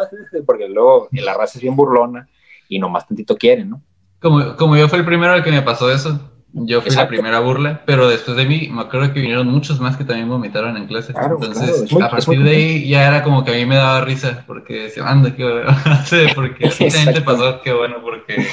porque 0.45 0.69
luego 0.69 1.09
la 1.11 1.33
raza 1.33 1.57
es 1.57 1.61
bien 1.61 1.75
burlona 1.75 2.29
y 2.69 2.79
nomás 2.79 3.05
tantito 3.05 3.35
quieren, 3.35 3.71
¿no? 3.71 3.81
Como, 4.21 4.55
como 4.55 4.77
yo 4.77 4.87
fui 4.87 4.99
el 4.99 5.05
primero 5.05 5.33
al 5.33 5.43
que 5.43 5.51
me 5.51 5.61
pasó 5.61 5.91
eso, 5.91 6.17
yo 6.57 6.81
fui 6.81 6.95
la 6.95 7.09
primera 7.09 7.41
burla, 7.41 7.83
pero 7.85 8.07
después 8.07 8.37
de 8.37 8.45
mí 8.45 8.69
me 8.71 8.83
acuerdo 8.83 9.11
que 9.11 9.19
vinieron 9.19 9.47
muchos 9.47 9.81
más 9.81 9.97
que 9.97 10.05
también 10.05 10.29
vomitaron 10.29 10.77
en 10.77 10.87
clase. 10.87 11.13
Entonces, 11.13 11.91
a 12.01 12.09
partir 12.09 12.41
de 12.41 12.49
ahí 12.49 12.87
ya 12.87 13.07
era 13.07 13.23
como 13.23 13.43
que 13.43 13.51
a 13.51 13.55
mí 13.55 13.65
me 13.65 13.75
daba 13.75 13.99
risa, 14.01 14.45
porque 14.47 14.83
decía, 14.83 15.05
anda, 15.05 15.35
qué 15.35 15.43
bueno. 15.43 15.77
porque 16.35 16.69
gente 16.71 17.21
pasó, 17.21 17.59
qué 17.59 17.73
bueno, 17.73 17.97
porque 18.01 18.47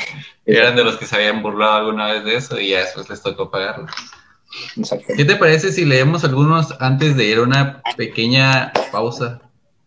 eran 0.44 0.74
de 0.74 0.82
los 0.82 0.96
que 0.96 1.06
se 1.06 1.14
habían 1.14 1.42
burlado 1.42 1.74
alguna 1.74 2.06
vez 2.06 2.24
de 2.24 2.34
eso 2.34 2.58
y 2.58 2.70
ya 2.70 2.80
después 2.80 3.08
les 3.08 3.22
tocó 3.22 3.52
pagarlo. 3.52 3.86
¿Qué 5.16 5.24
te 5.24 5.36
parece 5.36 5.70
si 5.70 5.84
leemos 5.84 6.24
algunos 6.24 6.74
antes 6.80 7.16
de 7.16 7.24
ir 7.26 7.38
a 7.38 7.42
una 7.42 7.82
pequeña 7.96 8.72
pausa? 8.90 9.40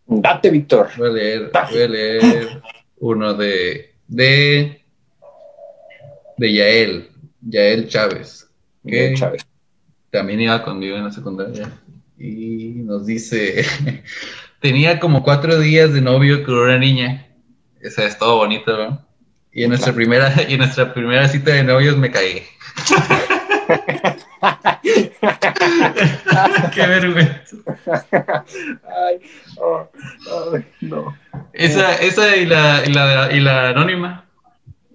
Date, 0.07 0.51
Víctor. 0.51 0.89
Voy 0.97 1.09
a 1.09 1.11
leer, 1.11 1.51
voy 1.69 1.81
a 1.81 1.87
leer 1.87 2.61
uno 2.99 3.33
de, 3.33 3.93
de, 4.07 4.85
de 6.37 6.53
Yael. 6.53 7.09
Yael 7.45 7.87
Chávez, 7.87 8.49
que 8.85 9.13
Chávez. 9.13 9.45
también 10.09 10.41
iba 10.41 10.63
conmigo 10.63 10.97
en 10.97 11.05
la 11.05 11.11
secundaria. 11.11 11.71
Y 12.17 12.73
nos 12.77 13.05
dice, 13.05 13.65
tenía 14.59 14.99
como 14.99 15.23
cuatro 15.23 15.59
días 15.59 15.93
de 15.93 16.01
novio 16.01 16.43
con 16.43 16.55
una 16.55 16.77
niña. 16.77 17.27
Esa 17.81 18.05
es 18.05 18.17
todo 18.17 18.37
bonito, 18.37 18.75
¿no? 18.75 19.05
Y 19.51 19.63
en 19.63 19.69
nuestra 19.69 19.93
primera, 19.93 20.33
y 20.49 20.53
en 20.53 20.59
nuestra 20.59 20.93
primera 20.93 21.27
cita 21.29 21.51
de 21.51 21.63
novios 21.63 21.97
me 21.97 22.11
caí. 22.11 22.41
Qué 26.73 26.87
vergüenza. 26.87 27.55
Ay, 28.83 29.19
oh, 29.57 29.87
no. 30.81 31.17
Esa, 31.53 31.95
esa 31.95 32.35
y 32.35 32.45
la, 32.45 32.83
y 32.85 32.91
la, 32.91 33.29
y 33.31 33.39
la 33.39 33.69
anónima 33.69 34.24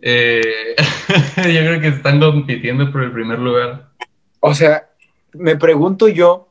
eh, 0.02 0.76
yo 1.36 1.42
creo 1.42 1.80
que 1.80 1.88
están 1.88 2.20
compitiendo 2.20 2.90
por 2.90 3.02
el 3.02 3.12
primer 3.12 3.38
lugar. 3.38 3.88
O 4.40 4.54
sea, 4.54 4.90
me 5.32 5.56
pregunto 5.56 6.08
yo, 6.08 6.48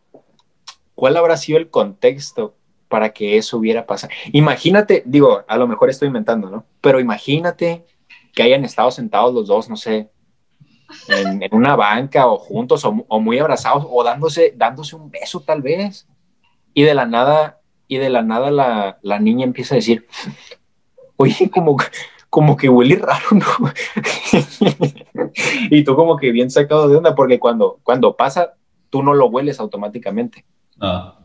¿cuál 0.95 1.17
habrá 1.17 1.37
sido 1.37 1.57
el 1.57 1.69
contexto 1.69 2.55
para 2.87 3.09
que 3.09 3.37
eso 3.37 3.57
hubiera 3.57 3.85
pasado? 3.85 4.13
Imagínate, 4.31 5.03
digo, 5.05 5.43
a 5.47 5.57
lo 5.57 5.67
mejor 5.67 5.89
estoy 5.89 6.07
inventando, 6.07 6.49
¿no? 6.49 6.65
Pero 6.81 6.99
imagínate 6.99 7.85
que 8.33 8.43
hayan 8.43 8.63
estado 8.65 8.91
sentados 8.91 9.33
los 9.33 9.47
dos, 9.47 9.69
no 9.69 9.75
sé, 9.75 10.09
en, 11.07 11.41
una 11.51 11.75
banca 11.75 12.27
o 12.27 12.37
juntos 12.37 12.83
o, 12.85 13.19
muy 13.19 13.39
abrazados 13.39 13.85
o 13.89 14.03
dándose, 14.03 14.53
dándose 14.55 14.95
un 14.95 15.09
beso 15.09 15.41
tal 15.41 15.61
vez. 15.61 16.07
Y 16.73 16.83
de 16.83 16.93
la 16.93 17.05
nada, 17.05 17.59
y 17.87 17.97
de 17.97 18.09
la 18.09 18.21
nada 18.21 18.51
la, 18.51 18.99
la 19.01 19.19
niña 19.19 19.43
empieza 19.43 19.75
a 19.75 19.77
decir, 19.77 20.07
oye, 21.17 21.49
como 21.49 21.77
como 22.29 22.55
que 22.55 22.69
huele 22.69 22.95
raro, 22.95 23.25
¿no? 23.31 23.45
y 25.71 25.83
tú 25.83 25.95
como 25.95 26.17
que 26.17 26.31
bien 26.31 26.51
sacado 26.51 26.87
de 26.87 26.97
onda, 26.97 27.15
porque 27.15 27.39
cuando, 27.39 27.79
cuando 27.83 28.15
pasa, 28.15 28.53
tú 28.89 29.03
no 29.03 29.13
lo 29.13 29.27
hueles 29.27 29.59
automáticamente. 29.59 30.45
Ah. 30.79 31.19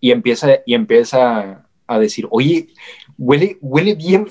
Y 0.00 0.10
empieza, 0.10 0.48
y 0.66 0.74
empieza 0.74 1.64
a 1.86 1.98
decir, 1.98 2.26
oye, 2.30 2.68
huele, 3.16 3.58
huele 3.60 3.94
bien. 3.94 4.28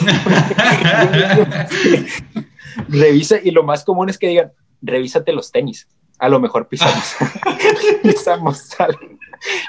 Revisa, 2.88 3.36
y 3.42 3.50
lo 3.50 3.62
más 3.62 3.84
común 3.84 4.10
es 4.10 4.18
que 4.18 4.28
digan, 4.28 4.52
revísate 4.82 5.32
los 5.32 5.52
tenis. 5.52 5.88
A 6.18 6.28
lo 6.28 6.40
mejor 6.40 6.68
pisamos, 6.68 7.14
pisamos 8.02 8.70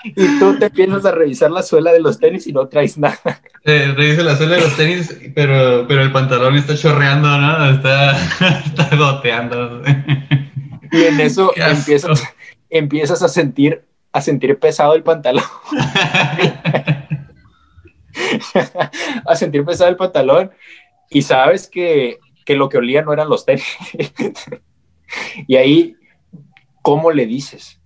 y 0.03 0.39
tú 0.39 0.57
te 0.57 0.65
empiezas 0.65 1.05
a 1.05 1.11
revisar 1.11 1.51
la 1.51 1.63
suela 1.63 1.91
de 1.91 1.99
los 1.99 2.19
tenis 2.19 2.47
y 2.47 2.53
no 2.53 2.67
traes 2.67 2.97
nada. 2.97 3.41
Eh, 3.63 3.93
revisa 3.95 4.23
la 4.23 4.35
suela 4.35 4.55
de 4.55 4.61
los 4.61 4.77
tenis, 4.77 5.15
pero, 5.35 5.85
pero 5.87 6.01
el 6.01 6.11
pantalón 6.11 6.55
está 6.55 6.75
chorreando, 6.75 7.37
¿no? 7.37 7.71
Está, 7.71 8.11
está 8.65 8.95
goteando. 8.95 9.81
Y 10.91 11.03
en 11.03 11.19
eso 11.19 11.51
empiezas, 11.55 12.23
empiezas 12.69 13.21
a 13.21 13.27
sentir 13.27 13.83
a 14.17 14.21
sentir 14.21 14.57
pesado 14.57 14.95
el 14.95 15.03
pantalón. 15.03 15.43
a 19.25 19.35
sentir 19.35 19.63
pesado 19.63 19.91
el 19.91 19.95
pantalón 19.95 20.51
y 21.09 21.21
sabes 21.21 21.67
que, 21.67 22.19
que 22.45 22.55
lo 22.55 22.69
que 22.69 22.77
olía 22.77 23.03
no 23.03 23.13
eran 23.13 23.29
los 23.29 23.45
tenis. 23.45 23.65
y 25.47 25.55
ahí, 25.55 25.95
¿cómo 26.81 27.11
le 27.11 27.25
dices? 27.25 27.76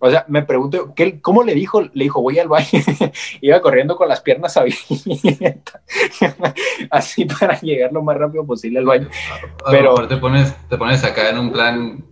O 0.00 0.10
sea, 0.10 0.24
me 0.28 0.42
pregunto, 0.42 0.94
¿qué, 0.94 1.20
¿cómo 1.20 1.42
le 1.42 1.54
dijo? 1.54 1.82
Le 1.82 2.04
dijo, 2.04 2.22
voy 2.22 2.38
al 2.38 2.48
baño. 2.48 2.68
Iba 3.40 3.60
corriendo 3.60 3.96
con 3.96 4.08
las 4.08 4.20
piernas 4.20 4.56
abiertas, 4.56 5.82
así 6.90 7.24
para 7.24 7.58
llegar 7.60 7.92
lo 7.92 8.02
más 8.02 8.16
rápido 8.16 8.46
posible 8.46 8.78
al 8.78 8.86
baño. 8.86 9.08
Pero 9.70 10.06
te 10.06 10.16
pones, 10.18 10.54
te 10.68 10.78
pones 10.78 11.02
acá 11.02 11.30
en 11.30 11.38
un 11.38 11.50
plan, 11.50 12.04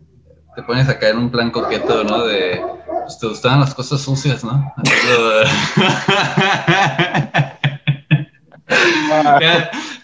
te 0.57 0.63
pones 0.63 0.89
acá 0.89 1.11
en 1.11 1.19
un 1.19 1.31
plan 1.31 1.51
coqueto, 1.53 2.03
¿no? 2.03 2.27
De, 2.27 2.61
pues 3.05 3.19
te 3.21 3.29
gustaban 3.29 3.61
las 3.61 3.73
cosas 3.75 4.01
sucias, 4.01 4.43
¿no? 4.43 4.75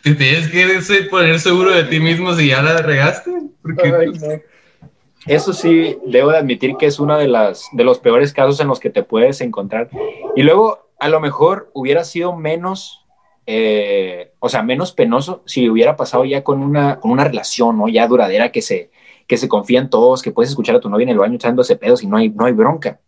te 0.02 0.14
tienes 0.14 0.48
que 0.48 1.02
poner 1.11 1.40
seguro 1.40 1.72
de 1.72 1.82
ti 1.84 1.98
mismo 1.98 2.32
si 2.34 2.48
ya 2.48 2.62
la 2.62 2.78
regaste. 2.78 3.32
Porque, 3.61 3.92
pues, 3.92 4.42
eso 5.26 5.52
sí, 5.52 5.98
debo 6.06 6.30
de 6.30 6.38
admitir 6.38 6.76
que 6.76 6.86
es 6.86 6.98
uno 6.98 7.16
de, 7.16 7.28
las, 7.28 7.68
de 7.72 7.84
los 7.84 7.98
peores 7.98 8.32
casos 8.32 8.58
en 8.60 8.68
los 8.68 8.80
que 8.80 8.90
te 8.90 9.02
puedes 9.02 9.40
encontrar. 9.40 9.88
Y 10.34 10.42
luego, 10.42 10.88
a 10.98 11.08
lo 11.08 11.20
mejor 11.20 11.70
hubiera 11.74 12.04
sido 12.04 12.34
menos, 12.34 13.06
eh, 13.46 14.32
o 14.40 14.48
sea, 14.48 14.62
menos 14.62 14.92
penoso 14.92 15.42
si 15.46 15.68
hubiera 15.68 15.96
pasado 15.96 16.24
ya 16.24 16.42
con 16.42 16.62
una, 16.62 16.98
con 16.98 17.10
una 17.10 17.24
relación, 17.24 17.78
¿no? 17.78 17.88
Ya 17.88 18.06
duradera, 18.06 18.50
que 18.50 18.62
se, 18.62 18.90
que 19.26 19.36
se 19.36 19.48
confían 19.48 19.90
todos, 19.90 20.22
que 20.22 20.32
puedes 20.32 20.50
escuchar 20.50 20.76
a 20.76 20.80
tu 20.80 20.88
novia 20.88 21.04
en 21.04 21.10
el 21.10 21.18
baño 21.18 21.36
echándose 21.36 21.76
pedos 21.76 22.02
y 22.02 22.06
no 22.06 22.16
hay, 22.16 22.28
no 22.28 22.44
hay 22.44 22.52
bronca. 22.52 23.00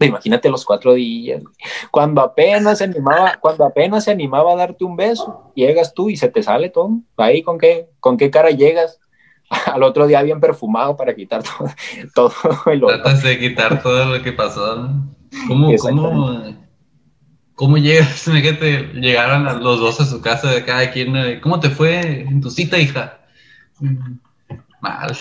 imagínate 0.00 0.48
los 0.48 0.64
cuatro 0.64 0.94
días, 0.94 1.42
cuando 1.90 2.22
apenas 2.22 2.78
se 2.78 2.84
animaba, 2.84 3.38
cuando 3.40 3.64
apenas 3.64 4.04
se 4.04 4.10
animaba 4.10 4.52
a 4.52 4.56
darte 4.56 4.84
un 4.84 4.96
beso, 4.96 5.52
llegas 5.54 5.92
tú 5.92 6.08
y 6.08 6.16
se 6.16 6.28
te 6.28 6.42
sale 6.42 6.70
todo. 6.70 6.90
Ahí 7.18 7.42
con 7.42 7.58
qué, 7.58 7.88
con 8.00 8.16
qué 8.16 8.30
cara 8.30 8.50
llegas 8.50 8.98
al 9.72 9.82
otro 9.82 10.06
día 10.06 10.22
bien 10.22 10.40
perfumado 10.40 10.96
para 10.96 11.14
quitar 11.14 11.42
todo, 11.42 11.70
todo 12.14 12.32
el 12.66 12.80
Tratas 12.80 13.22
de 13.22 13.38
quitar 13.38 13.82
todo 13.82 14.16
lo 14.16 14.22
que 14.22 14.32
pasó. 14.32 14.90
¿Cómo, 15.46 15.74
cómo, 15.76 16.42
cómo 17.54 17.76
llegas? 17.76 18.26
Llegaron 18.94 19.62
los 19.62 19.80
dos 19.80 20.00
a 20.00 20.06
su 20.06 20.20
casa 20.20 20.50
de 20.50 20.64
cada 20.64 20.90
quien. 20.90 21.40
¿Cómo 21.40 21.60
te 21.60 21.70
fue 21.70 22.22
en 22.22 22.40
tu 22.40 22.50
cita, 22.50 22.78
hija? 22.78 23.20
Mal. 24.80 25.16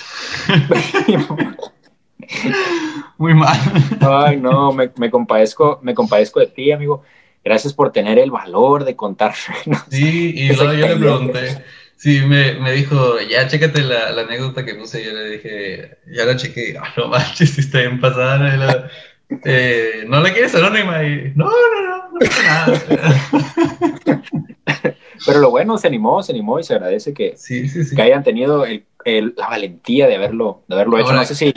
Muy 3.18 3.34
mal. 3.34 3.58
Ay, 4.02 4.38
no, 4.38 4.72
me, 4.72 4.92
me, 4.98 5.10
compadezco, 5.10 5.80
me 5.82 5.94
compadezco 5.94 6.40
de 6.40 6.48
ti, 6.48 6.72
amigo. 6.72 7.04
Gracias 7.44 7.74
por 7.74 7.92
tener 7.92 8.20
el 8.20 8.30
valor 8.30 8.84
de 8.84 8.96
contar. 8.96 9.34
Sí, 9.90 10.34
y 10.36 10.54
luego 10.54 10.74
yo 10.74 10.88
le 10.88 10.96
pregunté. 10.98 11.64
Sí, 11.98 12.22
me, 12.22 12.54
me 12.60 12.72
dijo, 12.74 13.20
ya 13.22 13.48
chécate 13.48 13.82
la, 13.82 14.12
la, 14.12 14.22
anécdota 14.22 14.64
que 14.64 14.76
puse. 14.76 15.04
Yo 15.04 15.14
le 15.14 15.32
dije, 15.32 15.98
ya 16.06 16.26
la 16.26 16.36
chequé. 16.36 16.78
Ah, 16.80 16.94
no 16.96 17.08
manches, 17.08 17.50
si 17.50 17.62
está 17.62 17.80
bien 17.80 18.00
pasada. 18.00 18.90
Eh, 19.44 20.06
¿No 20.08 20.22
la 20.22 20.32
quieres 20.32 20.54
anónima? 20.56 21.04
Y, 21.04 21.34
no, 21.36 21.46
no, 21.46 21.52
no, 21.52 22.12
no 22.12 22.20
pasa 22.20 22.44
nada. 22.44 24.22
Pero 25.26 25.40
lo 25.40 25.50
bueno, 25.50 25.78
se 25.78 25.88
animó, 25.88 26.22
se 26.22 26.32
animó 26.32 26.60
y 26.60 26.64
se 26.64 26.76
agradece 26.76 27.14
que, 27.14 27.34
sí, 27.36 27.68
sí, 27.68 27.84
sí. 27.84 27.96
que 27.96 28.02
hayan 28.04 28.24
tenido 28.24 28.66
el, 28.66 28.86
el, 29.04 29.34
la 29.36 29.50
valentía 29.50 30.08
de 30.08 30.16
haberlo, 30.16 30.64
de 30.68 30.76
haberlo 30.76 31.00
hecho. 31.00 31.14
No 31.14 31.26
sé 31.26 31.36
si. 31.36 31.54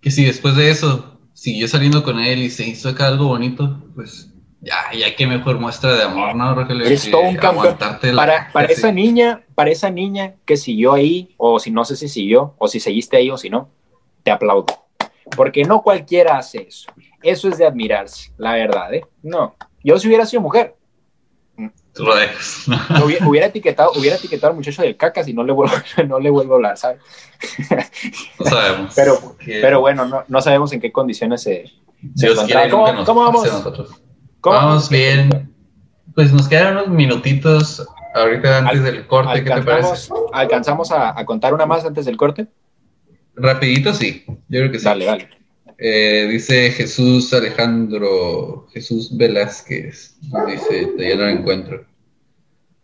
Que 0.00 0.10
si 0.10 0.24
después 0.24 0.56
de 0.56 0.70
eso 0.70 1.20
siguió 1.34 1.68
saliendo 1.68 2.02
con 2.02 2.18
él 2.18 2.40
y 2.40 2.50
se 2.50 2.66
hizo 2.66 2.88
acá 2.88 3.06
algo 3.06 3.26
bonito, 3.26 3.84
pues 3.94 4.29
ya, 4.60 4.92
ya 4.92 5.16
que 5.16 5.26
mejor 5.26 5.58
muestra 5.58 5.94
de 5.94 6.02
amor, 6.02 6.34
¿no, 6.34 6.54
Rogelio? 6.54 6.84
Eres 6.84 7.10
todo 7.10 7.22
un 7.22 7.36
campeón. 7.36 7.76
Para, 8.14 8.50
para 8.52 8.66
esa 8.68 8.92
niña, 8.92 9.42
para 9.54 9.70
esa 9.70 9.90
niña 9.90 10.34
que 10.44 10.56
siguió 10.56 10.92
ahí, 10.92 11.34
o 11.38 11.58
si 11.58 11.70
no 11.70 11.84
sé 11.84 11.96
si 11.96 12.08
siguió, 12.08 12.54
o 12.58 12.68
si 12.68 12.78
seguiste 12.78 13.16
ahí 13.16 13.30
o 13.30 13.38
si 13.38 13.48
no, 13.48 13.70
te 14.22 14.30
aplaudo. 14.30 14.66
Porque 15.34 15.64
no 15.64 15.82
cualquiera 15.82 16.36
hace 16.36 16.66
eso. 16.68 16.92
Eso 17.22 17.48
es 17.48 17.58
de 17.58 17.66
admirarse, 17.66 18.32
la 18.36 18.52
verdad, 18.52 18.92
¿eh? 18.92 19.04
No. 19.22 19.56
Yo 19.82 19.98
si 19.98 20.08
hubiera 20.08 20.26
sido 20.26 20.42
mujer, 20.42 20.74
Tú 21.92 22.04
lo 22.04 22.14
dejas. 22.14 22.66
hubiera, 23.26 23.46
etiquetado, 23.46 23.92
hubiera 23.96 24.16
etiquetado 24.16 24.52
al 24.52 24.56
muchacho 24.56 24.82
del 24.82 24.96
cacas 24.96 25.26
y 25.26 25.34
no 25.34 25.42
le 25.42 25.52
vuelvo, 25.52 25.74
no 26.06 26.20
le 26.20 26.30
vuelvo 26.30 26.54
a 26.54 26.56
hablar, 26.56 26.76
¿sabes? 26.76 27.00
No 28.38 28.46
sabemos. 28.46 28.92
Pero, 28.94 29.36
pero 29.44 29.80
bueno, 29.80 30.06
no, 30.06 30.24
no, 30.28 30.40
sabemos 30.40 30.72
en 30.72 30.80
qué 30.80 30.92
condiciones 30.92 31.42
se, 31.42 31.64
se 32.14 32.28
¿Cómo, 32.70 33.04
¿Cómo, 33.04 33.24
vamos? 33.24 33.48
¿Cómo 34.40 34.56
vamos 34.56 34.88
bien. 34.88 35.50
Pues 36.14 36.32
nos 36.32 36.48
quedan 36.48 36.76
unos 36.76 36.88
minutitos 36.88 37.86
ahorita 38.14 38.58
antes 38.58 38.82
del 38.82 39.06
corte, 39.06 39.44
¿qué 39.44 39.50
te 39.50 39.62
parece? 39.62 40.12
¿Alcanzamos 40.32 40.90
a, 40.90 41.18
a, 41.18 41.24
contar 41.24 41.54
una 41.54 41.66
más 41.66 41.84
antes 41.84 42.04
del 42.04 42.16
corte? 42.16 42.46
Rapidito, 43.36 43.94
sí. 43.94 44.24
Yo 44.26 44.60
creo 44.60 44.72
que 44.72 44.78
sí. 44.78 44.84
Dale, 44.84 45.04
dale. 45.04 45.28
Eh, 45.82 46.28
dice 46.30 46.70
Jesús 46.72 47.32
Alejandro, 47.32 48.66
Jesús 48.72 49.16
Velázquez, 49.16 50.14
dice, 50.46 50.92
ya 50.98 51.16
no 51.16 51.22
lo 51.22 51.28
encuentro. 51.30 51.86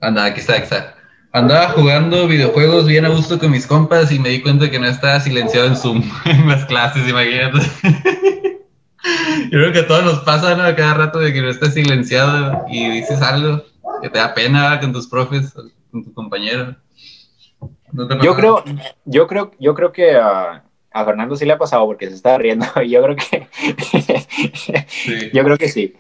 Anda, 0.01 0.25
aquí 0.25 0.41
está, 0.41 0.55
aquí 0.55 0.63
está. 0.63 0.95
Andaba 1.33 1.69
jugando 1.71 2.27
videojuegos 2.27 2.87
bien 2.87 3.05
a 3.05 3.11
gusto 3.11 3.39
con 3.39 3.51
mis 3.51 3.67
compas 3.67 4.11
y 4.13 4.19
me 4.19 4.31
di 4.31 4.41
cuenta 4.41 4.71
que 4.71 4.79
no 4.79 4.87
estaba 4.87 5.21
silenciado 5.21 5.67
en 5.67 5.77
Zoom 5.77 6.11
en 6.25 6.49
las 6.49 6.65
clases, 6.65 7.07
imagínate. 7.07 7.59
Yo 9.45 9.51
creo 9.51 9.73
que 9.73 9.81
a 9.81 9.87
todos 9.87 10.05
nos 10.05 10.21
pasa, 10.21 10.55
¿no? 10.55 10.63
Cada 10.77 10.95
rato 10.95 11.19
de 11.19 11.33
que 11.33 11.43
no 11.43 11.51
estés 11.51 11.75
silenciado 11.75 12.65
y 12.69 12.89
dices 12.91 13.23
algo 13.23 13.63
que 14.03 14.11
te 14.11 14.19
da 14.19 14.35
pena 14.35 14.79
con 14.81 14.93
tus 14.93 15.07
profes, 15.07 15.55
con 15.91 16.05
tu 16.05 16.13
compañero. 16.13 16.77
yo 18.23 18.35
creo, 18.35 18.65
yo 19.05 19.27
creo, 19.27 19.53
yo 19.59 19.75
creo 19.75 19.93
que 19.93 20.17
uh, 20.17 20.61
a 20.97 21.05
Fernando 21.05 21.37
sí 21.37 21.45
le 21.45 21.53
ha 21.53 21.59
pasado 21.59 21.87
porque 21.87 22.09
se 22.09 22.15
está 22.15 22.39
riendo. 22.39 22.67
Yo 22.87 23.03
creo 23.03 23.17
que. 23.17 23.49
sí. 24.89 25.31
Yo 25.33 25.45
creo 25.45 25.59
que 25.59 25.69
sí. 25.69 25.95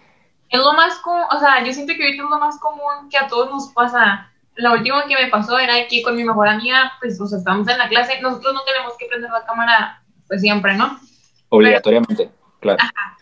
Es 0.49 0.61
lo 0.61 0.73
más 0.73 0.99
común, 1.01 1.25
o 1.31 1.41
sea, 1.41 1.65
yo 1.65 1.73
siento 1.73 1.93
que 1.97 2.05
ahorita 2.05 2.23
es 2.23 2.31
lo 2.31 2.39
más 2.39 2.57
común 2.61 3.11
que 3.11 3.19
a 3.19 3.27
todos 3.27 3.51
nos 3.51 3.69
pasa. 3.73 4.31
Lo 4.55 4.75
último 4.75 4.97
que 5.09 5.17
me 5.17 5.29
pasó 5.29 5.59
era 5.59 5.75
que 5.89 6.03
con 6.03 6.15
mi 6.15 6.23
mejor 6.23 6.47
amiga, 6.47 6.93
pues, 7.01 7.21
o 7.21 7.27
sea, 7.27 7.39
estábamos 7.39 7.67
en 7.67 7.79
la 7.79 7.89
clase, 7.89 8.21
nosotros 8.23 8.55
no 8.55 8.63
tenemos 8.63 8.93
que 8.97 9.07
prender 9.07 9.29
la 9.29 9.45
cámara, 9.45 10.03
pues 10.29 10.41
siempre, 10.41 10.77
¿no? 10.77 11.01
Obligatoriamente, 11.49 12.31
claro. 12.75 12.79
Ajá. 12.83 13.19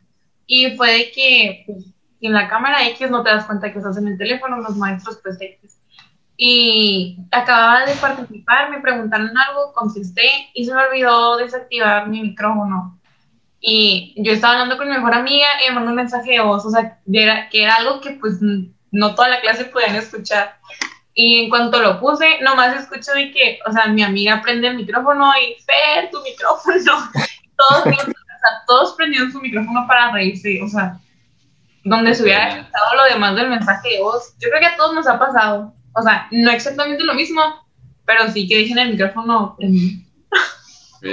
Y 0.46 0.76
fue 0.76 0.92
de 0.92 1.10
que, 1.12 1.64
pues, 1.66 1.84
en 2.20 2.32
la 2.32 2.48
cámara 2.48 2.86
X 2.88 3.10
no 3.10 3.22
te 3.22 3.30
das 3.30 3.46
cuenta 3.46 3.72
que 3.72 3.78
estás 3.78 3.96
en 3.96 4.08
el 4.08 4.18
teléfono, 4.18 4.58
los 4.58 4.76
maestros, 4.76 5.20
pues, 5.22 5.40
X 5.40 5.74
y 6.36 7.16
acababa 7.30 7.84
de 7.84 7.94
participar, 7.94 8.70
me 8.70 8.80
preguntaron 8.80 9.36
algo, 9.36 9.72
contesté 9.72 10.50
y 10.52 10.64
se 10.64 10.74
me 10.74 10.82
olvidó 10.82 11.36
desactivar 11.36 12.08
mi 12.08 12.22
micrófono. 12.22 12.98
Y 13.60 14.14
yo 14.16 14.32
estaba 14.32 14.54
hablando 14.54 14.76
con 14.76 14.88
mi 14.88 14.94
mejor 14.94 15.14
amiga 15.14 15.46
y 15.64 15.68
me 15.68 15.76
mandó 15.76 15.90
un 15.90 15.96
mensaje 15.96 16.32
de 16.32 16.40
voz, 16.40 16.66
o 16.66 16.70
sea, 16.70 16.98
que 17.50 17.62
era 17.62 17.76
algo 17.76 18.00
que 18.00 18.10
pues 18.12 18.38
no 18.90 19.14
toda 19.14 19.28
la 19.28 19.40
clase 19.40 19.66
podían 19.66 19.94
escuchar. 19.94 20.58
Y 21.14 21.44
en 21.44 21.48
cuanto 21.48 21.80
lo 21.80 22.00
puse, 22.00 22.40
nomás 22.40 22.76
escucho 22.76 23.12
de 23.12 23.30
que, 23.30 23.60
o 23.66 23.72
sea, 23.72 23.86
mi 23.86 24.02
amiga 24.02 24.42
prende 24.42 24.68
el 24.68 24.76
micrófono 24.76 25.30
y, 25.38 25.62
Fer, 25.62 26.10
tu 26.10 26.20
micrófono. 26.22 27.10
todos, 27.56 27.84
sea, 28.48 28.64
todos 28.66 28.94
prendieron 28.94 29.32
su 29.32 29.40
micrófono 29.40 29.86
para 29.86 30.12
reírse, 30.12 30.60
o 30.62 30.68
sea, 30.68 30.98
donde 31.84 32.14
se 32.14 32.22
hubiera 32.22 32.48
escuchado 32.48 32.96
lo 32.96 33.14
demás 33.14 33.36
del 33.36 33.50
mensaje 33.50 33.88
de 33.90 34.00
voz. 34.00 34.34
Yo 34.40 34.48
creo 34.48 34.60
que 34.60 34.66
a 34.66 34.76
todos 34.76 34.94
nos 34.94 35.06
ha 35.06 35.18
pasado. 35.18 35.74
O 35.94 36.02
sea, 36.02 36.28
no 36.30 36.50
exactamente 36.50 37.04
lo 37.04 37.14
mismo, 37.14 37.40
pero 38.04 38.30
sí 38.32 38.48
que 38.48 38.58
dejen 38.58 38.78
el 38.78 38.92
micrófono 38.92 39.56
en... 39.60 40.04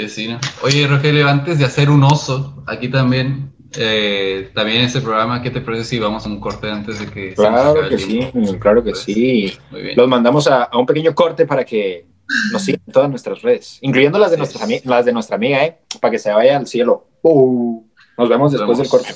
Sí, 0.07 0.27
¿no? 0.29 0.39
Oye, 0.63 0.87
Rogelio, 0.87 1.27
antes 1.27 1.59
de 1.59 1.65
hacer 1.65 1.89
un 1.89 2.01
oso, 2.03 2.63
aquí 2.65 2.87
también, 2.87 3.53
eh, 3.75 4.49
también 4.55 4.79
en 4.79 4.85
este 4.85 5.01
programa, 5.01 5.41
¿qué 5.41 5.51
te 5.51 5.59
parece 5.59 5.83
si 5.83 5.99
vamos 5.99 6.25
a 6.25 6.29
un 6.29 6.39
corte 6.39 6.71
antes 6.71 6.99
de 6.99 7.07
que... 7.07 7.33
Claro 7.33 7.75
que 7.89 7.97
sí, 7.97 8.31
claro 8.61 8.81
que 8.81 8.91
pues, 8.91 9.03
sí. 9.03 9.53
Los 9.97 10.07
mandamos 10.07 10.47
a, 10.47 10.63
a, 10.63 10.77
un 10.77 10.85
pequeño 10.85 11.13
corte 11.13 11.45
para 11.45 11.65
que 11.65 12.05
nos 12.51 12.63
sigan 12.63 12.81
en 12.85 12.93
todas 12.93 13.09
nuestras 13.09 13.41
redes, 13.41 13.77
incluyendo 13.81 14.19
las 14.19 14.31
de, 14.31 14.37
nuestras 14.37 14.67
las 14.85 15.05
de 15.05 15.13
nuestra 15.13 15.35
amiga, 15.35 15.65
¿eh? 15.65 15.79
Para 15.99 16.11
que 16.11 16.19
se 16.19 16.31
vaya 16.31 16.57
al 16.57 16.67
cielo. 16.67 17.07
Uh, 17.21 17.83
nos 18.17 18.29
vemos 18.29 18.51
después 18.51 18.77
del 18.77 18.87
corte. 18.87 19.13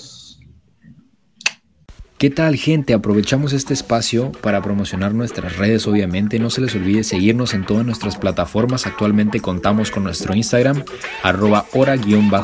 ¿Qué 2.18 2.30
tal 2.30 2.56
gente? 2.56 2.94
Aprovechamos 2.94 3.52
este 3.52 3.74
espacio 3.74 4.32
para 4.42 4.62
promocionar 4.62 5.14
nuestras 5.14 5.58
redes 5.58 5.86
obviamente. 5.86 6.40
No 6.40 6.50
se 6.50 6.62
les 6.62 6.74
olvide 6.74 7.04
seguirnos 7.04 7.54
en 7.54 7.66
todas 7.66 7.86
nuestras 7.86 8.16
plataformas. 8.18 8.88
Actualmente 8.88 9.42
contamos 9.42 9.92
con 9.92 10.06
nuestro 10.06 10.34
Instagram 10.34 10.86
arroba 11.24 11.66
hora-libre-mx 11.74 12.36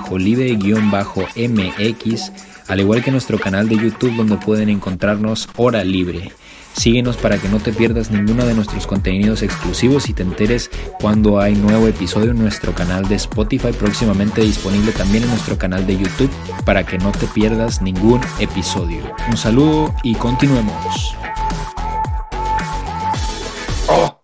al 2.72 2.80
igual 2.80 3.04
que 3.04 3.12
nuestro 3.12 3.38
canal 3.38 3.68
de 3.68 3.76
YouTube 3.76 4.16
donde 4.16 4.38
pueden 4.38 4.70
encontrarnos 4.70 5.50
Hora 5.58 5.84
Libre. 5.84 6.32
Síguenos 6.74 7.18
para 7.18 7.38
que 7.38 7.50
no 7.50 7.60
te 7.60 7.74
pierdas 7.74 8.12
ninguno 8.12 8.46
de 8.46 8.54
nuestros 8.54 8.88
contenidos 8.88 9.44
exclusivos 9.44 10.10
y 10.10 10.14
te 10.14 10.24
enteres 10.24 10.72
cuando 11.00 11.40
hay 11.40 11.54
nuevo 11.54 11.88
episodio 11.88 12.32
en 12.32 12.40
nuestro 12.40 12.74
canal 12.74 13.08
de 13.08 13.16
Spotify, 13.16 13.72
próximamente 13.72 14.42
disponible 14.42 14.92
también 14.92 15.24
en 15.24 15.30
nuestro 15.30 15.58
canal 15.58 15.86
de 15.86 15.98
YouTube 15.98 16.32
para 16.66 16.86
que 16.86 16.98
no 16.98 17.12
te 17.12 17.28
pierdas 17.28 17.82
ningún 17.82 18.22
episodio. 18.40 19.04
Un 19.30 19.38
saludo 19.38 19.94
y 20.04 20.16
continuemos. 20.16 21.16
Oh, 23.88 24.22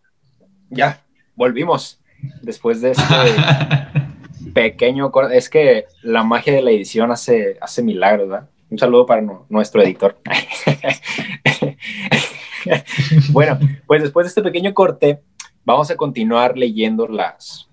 ya, 0.70 1.02
volvimos 1.36 2.00
después 2.42 2.82
de 2.82 2.92
este 2.92 3.04
pequeño 4.54 5.12
Es 5.32 5.50
que 5.50 5.86
la 6.02 6.24
magia 6.24 6.54
de 6.54 6.62
la 6.62 6.72
edición 6.72 7.12
hace, 7.12 7.58
hace 7.62 7.84
milagros, 7.84 8.30
¿verdad? 8.30 8.50
Un 8.70 8.80
saludo 8.80 9.06
para 9.06 9.22
nuestro 9.50 9.82
editor. 9.82 10.18
bueno, 13.32 13.60
pues 13.86 14.02
después 14.02 14.26
de 14.26 14.30
este 14.30 14.42
pequeño 14.42 14.74
corte, 14.74 15.22
vamos 15.66 15.92
a 15.92 15.98
continuar 15.98 16.58
leyendo 16.58 17.08
las, 17.08 17.68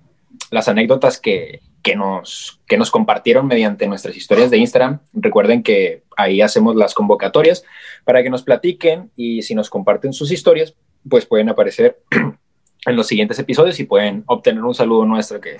las 0.51 0.69
anécdotas 0.69 1.21
que, 1.21 1.61
que, 1.83 1.97
nos, 1.97 2.61
que 2.67 2.79
nos 2.79 2.91
compartieron 2.91 3.47
mediante 3.47 3.87
nuestras 3.87 4.17
historias 4.17 4.51
de 4.51 4.57
Instagram. 4.57 5.01
Recuerden 5.13 5.63
que 5.63 6.03
ahí 6.17 6.41
hacemos 6.41 6.75
las 6.77 6.95
convocatorias 6.95 7.63
para 8.05 8.23
que 8.23 8.31
nos 8.31 8.43
platiquen 8.43 9.11
y 9.17 9.43
si 9.43 9.55
nos 9.55 9.69
comparten 9.69 10.13
sus 10.13 10.33
historias, 10.33 10.75
pues 11.09 11.27
pueden 11.27 11.51
aparecer 11.51 12.01
en 12.87 12.97
los 12.97 13.07
siguientes 13.07 13.39
episodios 13.39 13.79
y 13.81 13.85
pueden 13.85 14.25
obtener 14.27 14.65
un 14.65 14.75
saludo 14.75 15.05
nuestro 15.05 15.41
que... 15.41 15.59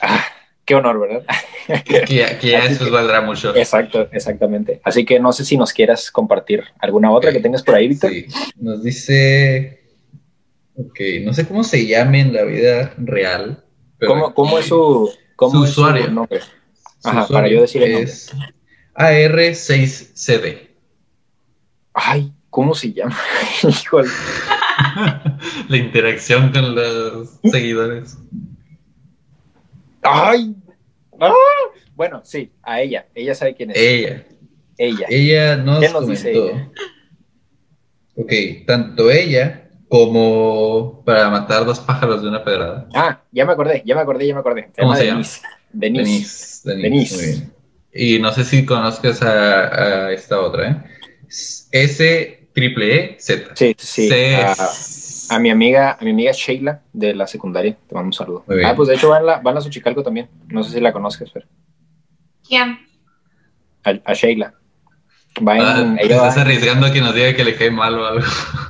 Ah, 0.00 0.24
qué 0.68 0.74
honor, 0.74 1.00
¿verdad? 1.00 1.24
Que, 1.82 2.04
ya 2.06 2.26
eso 2.66 2.90
valdrá 2.90 3.22
mucho. 3.22 3.56
Exacto, 3.56 4.06
exactamente. 4.12 4.80
Así 4.84 5.06
que 5.06 5.18
no 5.18 5.32
sé 5.32 5.44
si 5.44 5.56
nos 5.56 5.72
quieras 5.72 6.10
compartir 6.10 6.62
alguna 6.78 7.10
otra 7.10 7.32
que 7.32 7.40
tengas 7.40 7.62
por 7.62 7.74
ahí, 7.74 7.88
Víctor. 7.88 8.10
Sí, 8.10 8.26
nos 8.56 8.82
dice, 8.82 9.82
ok, 10.76 11.00
no 11.22 11.32
sé 11.32 11.48
cómo 11.48 11.64
se 11.64 11.86
llame 11.86 12.20
en 12.20 12.34
la 12.34 12.44
vida 12.44 12.92
real. 12.98 13.64
¿Cómo, 14.06 14.34
¿Cómo, 14.34 14.58
es 14.58 14.66
su, 14.66 15.10
cómo 15.36 15.60
usuario? 15.60 16.08
nombre? 16.10 16.40
Ajá, 17.02 17.26
para 17.26 17.48
yo 17.48 17.62
decir 17.62 17.82
Es 17.82 18.30
AR6CD. 18.94 20.68
Ay, 21.94 22.32
¿cómo 22.50 22.74
se 22.74 22.92
llama? 22.92 23.18
Híjole. 23.62 24.10
la 25.68 25.76
interacción 25.76 26.52
con 26.52 26.74
los 26.74 27.40
seguidores. 27.50 28.18
¡Ay! 30.10 30.54
¡Ah! 31.20 31.32
Bueno, 31.94 32.20
sí, 32.24 32.52
a 32.62 32.80
ella. 32.80 33.06
Ella 33.14 33.34
sabe 33.34 33.54
quién 33.54 33.70
es. 33.70 33.76
Ella. 33.76 34.24
Ella. 34.76 35.06
Ella 35.08 35.56
nos, 35.56 35.80
¿Qué 35.80 35.88
nos 35.88 36.06
Dice 36.06 36.32
ella? 36.32 36.70
Ok, 38.14 38.32
tanto 38.66 39.10
ella 39.10 39.68
como 39.88 41.02
para 41.04 41.30
matar 41.30 41.64
dos 41.64 41.80
pájaros 41.80 42.22
de 42.22 42.28
una 42.28 42.44
pedrada. 42.44 42.88
Ah, 42.94 43.22
ya 43.32 43.44
me 43.44 43.52
acordé, 43.52 43.82
ya 43.84 43.94
me 43.94 44.02
acordé, 44.02 44.26
ya 44.26 44.34
me 44.34 44.40
acordé. 44.40 44.70
¿Cómo 44.78 44.94
se 44.94 45.06
Denise. 45.06 45.40
Denise. 45.72 46.72
Denise. 46.72 47.48
Y 47.92 48.18
no 48.18 48.32
sé 48.32 48.44
si 48.44 48.64
conozcas 48.64 49.22
a, 49.22 50.12
esta 50.12 50.40
otra, 50.40 50.70
¿eh? 50.70 50.82
S 51.72 52.48
triple 52.54 52.94
E 52.94 53.16
Z. 53.18 53.56
Sí, 53.56 53.74
sí. 53.78 54.08
A, 55.30 55.38
mi 55.38 55.50
amiga, 55.50 55.96
a 56.00 56.04
mi 56.04 56.10
amiga 56.10 56.32
Sheila 56.32 56.82
de 56.92 57.14
la 57.14 57.26
secundaria, 57.26 57.76
te 57.86 57.94
mando 57.94 58.08
un 58.08 58.12
saludo. 58.12 58.44
Ah, 58.64 58.74
pues 58.74 58.88
de 58.88 58.94
hecho 58.94 59.10
van 59.10 59.22
a 59.22 59.24
la, 59.24 59.38
van 59.38 59.56
a 59.56 59.60
Xochicalco 59.60 60.02
también. 60.02 60.28
No 60.48 60.62
sé 60.62 60.72
si 60.72 60.80
la 60.80 60.92
conozcas, 60.92 61.32
Fer. 61.32 61.46
¿Quién? 62.46 62.78
A, 63.84 64.12
Sheila. 64.12 64.54
Va 65.46 65.54
ah, 65.54 65.96
estás 66.00 66.38
arriesgando 66.38 66.86
a 66.86 66.92
que 66.92 67.00
nos 67.00 67.14
diga 67.14 67.34
que 67.34 67.44
le 67.44 67.56
cae 67.56 67.70
mal 67.70 67.98
o 67.98 68.06
algo. 68.06 68.26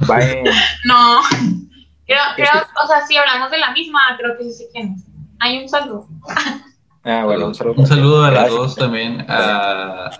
Va 0.08 0.18
no. 0.84 1.20
Creo, 2.06 2.22
creo, 2.36 2.50
o 2.82 2.86
sea, 2.86 3.06
si 3.06 3.16
hablamos 3.16 3.50
de 3.50 3.58
la 3.58 3.72
misma, 3.72 4.00
creo 4.18 4.36
que 4.36 4.44
sí 4.44 4.52
sé 4.52 4.68
quién 4.72 4.94
es. 4.94 5.02
Hay 5.40 5.58
un 5.58 5.68
saludo. 5.68 6.08
Ah, 7.04 7.24
bueno, 7.24 7.46
un 7.46 7.54
saludo. 7.54 7.74
Un 7.80 7.86
saludo 7.86 8.24
a 8.24 8.30
las 8.30 8.50
dos 8.50 8.74
también. 8.74 9.24
A, 9.28 10.10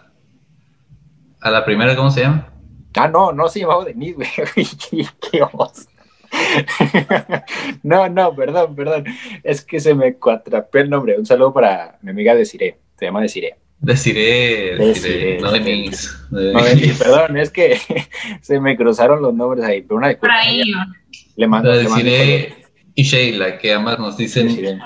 a 1.40 1.50
la 1.50 1.64
primera, 1.64 1.96
¿cómo 1.96 2.10
se 2.10 2.22
llama? 2.22 2.48
Ah, 2.94 3.08
no, 3.08 3.32
no 3.32 3.48
se 3.48 3.60
llamaba 3.60 3.84
Denise, 3.84 4.16
güey. 4.16 4.66
Qué 5.30 5.42
oso. 5.42 5.88
no, 7.82 8.08
no, 8.08 8.34
perdón, 8.34 8.74
perdón. 8.74 9.04
Es 9.42 9.62
que 9.62 9.80
se 9.80 9.94
me 9.94 10.14
cuatrapé 10.14 10.80
el 10.80 10.90
nombre. 10.90 11.18
Un 11.18 11.26
saludo 11.26 11.52
para 11.52 11.98
mi 12.02 12.10
amiga 12.10 12.34
Desiree. 12.34 12.76
Se 12.98 13.06
llama 13.06 13.22
Desiree. 13.22 13.54
Desiree, 13.80 14.76
Desiree, 14.76 15.40
no 15.40 15.52
Denise. 15.52 16.08
No, 16.30 16.64
Denise, 16.64 17.04
perdón, 17.04 17.36
es 17.36 17.50
que 17.50 17.78
se 18.42 18.58
me 18.58 18.76
cruzaron 18.76 19.22
los 19.22 19.32
nombres 19.34 19.64
ahí. 19.64 19.82
Pero 19.82 19.96
una 19.96 20.08
disculpa. 20.08 20.34
ahí. 20.36 20.62
Le 21.36 21.46
mando. 21.46 21.70
Desiree 21.70 22.54
y 22.94 23.04
Sheila, 23.04 23.58
que 23.58 23.72
ambas 23.72 24.00
nos 24.00 24.16
dicen. 24.16 24.80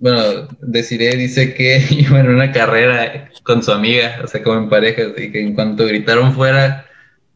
Bueno, 0.00 0.48
Desiree 0.60 1.16
dice 1.16 1.54
que 1.54 1.80
iba 1.90 2.18
en 2.18 2.28
una 2.28 2.50
carrera 2.50 3.30
con 3.44 3.62
su 3.62 3.70
amiga, 3.70 4.20
o 4.24 4.26
sea, 4.26 4.42
como 4.42 4.58
en 4.58 4.68
pareja, 4.68 5.02
y 5.16 5.30
que 5.30 5.40
en 5.40 5.54
cuanto 5.54 5.86
gritaron 5.86 6.32
fuera, 6.32 6.86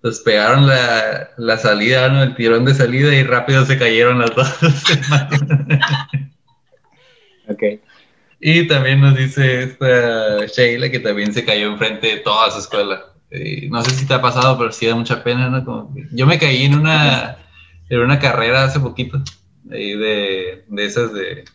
pues 0.06 0.20
pegaron 0.20 0.68
la, 0.68 1.30
la 1.36 1.58
salida, 1.58 2.08
¿no? 2.08 2.22
El 2.22 2.36
tirón 2.36 2.64
de 2.64 2.74
salida 2.74 3.12
y 3.12 3.24
rápido 3.24 3.66
se 3.66 3.76
cayeron 3.76 4.20
las 4.20 4.32
dos. 4.36 4.48
ok. 7.48 7.62
Y 8.38 8.68
también 8.68 9.00
nos 9.00 9.16
dice 9.16 9.64
esta 9.64 10.46
Sheila 10.46 10.90
que 10.90 11.00
también 11.00 11.34
se 11.34 11.44
cayó 11.44 11.72
enfrente 11.72 12.06
de 12.06 12.16
toda 12.18 12.52
su 12.52 12.60
escuela. 12.60 13.02
no 13.68 13.82
sé 13.82 13.90
si 13.90 14.06
te 14.06 14.14
ha 14.14 14.22
pasado, 14.22 14.56
pero 14.56 14.70
sí 14.70 14.86
da 14.86 14.94
mucha 14.94 15.24
pena, 15.24 15.50
¿no? 15.50 15.64
Como 15.64 15.92
yo 16.12 16.24
me 16.24 16.38
caí 16.38 16.66
en 16.66 16.78
una, 16.78 17.38
en 17.88 17.98
una 17.98 18.20
carrera 18.20 18.62
hace 18.62 18.78
poquito, 18.78 19.20
ahí 19.72 19.96
de, 19.96 20.66
de 20.68 20.84
esas 20.84 21.12
de 21.12 21.46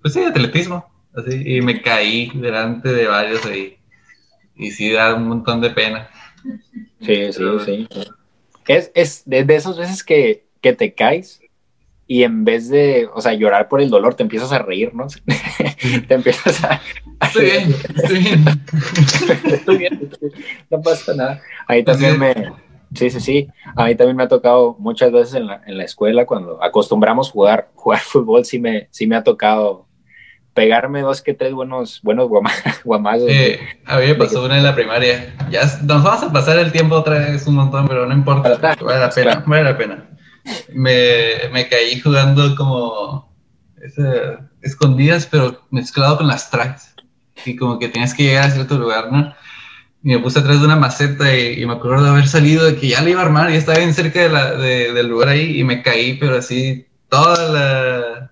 pues 0.00 0.14
sí, 0.14 0.22
atletismo, 0.22 0.88
así, 1.12 1.42
y 1.44 1.60
me 1.60 1.82
caí 1.82 2.30
delante 2.34 2.92
de 2.92 3.08
varios 3.08 3.44
ahí. 3.46 3.78
Y 4.54 4.70
sí, 4.70 4.92
da 4.92 5.12
un 5.12 5.26
montón 5.26 5.60
de 5.60 5.70
pena. 5.70 6.08
Sí, 7.00 7.32
sí, 7.32 7.44
sí. 7.64 7.88
Es, 8.68 8.90
es 8.94 9.22
de, 9.26 9.44
esas 9.54 9.78
veces 9.78 10.04
que, 10.04 10.46
que, 10.60 10.72
te 10.72 10.94
caes 10.94 11.40
y 12.06 12.22
en 12.22 12.44
vez 12.44 12.68
de, 12.68 13.08
o 13.14 13.20
sea, 13.20 13.32
llorar 13.34 13.68
por 13.68 13.80
el 13.80 13.90
dolor, 13.90 14.14
te 14.14 14.22
empiezas 14.22 14.52
a 14.52 14.58
reír, 14.58 14.94
¿no? 14.94 15.06
te 16.08 16.14
empiezas 16.14 16.62
a... 16.64 16.80
Estoy 17.22 17.44
bien, 17.44 17.74
estoy 17.96 18.18
bien. 18.18 18.44
estoy 19.44 19.78
bien, 19.78 20.10
no 20.70 20.82
pasa 20.82 21.14
nada. 21.14 21.40
Ahí 21.66 21.82
también 21.82 22.18
me... 22.18 22.34
Sí, 22.94 23.08
sí, 23.10 23.20
sí. 23.20 23.48
A 23.76 23.84
mí 23.84 23.94
también 23.94 24.16
me 24.16 24.24
ha 24.24 24.28
tocado 24.28 24.74
muchas 24.78 25.12
veces 25.12 25.34
en 25.34 25.46
la, 25.46 25.62
en 25.64 25.78
la 25.78 25.84
escuela, 25.84 26.26
cuando 26.26 26.62
acostumbramos 26.62 27.30
jugar, 27.30 27.70
jugar 27.74 28.00
fútbol, 28.00 28.44
sí 28.44 28.58
me, 28.58 28.88
sí 28.90 29.06
me 29.06 29.14
ha 29.14 29.22
tocado 29.22 29.86
pegarme 30.54 31.00
dos 31.02 31.22
que 31.22 31.34
tres 31.34 31.52
buenos, 31.52 32.00
buenos 32.02 32.28
guamazos. 32.84 33.30
a 33.86 33.98
mí 33.98 34.06
me 34.06 34.14
pasó 34.14 34.44
una 34.44 34.58
en 34.58 34.64
la 34.64 34.74
primaria. 34.74 35.34
Ya 35.50 35.62
nos 35.82 36.02
vamos 36.02 36.22
a 36.22 36.32
pasar 36.32 36.58
el 36.58 36.72
tiempo 36.72 36.96
otra 36.96 37.18
vez 37.18 37.46
un 37.46 37.56
montón, 37.56 37.88
pero 37.88 38.06
no 38.06 38.14
importa. 38.14 38.76
vale 38.80 39.00
la 39.00 39.10
pena, 39.10 39.42
vale 39.46 39.64
la 39.64 39.78
pena. 39.78 40.08
Me, 40.72 41.48
me 41.52 41.68
caí 41.68 42.00
jugando 42.00 42.54
como 42.56 43.30
escondidas, 44.62 45.26
pero 45.26 45.62
mezclado 45.70 46.18
con 46.18 46.26
las 46.26 46.50
tracks. 46.50 46.94
Y 47.44 47.56
como 47.56 47.78
que 47.78 47.88
tienes 47.88 48.14
que 48.14 48.24
llegar 48.24 48.44
a 48.44 48.50
cierto 48.50 48.78
lugar, 48.78 49.10
¿no? 49.10 49.34
Y 50.02 50.08
me 50.08 50.18
puse 50.18 50.38
atrás 50.38 50.60
de 50.60 50.66
una 50.66 50.76
maceta 50.76 51.34
y, 51.36 51.64
me 51.66 51.74
acuerdo 51.74 52.04
de 52.04 52.10
haber 52.10 52.28
salido, 52.28 52.64
de 52.64 52.76
que 52.76 52.88
ya 52.88 53.02
le 53.02 53.10
iba 53.10 53.20
a 53.20 53.24
armar, 53.24 53.50
y 53.50 53.56
estaba 53.56 53.78
bien 53.78 53.94
cerca 53.94 54.20
de 54.20 54.28
la, 54.28 54.52
del 54.54 55.08
lugar 55.08 55.28
ahí 55.28 55.58
y 55.58 55.64
me 55.64 55.82
caí, 55.82 56.14
pero 56.18 56.36
así 56.36 56.86
toda 57.08 57.48
la 57.48 58.29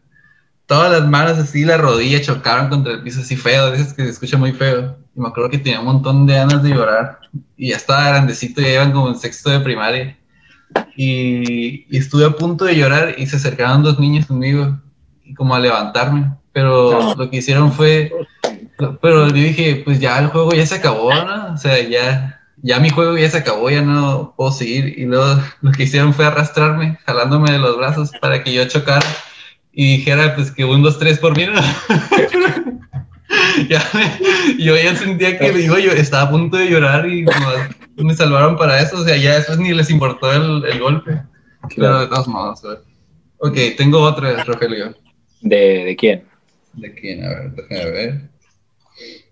todas 0.68 0.92
las 0.92 1.08
manos 1.08 1.38
así, 1.38 1.64
la 1.64 1.78
rodilla 1.78 2.20
chocaron 2.20 2.68
contra 2.68 2.92
el 2.92 3.02
piso 3.02 3.22
así 3.22 3.36
feo, 3.36 3.72
dices 3.72 3.94
que 3.94 4.04
se 4.04 4.10
escucha 4.10 4.36
muy 4.36 4.52
feo. 4.52 4.96
Y 5.16 5.20
me 5.20 5.28
acuerdo 5.28 5.50
que 5.50 5.58
tenía 5.58 5.80
un 5.80 5.86
montón 5.86 6.26
de 6.26 6.34
ganas 6.34 6.62
de 6.62 6.68
llorar. 6.68 7.20
Y 7.56 7.70
ya 7.70 7.76
estaba 7.76 8.08
grandecito, 8.10 8.60
ya 8.60 8.74
iban 8.74 8.92
como 8.92 9.08
en 9.08 9.18
sexto 9.18 9.48
de 9.50 9.60
primaria. 9.60 10.16
Y, 10.94 11.96
estuve 11.96 12.26
a 12.26 12.36
punto 12.36 12.66
de 12.66 12.76
llorar 12.76 13.14
y 13.16 13.26
se 13.26 13.36
acercaron 13.36 13.82
dos 13.82 13.98
niños 13.98 14.26
conmigo, 14.26 14.78
y 15.24 15.32
como 15.34 15.54
a 15.54 15.58
levantarme. 15.58 16.34
Pero 16.52 17.14
lo 17.14 17.30
que 17.30 17.38
hicieron 17.38 17.72
fue, 17.72 18.12
pero 19.00 19.28
yo 19.28 19.32
dije, 19.32 19.82
pues 19.84 20.00
ya 20.00 20.18
el 20.18 20.26
juego 20.26 20.52
ya 20.52 20.66
se 20.66 20.74
acabó, 20.74 21.14
¿no? 21.14 21.54
O 21.54 21.56
sea, 21.56 21.80
ya, 21.80 22.42
ya 22.58 22.78
mi 22.78 22.90
juego 22.90 23.16
ya 23.16 23.30
se 23.30 23.38
acabó, 23.38 23.70
ya 23.70 23.80
no 23.80 24.34
puedo 24.36 24.52
seguir. 24.52 24.98
Y 24.98 25.06
luego 25.06 25.40
lo 25.62 25.72
que 25.72 25.84
hicieron 25.84 26.12
fue 26.12 26.26
arrastrarme, 26.26 26.98
jalándome 27.06 27.52
de 27.52 27.58
los 27.58 27.78
brazos 27.78 28.10
para 28.20 28.44
que 28.44 28.52
yo 28.52 28.68
chocara 28.68 29.06
y 29.80 29.98
dijera 29.98 30.34
pues 30.34 30.50
que 30.50 30.64
un, 30.64 30.82
dos, 30.82 30.98
tres 30.98 31.20
por 31.20 31.36
mí. 31.36 31.46
ya 33.68 33.80
yo 34.58 34.76
ya 34.76 34.96
sentía 34.96 35.38
que 35.38 35.52
digo, 35.52 35.78
yo 35.78 35.92
estaba 35.92 36.24
a 36.24 36.30
punto 36.30 36.56
de 36.56 36.68
llorar 36.68 37.08
y 37.08 37.24
me 37.96 38.16
salvaron 38.16 38.56
para 38.56 38.82
eso, 38.82 38.98
o 38.98 39.04
sea, 39.04 39.16
ya 39.16 39.36
eso 39.36 39.54
ni 39.54 39.72
les 39.72 39.88
importó 39.88 40.32
el, 40.32 40.64
el 40.64 40.80
golpe. 40.80 41.22
Pero 41.76 42.00
de 42.00 42.08
todos 42.08 42.26
modos, 42.26 42.60
Ok, 43.38 43.56
tengo 43.76 44.00
otra, 44.00 44.42
Rogelio. 44.42 44.96
¿De, 45.42 45.84
¿De 45.84 45.94
quién? 45.94 46.24
¿De 46.72 46.92
quién? 46.92 47.24
A 47.24 47.28
ver, 47.28 47.52
déjame 47.52 47.90
ver. 47.92 48.20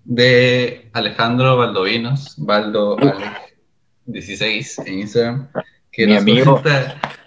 De 0.04 0.88
Alejandro 0.92 1.56
Valdovinos, 1.56 2.34
Valdo 2.36 2.96
16 4.04 4.78
en 4.86 4.98
Instagram. 5.00 5.48
Que 5.90 6.06
Mi 6.06 6.14
amigo, 6.14 6.62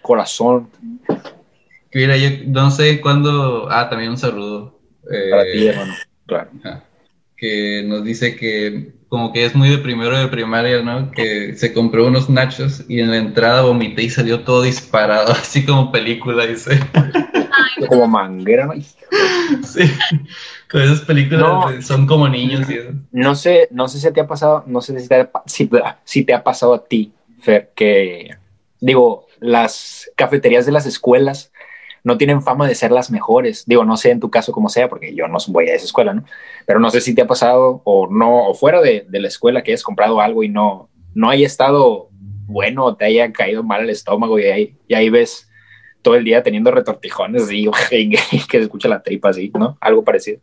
corazón. 0.01 0.70
Mira, 1.94 2.18
yo 2.18 2.30
no 2.48 2.72
sé 2.72 3.02
cuándo. 3.02 3.68
Ah, 3.72 3.90
también 3.90 4.12
un 4.12 4.18
saludo. 4.18 4.80
Eh, 5.12 5.30
Para 5.32 5.44
ti, 5.44 5.68
hermano. 5.68 5.94
Claro. 6.28 6.50
Que 7.36 7.84
nos 7.86 8.04
dice 8.04 8.36
que, 8.36 8.94
como 9.08 9.34
que 9.34 9.46
es 9.46 9.56
muy 9.56 9.70
de 9.70 9.80
primero 9.80 10.18
de 10.18 10.28
primaria, 10.28 10.82
¿no? 10.84 11.10
Que 11.12 11.56
se 11.56 11.74
compró 11.74 12.06
unos 12.06 12.30
nachos 12.30 12.84
y 12.88 13.00
en 13.00 13.10
la 13.10 13.18
entrada 13.18 13.64
vomité 13.64 14.04
y 14.04 14.10
salió 14.10 14.42
todo 14.42 14.62
disparado, 14.62 15.32
así 15.32 15.66
como 15.66 15.92
película, 15.92 16.46
dice. 16.46 16.80
como 17.88 18.08
manguera, 18.08 18.68
¿no? 18.68 18.74
Sí. 19.64 19.92
Con 20.70 20.82
esas 20.84 21.02
películas 21.02 21.84
son 21.86 22.06
como 22.06 22.28
niños 22.30 22.70
eso. 22.70 22.92
No 23.12 23.34
sé, 23.34 23.68
no 23.72 23.88
sé 23.88 24.00
si 24.00 24.12
te 24.14 24.22
ha 24.22 24.28
pasado, 24.28 24.64
no 24.68 24.82
sé 24.82 25.00
si 25.00 25.08
te 25.08 25.16
ha, 25.16 26.00
si 26.06 26.24
te 26.24 26.34
ha 26.34 26.44
pasado 26.44 26.76
a 26.76 26.86
ti, 26.86 27.12
Fer, 27.42 27.72
que 27.74 28.36
digo, 28.80 29.28
las 29.40 30.12
cafeterías 30.16 30.66
de 30.66 30.72
las 30.72 30.86
escuelas 30.86 31.52
no 32.04 32.18
tienen 32.18 32.41
fama 32.41 32.68
de 32.68 32.76
ser 32.76 32.91
las 32.91 33.12
mejores. 33.12 33.66
Digo, 33.66 33.86
no 33.86 33.97
sé 33.97 34.12
en 34.12 34.20
tu 34.20 34.30
caso 34.30 34.52
cómo 34.52 34.70
sea, 34.70 34.89
porque 34.89 35.14
yo 35.14 35.28
no 35.28 35.38
voy 35.47 35.70
a 35.70 35.76
esa 35.76 35.86
escuela, 35.86 36.14
¿no? 36.14 36.24
Pero 36.66 36.80
no 36.80 36.89
sé 36.89 37.02
si 37.02 37.16
te 37.16 37.22
ha 37.22 37.28
pasado 37.28 37.82
o 37.86 38.08
no, 38.08 38.47
o 38.47 38.54
fuera 38.54 38.82
de, 38.82 39.06
la 39.10 39.28
escuela 39.28 39.64
que 39.64 39.72
hayas 39.72 39.84
comprado 39.84 40.22
algo 40.22 40.43
y 40.43 40.50
no, 40.50 40.89
no 41.14 41.30
haya 41.30 41.45
estado 41.45 42.10
bueno 42.50 42.95
te 42.95 43.06
haya 43.06 43.32
caído 43.32 43.62
mal 43.64 43.84
el 43.84 43.91
estómago 43.91 44.39
y 44.39 44.45
ahí, 44.45 44.76
y 44.88 44.95
ahí 44.95 45.10
ves 45.12 45.47
todo 46.02 46.16
el 46.16 46.24
día 46.24 46.41
teniendo 46.41 46.72
retortijones 46.72 47.52
y, 47.52 47.70
que 47.89 48.58
se 48.58 48.58
escucha 48.60 48.88
la 48.88 49.04
tripa 49.04 49.30
así, 49.30 49.52
¿no? 49.54 49.78
Algo 49.82 50.04
parecido. 50.04 50.41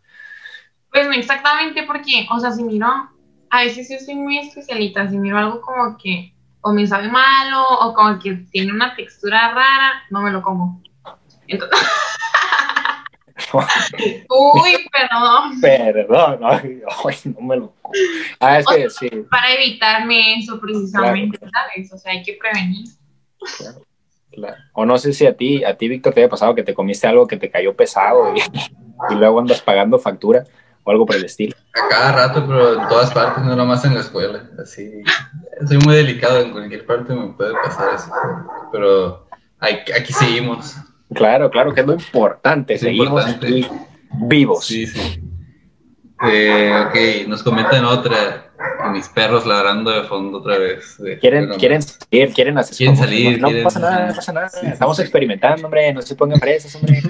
Pues 0.90 1.06
no 1.06 1.12
exactamente 1.12 1.82
porque, 1.82 2.26
o 2.30 2.38
sea, 2.38 2.52
si 2.52 2.62
miro, 2.62 2.86
a 3.50 3.62
veces 3.62 3.88
yo 3.90 3.98
soy 3.98 4.14
muy 4.14 4.38
especialita, 4.38 5.08
si 5.08 5.18
miro 5.18 5.38
algo 5.38 5.60
como 5.60 5.96
que 5.96 6.32
o 6.60 6.72
me 6.72 6.86
sabe 6.86 7.08
malo 7.08 7.64
o 7.80 7.94
como 7.94 8.18
que 8.18 8.34
tiene 8.50 8.72
una 8.72 8.94
textura 8.96 9.52
rara, 9.52 10.02
no 10.10 10.20
me 10.22 10.32
lo 10.32 10.42
como. 10.42 10.82
Uy, 14.28 14.88
perdón. 14.90 15.60
Perdón, 15.60 16.40
ay, 16.42 16.80
no 17.24 17.40
me 17.42 17.56
lo. 17.56 17.74
Ah, 18.40 18.58
es 18.58 18.66
que 18.66 18.90
sí. 18.90 19.08
Para 19.30 19.52
evitarme 19.52 20.38
eso, 20.38 20.58
precisamente, 20.60 21.38
¿sabes? 21.38 21.92
O 21.92 21.98
sea, 21.98 22.12
hay 22.12 22.22
que 22.22 22.38
prevenir. 22.40 22.88
Claro, 24.32 24.56
O 24.72 24.84
no 24.84 24.98
sé 24.98 25.12
si 25.12 25.26
a 25.26 25.36
ti, 25.36 25.64
a 25.64 25.76
ti, 25.76 25.88
Víctor, 25.88 26.12
te 26.12 26.20
haya 26.20 26.28
pasado 26.28 26.54
que 26.54 26.62
te 26.62 26.74
comiste 26.74 27.06
algo 27.06 27.26
que 27.26 27.36
te 27.36 27.50
cayó 27.50 27.74
pesado 27.74 28.34
y, 28.34 28.40
y 28.40 29.14
luego 29.14 29.40
andas 29.40 29.62
pagando 29.62 29.98
factura 29.98 30.44
o 30.84 30.90
algo 30.90 31.06
por 31.06 31.16
el 31.16 31.24
estilo. 31.24 31.54
A 31.74 31.88
cada 31.88 32.12
rato, 32.12 32.46
pero 32.46 32.80
en 32.80 32.88
todas 32.88 33.12
partes, 33.12 33.44
no 33.44 33.56
nomás 33.56 33.84
en 33.84 33.94
la 33.94 34.00
escuela. 34.00 34.48
Así, 34.60 35.02
soy 35.66 35.78
muy 35.78 35.96
delicado, 35.96 36.40
en 36.40 36.52
cualquier 36.52 36.86
parte 36.86 37.14
me 37.14 37.28
puede 37.34 37.52
pasar 37.54 37.94
eso. 37.94 38.10
Pero 38.72 39.26
aquí 39.60 40.12
seguimos. 40.12 40.76
Claro, 41.14 41.50
claro, 41.50 41.72
que 41.72 41.80
es 41.80 41.86
lo 41.86 41.94
importante. 41.94 42.78
seguimos 42.78 43.24
aquí 43.24 43.66
vivos. 44.12 44.66
Sí, 44.66 44.86
sí. 44.86 45.22
Eh, 46.22 46.72
ok, 46.86 47.28
nos 47.28 47.42
comentan 47.42 47.84
otra. 47.84 48.42
Mis 48.90 49.08
perros 49.08 49.44
ladrando 49.44 49.90
de 49.90 50.04
fondo 50.04 50.38
otra 50.38 50.56
vez. 50.58 50.96
quieren, 51.20 51.50
quieren 51.58 51.82
salir, 51.82 52.32
quieren 52.32 52.56
hacer. 52.56 52.76
Quieren 52.76 52.96
salir. 52.96 53.40
No, 53.40 53.48
pasa 53.62 53.80
nada, 53.80 54.06
no 54.08 54.14
pasa 54.14 54.32
nada. 54.32 54.50
Estamos 54.62 54.98
experimentando, 54.98 55.66
hombre. 55.66 55.92
No 55.92 56.00
se 56.00 56.14
pongan 56.14 56.40
presas, 56.40 56.74
hombre. 56.74 57.02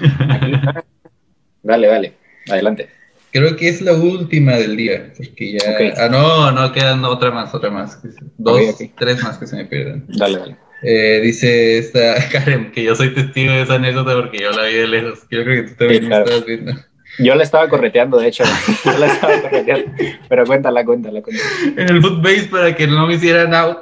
dale, 1.63 1.87
dale. 1.87 2.13
Adelante. 2.49 2.89
Creo 3.31 3.55
que 3.55 3.69
es 3.69 3.81
la 3.81 3.93
última 3.93 4.53
del 4.53 4.75
día. 4.75 5.13
Porque 5.15 5.53
ya. 5.53 6.03
Ah, 6.03 6.09
no, 6.09 6.51
no, 6.51 6.71
quedan 6.73 7.05
otra 7.05 7.31
más, 7.31 7.53
otra 7.53 7.69
más. 7.69 7.99
Dos, 8.37 8.77
tres 8.97 9.23
más 9.23 9.37
que 9.37 9.47
se 9.47 9.55
me 9.55 9.65
pierden. 9.65 10.05
Dale, 10.07 10.39
dale. 10.39 10.66
Eh, 10.81 11.21
dice 11.23 11.79
esta 11.79 12.29
Karen 12.31 12.71
que 12.71 12.83
yo 12.83 12.95
soy 12.95 13.13
testigo 13.13 13.51
de 13.51 13.63
esa 13.63 13.75
anécdota 13.75 14.13
porque 14.13 14.39
yo 14.39 14.51
la 14.51 14.63
vi 14.65 14.73
de 14.73 14.87
lejos. 14.87 15.21
Yo 15.31 15.43
creo 15.43 15.63
que 15.63 15.69
tú 15.71 15.75
también 15.77 16.09
la 16.09 16.19
estabas 16.19 16.45
viendo. 16.45 16.73
Yo 17.19 17.35
la 17.35 17.43
estaba 17.43 17.67
correteando, 17.69 18.19
de 18.19 18.27
hecho. 18.27 18.43
Yo 18.85 18.97
la 18.97 19.07
estaba 19.07 19.41
correteando. 19.41 19.91
Pero 20.29 20.45
cuéntala, 20.45 20.85
cuéntala, 20.85 21.21
cuéntala. 21.21 21.49
En 21.77 21.89
el 21.89 22.01
footbase, 22.01 22.47
para 22.51 22.75
que 22.75 22.85
no 22.87 23.07
me 23.07 23.15
hicieran 23.15 23.55
out, 23.55 23.77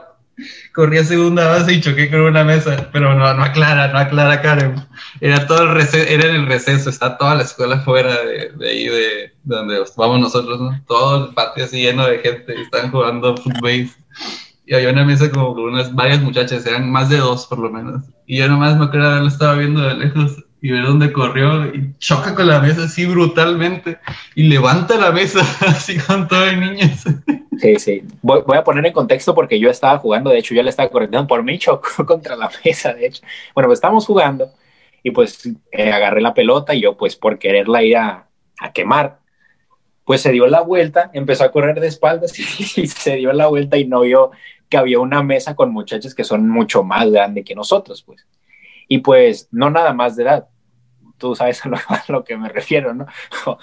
corrí 0.74 0.98
a 0.98 1.04
segunda 1.04 1.48
base 1.48 1.74
y 1.74 1.82
choqué 1.82 2.10
con 2.10 2.22
una 2.22 2.44
mesa. 2.46 2.90
Pero 2.94 3.14
no, 3.14 3.34
no 3.34 3.44
aclara, 3.44 3.90
no 3.90 4.00
aclara, 4.00 4.42
Karen. 4.42 4.76
Era 5.20 5.48
todo 5.48 5.64
el 5.64 5.74
receso, 5.74 6.08
era 6.10 6.30
en 6.30 6.36
el 6.36 6.48
receso, 6.48 6.90
está 6.90 7.18
toda 7.18 7.36
la 7.36 7.44
escuela 7.44 7.80
fuera 7.80 8.24
de, 8.24 8.52
de 8.56 8.70
ahí, 8.70 8.88
de, 8.88 9.34
donde 9.44 9.84
vamos 9.98 10.20
nosotros, 10.20 10.62
¿no? 10.62 10.82
Todo 10.88 11.28
el 11.28 11.34
patio 11.34 11.66
así 11.66 11.82
lleno 11.82 12.08
de 12.08 12.20
gente 12.20 12.54
están 12.62 12.90
jugando 12.92 13.36
footbase 13.36 13.90
y 14.66 14.74
había 14.74 14.92
una 14.92 15.06
mesa 15.06 15.30
como 15.30 15.54
con 15.54 15.66
unas 15.66 15.94
varias 15.94 16.22
muchachas, 16.22 16.66
eran 16.66 16.90
más 16.92 17.10
de 17.10 17.18
dos 17.18 17.46
por 17.46 17.60
lo 17.60 17.70
menos. 17.70 18.04
Y 18.26 18.38
yo 18.38 18.48
nomás 18.48 18.78
me 18.78 18.86
acuerdo 18.86 19.20
lo 19.20 19.28
estaba 19.28 19.56
viendo 19.56 19.82
de 19.82 19.96
lejos 19.96 20.44
y 20.62 20.72
ver 20.72 20.84
dónde 20.84 21.14
corrió 21.14 21.68
y 21.68 21.94
choca 22.00 22.34
con 22.34 22.48
la 22.48 22.60
mesa 22.60 22.86
así 22.86 23.06
brutalmente 23.06 24.00
y 24.34 24.44
levanta 24.44 24.98
la 24.98 25.12
mesa 25.12 25.42
así 25.68 25.98
con 26.00 26.28
todo 26.28 26.44
el 26.46 26.60
niños. 26.60 27.04
Sí, 27.60 27.76
sí. 27.78 28.04
Voy, 28.22 28.58
a 28.58 28.64
poner 28.64 28.86
en 28.86 28.94
contexto 28.94 29.36
porque 29.36 29.60
yo 29.60 29.70
estaba 29.70 30.00
jugando, 30.00 30.32
de 30.32 30.40
hecho, 30.40 30.56
yo 30.56 30.64
le 30.64 30.72
estaba 30.72 30.90
corriendo 30.90 31.28
por 31.28 31.44
mí, 31.44 31.58
chocó 31.60 32.06
contra 32.06 32.36
la 32.36 32.50
mesa, 32.64 32.94
de 32.94 33.08
hecho. 33.08 33.22
Bueno, 33.54 33.68
pues 33.68 33.78
estábamos 33.78 34.06
jugando 34.06 34.52
y 35.04 35.12
pues 35.12 35.48
eh, 35.72 35.92
agarré 35.92 36.22
la 36.22 36.34
pelota 36.34 36.74
y 36.74 36.82
yo 36.82 36.98
pues 36.98 37.16
por 37.16 37.38
quererla 37.38 37.84
ir 37.84 37.98
a, 37.98 38.28
a 38.60 38.74
quemar, 38.74 39.20
pues 40.04 40.22
se 40.22 40.32
dio 40.32 40.48
la 40.48 40.62
vuelta, 40.62 41.12
empezó 41.14 41.44
a 41.44 41.52
correr 41.52 41.80
de 41.80 41.88
espaldas 41.88 42.38
y, 42.40 42.44
y, 42.82 42.88
se 42.88 43.16
dio 43.18 43.34
la 43.34 43.48
vuelta 43.48 43.78
y 43.78 43.86
no 43.86 44.02
vio 44.02 44.32
que 44.70 44.78
había 44.78 45.00
una 45.00 45.24
mesa 45.24 45.56
con 45.56 45.72
muchachos 45.72 46.16
que 46.16 46.24
son 46.24 46.50
mucho 46.50 46.84
más 46.84 47.10
grandes 47.12 47.46
que 47.46 47.56
nosotros, 47.56 48.04
pues. 48.04 48.26
Y 48.88 49.00
pues 49.00 49.48
no 49.52 49.70
nada 49.70 49.94
más 49.94 50.16
de 50.16 50.24
edad. 50.24 50.48
Tú 51.18 51.36
sabes 51.36 51.62
a 51.66 51.70
lo, 52.08 52.24
que 52.26 52.38
me 52.38 52.50
refiero, 52.50 52.94
¿no? 52.94 53.06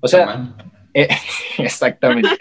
O 0.00 0.06
sea, 0.06 0.54
eh, 0.94 1.08
exactamente. 1.58 2.38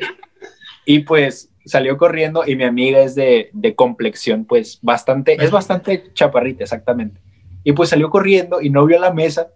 Y 0.85 0.99
pues 0.99 1.51
salió 1.65 1.97
corriendo 1.97 2.43
y 2.45 2.55
mi 2.55 2.63
amiga 2.63 2.99
es 2.99 3.15
de, 3.15 3.49
de 3.51 3.75
complexión, 3.75 4.45
pues 4.45 4.79
bastante, 4.83 5.43
es 5.43 5.51
bastante 5.51 6.13
chaparrita, 6.13 6.63
exactamente. 6.63 7.19
Y 7.63 7.73
pues 7.73 7.89
salió 7.89 8.09
corriendo 8.09 8.61
y 8.61 8.69
no 8.69 8.85
vio 8.85 8.99
la 8.99 9.11
mesa 9.11 9.49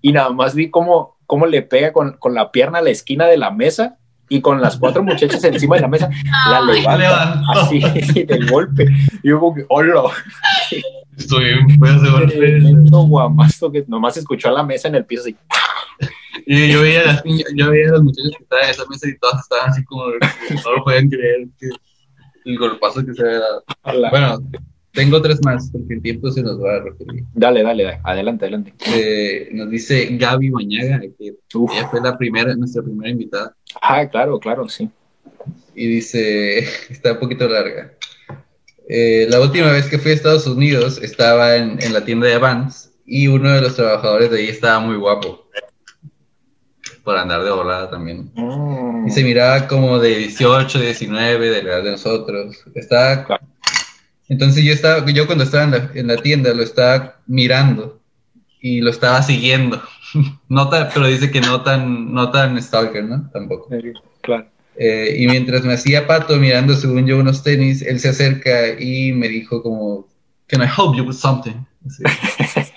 y 0.00 0.12
nada 0.12 0.30
más 0.30 0.54
vi 0.54 0.70
cómo, 0.70 1.18
cómo 1.26 1.46
le 1.46 1.62
pega 1.62 1.92
con, 1.92 2.16
con 2.16 2.32
la 2.32 2.52
pierna 2.52 2.78
a 2.78 2.82
la 2.82 2.90
esquina 2.90 3.26
de 3.26 3.36
la 3.36 3.50
mesa 3.50 3.98
y 4.30 4.40
con 4.40 4.60
las 4.60 4.76
cuatro 4.76 5.02
muchachas 5.02 5.42
encima 5.44 5.74
de 5.74 5.82
la 5.82 5.88
mesa, 5.88 6.08
la 6.48 6.60
levanta 6.62 7.42
así 7.52 7.80
de 8.14 8.46
golpe. 8.48 8.86
Y 9.22 9.28
yo 9.28 9.40
como 9.40 9.54
que, 9.54 9.66
hola. 9.68 10.04
Estoy 11.16 11.44
bien 11.44 11.78
fue 11.78 11.94
ese 11.94 12.08
golpe. 12.08 12.60
guamazo 12.90 13.70
que 13.70 13.84
nomás 13.88 14.16
escuchó 14.16 14.48
a 14.48 14.52
la 14.52 14.62
mesa 14.62 14.88
en 14.88 14.94
el 14.94 15.04
piso 15.04 15.22
así. 15.22 15.36
Y 16.46 16.72
yo 16.72 16.80
veía, 16.80 17.04
las, 17.04 17.22
yo 17.54 17.70
veía 17.70 17.88
a 17.88 17.92
las 17.92 18.02
muchachas 18.02 18.32
que 18.36 18.42
estaban 18.44 18.64
en 18.64 18.70
esa 18.70 18.86
mesa 18.86 19.08
y 19.08 19.18
todas 19.18 19.40
estaban 19.42 19.70
así 19.70 19.84
como, 19.84 20.04
no 20.06 20.72
lo 20.76 20.84
podían 20.84 21.08
creer 21.10 21.48
que 21.58 21.68
el 22.44 22.58
golpazo 22.58 23.04
que 23.04 23.12
se 23.12 23.22
había 23.22 23.40
dado. 23.40 23.64
Bueno, 24.10 24.38
tengo 25.00 25.22
tres 25.22 25.42
más, 25.42 25.70
porque 25.72 25.94
el 25.94 26.02
tiempo 26.02 26.30
se 26.30 26.42
nos 26.42 26.62
va 26.62 26.74
a 26.74 26.80
referir. 26.80 27.24
Dale, 27.32 27.62
dale, 27.62 27.84
dale. 27.84 28.00
adelante, 28.04 28.44
adelante. 28.44 28.74
Eh, 28.94 29.48
nos 29.52 29.70
dice 29.70 30.08
Gaby 30.10 30.50
Mañaga, 30.50 31.00
que 31.00 31.36
ella 31.54 31.88
fue 31.90 32.02
la 32.02 32.18
primera, 32.18 32.54
nuestra 32.54 32.82
primera 32.82 33.08
invitada. 33.08 33.56
Ah, 33.80 34.06
claro, 34.06 34.38
claro, 34.38 34.68
sí. 34.68 34.90
Y 35.74 35.86
dice, 35.86 36.58
está 36.90 37.12
un 37.12 37.18
poquito 37.18 37.48
larga. 37.48 37.94
Eh, 38.90 39.26
la 39.30 39.40
última 39.40 39.72
vez 39.72 39.86
que 39.88 39.98
fui 39.98 40.10
a 40.10 40.14
Estados 40.14 40.46
Unidos 40.46 41.00
estaba 41.02 41.56
en, 41.56 41.82
en, 41.82 41.94
la 41.94 42.04
tienda 42.04 42.26
de 42.26 42.36
Vans 42.36 42.92
y 43.06 43.28
uno 43.28 43.50
de 43.52 43.62
los 43.62 43.76
trabajadores 43.76 44.30
de 44.30 44.38
ahí 44.38 44.48
estaba 44.48 44.80
muy 44.80 44.96
guapo. 44.96 45.48
Por 47.02 47.16
andar 47.16 47.42
de 47.42 47.50
volada 47.50 47.88
también. 47.88 48.30
Mm. 48.34 49.06
Y 49.06 49.10
se 49.10 49.24
miraba 49.24 49.66
como 49.66 49.98
de 49.98 50.14
18, 50.14 50.78
19, 50.78 51.48
de 51.48 51.62
la 51.62 51.70
edad 51.70 51.84
de 51.84 51.90
nosotros. 51.92 52.62
Estaba 52.74 53.40
entonces 54.30 54.64
yo 54.64 54.72
estaba, 54.72 55.04
yo 55.10 55.26
cuando 55.26 55.44
estaba 55.44 55.64
en 55.64 55.70
la, 55.72 55.90
en 55.94 56.06
la 56.06 56.16
tienda 56.16 56.54
lo 56.54 56.62
estaba 56.62 57.16
mirando 57.26 58.00
y 58.60 58.80
lo 58.80 58.90
estaba 58.90 59.22
siguiendo. 59.22 59.82
no 60.48 60.70
pero 60.70 61.06
dice 61.06 61.30
que 61.30 61.40
no 61.40 61.62
tan, 61.62 62.14
no 62.14 62.30
tan 62.30 62.60
stalker, 62.62 63.04
¿no? 63.04 63.28
Tampoco. 63.32 63.68
Claro. 64.22 64.46
Eh, 64.76 65.16
y 65.18 65.26
mientras 65.26 65.64
me 65.64 65.74
hacía 65.74 66.06
pato 66.06 66.36
mirando, 66.36 66.74
según 66.74 67.06
yo, 67.06 67.18
unos 67.18 67.42
tenis, 67.42 67.82
él 67.82 67.98
se 67.98 68.10
acerca 68.10 68.80
y 68.80 69.12
me 69.12 69.28
dijo 69.28 69.62
como, 69.62 70.08
Can 70.46 70.62
I 70.62 70.66
help 70.66 70.96
you 70.96 71.04
with 71.04 71.16
something? 71.16 71.64
Así 71.86 72.02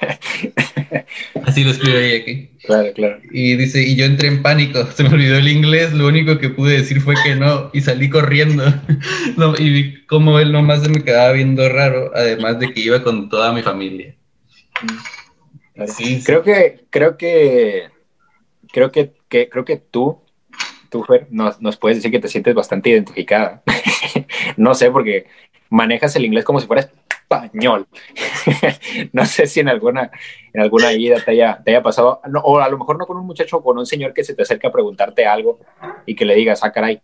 lo 1.33 1.71
escribe 1.71 1.97
ahí 1.97 2.21
aquí. 2.21 2.49
Claro, 2.63 2.93
claro. 2.93 3.19
Y 3.31 3.55
dice, 3.55 3.81
y 3.81 3.95
yo 3.95 4.05
entré 4.05 4.27
en 4.27 4.41
pánico, 4.41 4.85
se 4.95 5.03
me 5.03 5.09
olvidó 5.09 5.37
el 5.37 5.47
inglés, 5.47 5.93
lo 5.93 6.07
único 6.07 6.37
que 6.37 6.49
pude 6.49 6.77
decir 6.77 7.01
fue 7.01 7.15
que 7.23 7.35
no, 7.35 7.69
y 7.73 7.81
salí 7.81 8.09
corriendo. 8.09 8.63
y 9.57 9.69
vi 9.69 10.05
cómo 10.05 10.39
él 10.39 10.51
nomás 10.51 10.83
se 10.83 10.89
me 10.89 11.03
quedaba 11.03 11.31
viendo 11.33 11.67
raro, 11.69 12.11
además 12.15 12.59
de 12.59 12.73
que 12.73 12.81
iba 12.81 13.03
con 13.03 13.29
toda 13.29 13.53
mi 13.53 13.61
familia. 13.61 14.15
Así, 15.77 16.21
creo 16.23 16.43
que, 16.43 16.85
creo 16.89 17.17
que, 17.17 17.89
creo 18.71 18.91
que, 18.91 19.13
que 19.27 19.49
creo 19.49 19.65
que 19.65 19.77
tú, 19.77 20.21
tú, 20.89 21.03
Fer, 21.03 21.27
nos, 21.31 21.61
nos 21.61 21.77
puedes 21.77 21.97
decir 21.97 22.11
que 22.11 22.19
te 22.19 22.27
sientes 22.27 22.53
bastante 22.53 22.91
identificada. 22.91 23.63
no 24.57 24.75
sé, 24.75 24.91
porque 24.91 25.25
manejas 25.73 26.15
el 26.15 26.25
inglés 26.25 26.45
como 26.45 26.59
si 26.59 26.67
fuera 26.67 26.81
español. 26.81 27.87
no 29.11 29.25
sé 29.25 29.47
si 29.47 29.59
en 29.59 29.69
alguna, 29.69 30.11
en 30.53 30.61
alguna 30.61 30.93
ida 30.93 31.19
te 31.19 31.31
haya, 31.31 31.61
te 31.63 31.71
haya 31.71 31.81
pasado, 31.81 32.21
o 32.43 32.59
a 32.59 32.69
lo 32.69 32.77
mejor 32.77 32.97
no 32.97 33.07
con 33.07 33.17
un 33.17 33.25
muchacho 33.25 33.57
o 33.57 33.63
con 33.63 33.77
un 33.77 33.85
señor 33.85 34.13
que 34.13 34.23
se 34.23 34.35
te 34.35 34.43
acerca 34.43 34.67
a 34.67 34.71
preguntarte 34.71 35.25
algo 35.25 35.59
y 36.05 36.15
que 36.15 36.25
le 36.25 36.35
digas, 36.35 36.63
ah, 36.63 36.71
caray, 36.71 37.01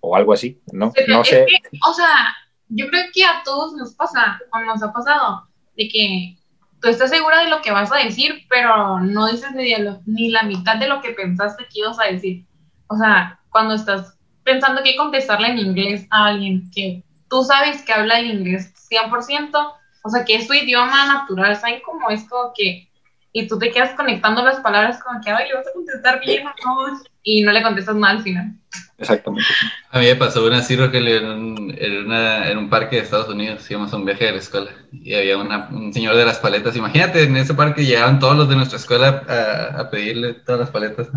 o 0.00 0.16
algo 0.16 0.32
así, 0.32 0.60
¿no? 0.72 0.92
no 1.06 1.24
sé. 1.24 1.46
o 1.88 1.94
sea, 1.94 2.36
yo 2.68 2.88
creo 2.88 3.04
que 3.14 3.24
a 3.24 3.42
todos 3.44 3.74
nos 3.74 3.94
pasa, 3.94 4.40
o 4.52 4.58
nos 4.60 4.82
ha 4.82 4.92
pasado, 4.92 5.48
de 5.76 5.88
que 5.88 6.36
tú 6.80 6.88
estás 6.88 7.10
segura 7.10 7.42
de 7.42 7.48
lo 7.48 7.62
que 7.62 7.70
vas 7.70 7.92
a 7.92 7.98
decir, 7.98 8.44
pero 8.48 8.98
no 9.00 9.28
dices 9.28 9.52
ni, 9.54 9.72
ni 10.06 10.30
la 10.30 10.42
mitad 10.42 10.76
de 10.76 10.88
lo 10.88 11.00
que 11.00 11.10
pensaste 11.10 11.64
que 11.72 11.78
ibas 11.78 11.98
a 12.00 12.10
decir. 12.10 12.44
O 12.88 12.96
sea, 12.96 13.38
cuando 13.50 13.74
estás 13.74 14.18
pensando 14.42 14.82
que 14.82 14.96
contestarle 14.96 15.48
en 15.48 15.58
inglés 15.58 16.06
a 16.10 16.26
alguien 16.26 16.68
que 16.74 17.04
tú 17.28 17.44
sabes 17.44 17.82
que 17.82 17.92
habla 17.92 18.18
el 18.18 18.30
inglés 18.30 18.72
100%, 18.90 19.72
o 20.02 20.10
sea, 20.10 20.24
que 20.24 20.36
es 20.36 20.46
tu 20.46 20.54
idioma 20.54 21.06
natural, 21.06 21.56
¿saben 21.56 21.80
cómo 21.84 22.10
es 22.10 22.24
como 22.28 22.52
que, 22.56 22.88
y 23.32 23.46
tú 23.46 23.58
te 23.58 23.70
quedas 23.70 23.94
conectando 23.94 24.42
las 24.44 24.60
palabras 24.60 25.02
como 25.02 25.20
que, 25.20 25.30
ay, 25.30 25.48
le 25.48 25.54
vas 25.54 25.66
a 25.66 25.72
contestar 25.72 26.20
bien 26.20 26.46
o 26.46 26.50
no, 26.50 27.00
y 27.22 27.42
no 27.42 27.52
le 27.52 27.62
contestas 27.62 27.94
mal 27.94 28.16
al 28.16 28.22
final. 28.22 28.52
Exactamente. 28.96 29.46
A 29.90 29.98
mí 29.98 30.06
me 30.06 30.16
pasó 30.16 30.44
una 30.46 30.62
cirro 30.62 30.90
que 30.90 30.98
en 30.98 31.26
un, 31.26 31.74
en, 31.78 32.06
una, 32.06 32.48
en 32.50 32.58
un 32.58 32.70
parque 32.70 32.96
de 32.96 33.02
Estados 33.02 33.28
Unidos, 33.28 33.70
íbamos 33.70 33.92
a 33.92 33.96
un 33.96 34.04
viaje 34.04 34.24
de 34.24 34.32
la 34.32 34.38
escuela, 34.38 34.70
y 34.92 35.14
había 35.14 35.36
una, 35.36 35.68
un 35.68 35.92
señor 35.92 36.16
de 36.16 36.24
las 36.24 36.38
paletas, 36.38 36.76
imagínate, 36.76 37.24
en 37.24 37.36
ese 37.36 37.54
parque 37.54 37.84
llegaban 37.84 38.18
todos 38.18 38.36
los 38.36 38.48
de 38.48 38.56
nuestra 38.56 38.78
escuela 38.78 39.22
a, 39.28 39.80
a 39.80 39.90
pedirle 39.90 40.34
todas 40.34 40.60
las 40.60 40.70
paletas, 40.70 41.08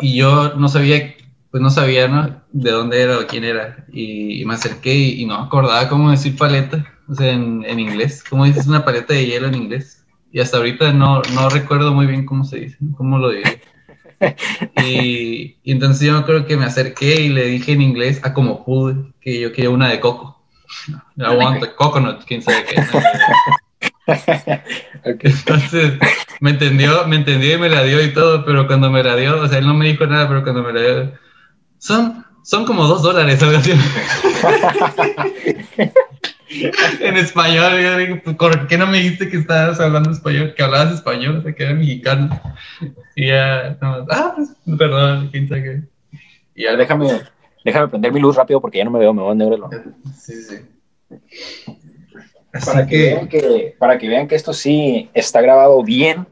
Y 0.00 0.16
yo 0.16 0.54
no 0.54 0.68
sabía 0.68 1.16
pues 1.52 1.62
no 1.62 1.70
sabía 1.70 2.08
¿no? 2.08 2.42
de 2.50 2.70
dónde 2.70 3.02
era 3.02 3.18
o 3.18 3.26
quién 3.26 3.44
era. 3.44 3.84
Y, 3.92 4.44
me 4.46 4.54
acerqué 4.54 4.94
y, 4.94 5.24
no 5.26 5.36
acordaba 5.36 5.88
cómo 5.88 6.10
decir 6.10 6.36
paleta, 6.36 6.84
o 7.06 7.14
sea, 7.14 7.30
en, 7.30 7.62
en, 7.66 7.78
inglés. 7.78 8.24
¿Cómo 8.28 8.46
dices 8.46 8.66
una 8.66 8.84
paleta 8.84 9.12
de 9.12 9.26
hielo 9.26 9.48
en 9.48 9.54
inglés? 9.54 10.04
Y 10.32 10.40
hasta 10.40 10.56
ahorita 10.56 10.92
no, 10.94 11.20
no 11.34 11.50
recuerdo 11.50 11.92
muy 11.92 12.06
bien 12.06 12.24
cómo 12.24 12.44
se 12.44 12.58
dice, 12.58 12.78
cómo 12.96 13.18
lo 13.18 13.30
digo. 13.30 13.50
Y, 14.82 15.58
y, 15.62 15.72
entonces 15.72 16.06
yo 16.06 16.24
creo 16.24 16.46
que 16.46 16.56
me 16.56 16.64
acerqué 16.64 17.20
y 17.20 17.28
le 17.28 17.46
dije 17.46 17.72
en 17.72 17.82
inglés 17.82 18.20
a 18.24 18.32
como 18.32 18.64
pude 18.64 19.12
que 19.20 19.40
yo 19.40 19.52
quería 19.52 19.70
una 19.70 19.90
de 19.90 20.00
coco. 20.00 20.42
I 21.18 21.36
want 21.36 21.62
a 21.62 21.74
coconut, 21.76 22.24
quién 22.24 22.40
sabe 22.40 22.64
qué. 22.64 22.82
Entonces 25.04 25.98
me 26.40 26.50
entendió, 26.50 27.06
me 27.06 27.16
entendió 27.16 27.56
y 27.56 27.58
me 27.58 27.68
la 27.68 27.82
dio 27.82 28.02
y 28.02 28.12
todo, 28.12 28.44
pero 28.44 28.66
cuando 28.66 28.90
me 28.90 29.02
la 29.02 29.16
dio, 29.16 29.40
o 29.42 29.48
sea, 29.48 29.58
él 29.58 29.66
no 29.66 29.74
me 29.74 29.86
dijo 29.86 30.06
nada, 30.06 30.28
pero 30.28 30.42
cuando 30.42 30.62
me 30.62 30.72
la 30.72 30.80
dio, 30.80 31.12
son, 31.82 32.24
son 32.44 32.64
como 32.64 32.86
dos 32.86 33.02
dólares, 33.02 33.42
algo 33.42 33.58
así. 33.58 33.72
en 37.00 37.16
español. 37.16 37.72
Yo 37.82 37.96
digo, 37.96 38.20
pues, 38.22 38.36
¿por 38.36 38.68
qué 38.68 38.78
no 38.78 38.86
me 38.86 38.98
dijiste 38.98 39.28
que 39.28 39.38
estabas 39.38 39.80
hablando 39.80 40.12
español? 40.12 40.54
Que 40.56 40.62
hablabas 40.62 40.94
español, 40.94 41.38
o 41.38 41.42
sea, 41.42 41.52
que 41.52 41.64
era 41.64 41.74
mexicano. 41.74 42.40
Y 43.16 43.26
ya, 43.26 43.76
no, 43.80 44.06
ah, 44.08 44.32
pues, 44.36 44.50
perdón, 44.78 45.28
quién 45.32 45.48
sabe. 45.48 45.82
Y 46.54 46.62
ya, 46.62 46.76
déjame, 46.76 47.20
déjame 47.64 47.88
prender 47.88 48.12
mi 48.12 48.20
luz 48.20 48.36
rápido 48.36 48.60
porque 48.60 48.78
ya 48.78 48.84
no 48.84 48.92
me 48.92 49.00
veo, 49.00 49.12
me 49.12 49.22
voy 49.22 49.32
a 49.32 49.34
negro. 49.34 49.68
Sí, 50.16 50.34
sí. 50.40 50.58
Para 52.64 52.86
que, 52.86 52.96
vean 52.96 53.28
que, 53.28 53.74
para 53.76 53.98
que 53.98 54.08
vean 54.08 54.28
que 54.28 54.36
esto 54.36 54.52
sí 54.52 55.10
está 55.14 55.40
grabado 55.40 55.82
bien 55.82 56.28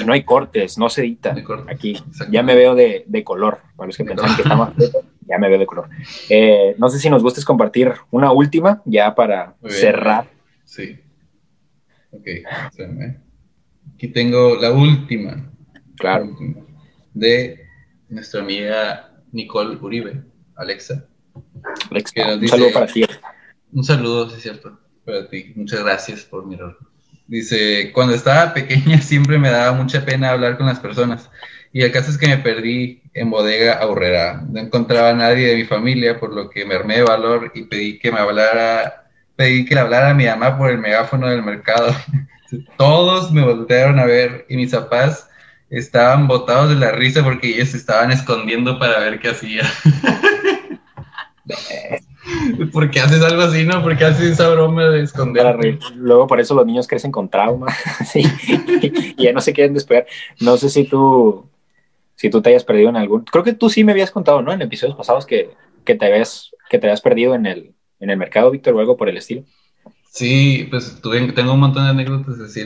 y 0.00 0.04
no 0.04 0.12
hay 0.12 0.24
cortes, 0.24 0.78
no 0.78 0.88
se 0.88 1.02
edita. 1.02 1.34
Aquí 1.68 1.96
ya 2.30 2.42
me 2.42 2.54
veo 2.54 2.74
de, 2.74 3.04
de 3.06 3.24
color, 3.24 3.60
para 3.76 3.88
los 3.88 3.96
que 3.96 4.04
pensaban 4.04 4.34
que 4.36 4.42
estamos 4.42 4.70
ya 5.26 5.38
me 5.38 5.48
veo 5.48 5.58
de 5.58 5.66
color. 5.66 5.88
Eh, 6.28 6.74
no 6.78 6.88
sé 6.88 6.98
si 6.98 7.10
nos 7.10 7.22
gustes 7.22 7.44
compartir 7.44 7.92
una 8.10 8.32
última 8.32 8.82
ya 8.84 9.14
para 9.14 9.54
cerrar. 9.68 10.28
Sí. 10.64 10.98
Ok, 12.10 12.28
aquí 13.94 14.08
tengo 14.08 14.56
la 14.56 14.72
última. 14.72 15.50
Claro. 15.96 16.36
de 17.14 17.66
nuestra 18.08 18.40
amiga 18.40 19.14
Nicole 19.30 19.76
Uribe, 19.76 20.24
Alexa. 20.56 21.06
Alexa 21.90 22.34
un 22.34 22.48
saludo 22.48 22.72
para 22.72 22.86
ti. 22.86 23.04
Un 23.72 23.84
saludo, 23.84 24.28
sí 24.28 24.36
es 24.36 24.42
cierto, 24.42 24.78
para 25.04 25.28
ti. 25.28 25.52
Muchas 25.54 25.82
gracias 25.82 26.24
por 26.24 26.46
mirar. 26.46 26.76
Dice, 27.26 27.90
cuando 27.92 28.14
estaba 28.14 28.52
pequeña 28.52 28.98
siempre 29.00 29.38
me 29.38 29.50
daba 29.50 29.72
mucha 29.72 30.04
pena 30.04 30.30
hablar 30.30 30.56
con 30.56 30.66
las 30.66 30.80
personas. 30.80 31.30
Y 31.72 31.82
el 31.82 31.90
caso 31.90 32.10
es 32.10 32.18
que 32.18 32.28
me 32.28 32.38
perdí 32.38 33.02
en 33.14 33.30
bodega 33.30 33.74
aurrera. 33.74 34.44
No 34.48 34.60
encontraba 34.60 35.10
a 35.10 35.14
nadie 35.14 35.48
de 35.48 35.56
mi 35.56 35.64
familia, 35.64 36.20
por 36.20 36.32
lo 36.32 36.48
que 36.48 36.64
me 36.64 36.74
armé 36.74 36.96
de 36.96 37.02
valor 37.02 37.50
y 37.54 37.62
pedí 37.62 37.98
que 37.98 38.12
me 38.12 38.20
hablara, 38.20 39.08
pedí 39.34 39.64
que 39.64 39.74
le 39.74 39.80
hablara 39.80 40.10
a 40.10 40.14
mi 40.14 40.26
mamá 40.26 40.56
por 40.56 40.70
el 40.70 40.78
megáfono 40.78 41.28
del 41.28 41.42
mercado. 41.42 41.92
Todos 42.78 43.32
me 43.32 43.42
voltearon 43.42 43.98
a 43.98 44.04
ver 44.04 44.46
y 44.48 44.56
mis 44.56 44.70
papás 44.70 45.28
estaban 45.70 46.28
botados 46.28 46.68
de 46.68 46.76
la 46.76 46.92
risa 46.92 47.24
porque 47.24 47.48
ellos 47.48 47.70
se 47.70 47.78
estaban 47.78 48.12
escondiendo 48.12 48.78
para 48.78 49.00
ver 49.00 49.18
qué 49.18 49.30
hacía. 49.30 49.64
¿Por 52.72 52.90
qué 52.90 53.00
haces 53.00 53.22
algo 53.22 53.42
así, 53.42 53.64
no? 53.64 53.82
¿Por 53.82 53.96
qué 53.96 54.04
haces 54.04 54.32
esa 54.32 54.48
broma 54.48 54.88
de 54.88 55.02
esconder? 55.02 55.78
Luego 55.96 56.26
por 56.26 56.40
eso 56.40 56.54
los 56.54 56.66
niños 56.66 56.86
crecen 56.86 57.12
con 57.12 57.28
trauma 57.28 57.66
sí, 58.06 58.22
y 59.16 59.22
ya 59.22 59.32
no 59.32 59.40
se 59.40 59.52
quieren 59.52 59.74
despegar. 59.74 60.06
No 60.40 60.56
sé 60.56 60.70
si 60.70 60.84
tú, 60.84 61.46
si 62.16 62.30
tú 62.30 62.42
te 62.42 62.50
hayas 62.50 62.64
perdido 62.64 62.88
en 62.88 62.96
algún... 62.96 63.24
Creo 63.24 63.44
que 63.44 63.52
tú 63.52 63.68
sí 63.68 63.84
me 63.84 63.92
habías 63.92 64.10
contado, 64.10 64.42
¿no? 64.42 64.52
En 64.52 64.62
episodios 64.62 64.96
pasados 64.96 65.26
que, 65.26 65.50
que 65.84 65.94
te, 65.94 66.06
habías, 66.06 66.50
que 66.70 66.78
te 66.78 66.86
habías 66.86 67.00
perdido 67.00 67.34
en 67.34 67.46
el, 67.46 67.74
en 68.00 68.10
el 68.10 68.16
mercado, 68.16 68.50
Víctor, 68.50 68.74
o 68.74 68.80
algo 68.80 68.96
por 68.96 69.08
el 69.08 69.16
estilo. 69.16 69.44
Sí, 70.10 70.68
pues 70.70 71.00
tuve, 71.02 71.32
tengo 71.32 71.54
un 71.54 71.60
montón 71.60 71.84
de 71.84 71.90
anécdotas 71.90 72.38
así 72.38 72.64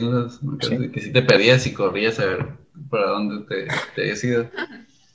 que 0.93 1.01
si 1.01 1.11
te 1.11 1.23
perdías 1.23 1.65
y 1.65 1.73
corrías 1.73 2.19
a 2.19 2.25
ver 2.25 2.45
para 2.91 3.09
dónde 3.09 3.43
te, 3.45 3.67
te 3.95 4.01
habías 4.01 4.23
ido. 4.23 4.45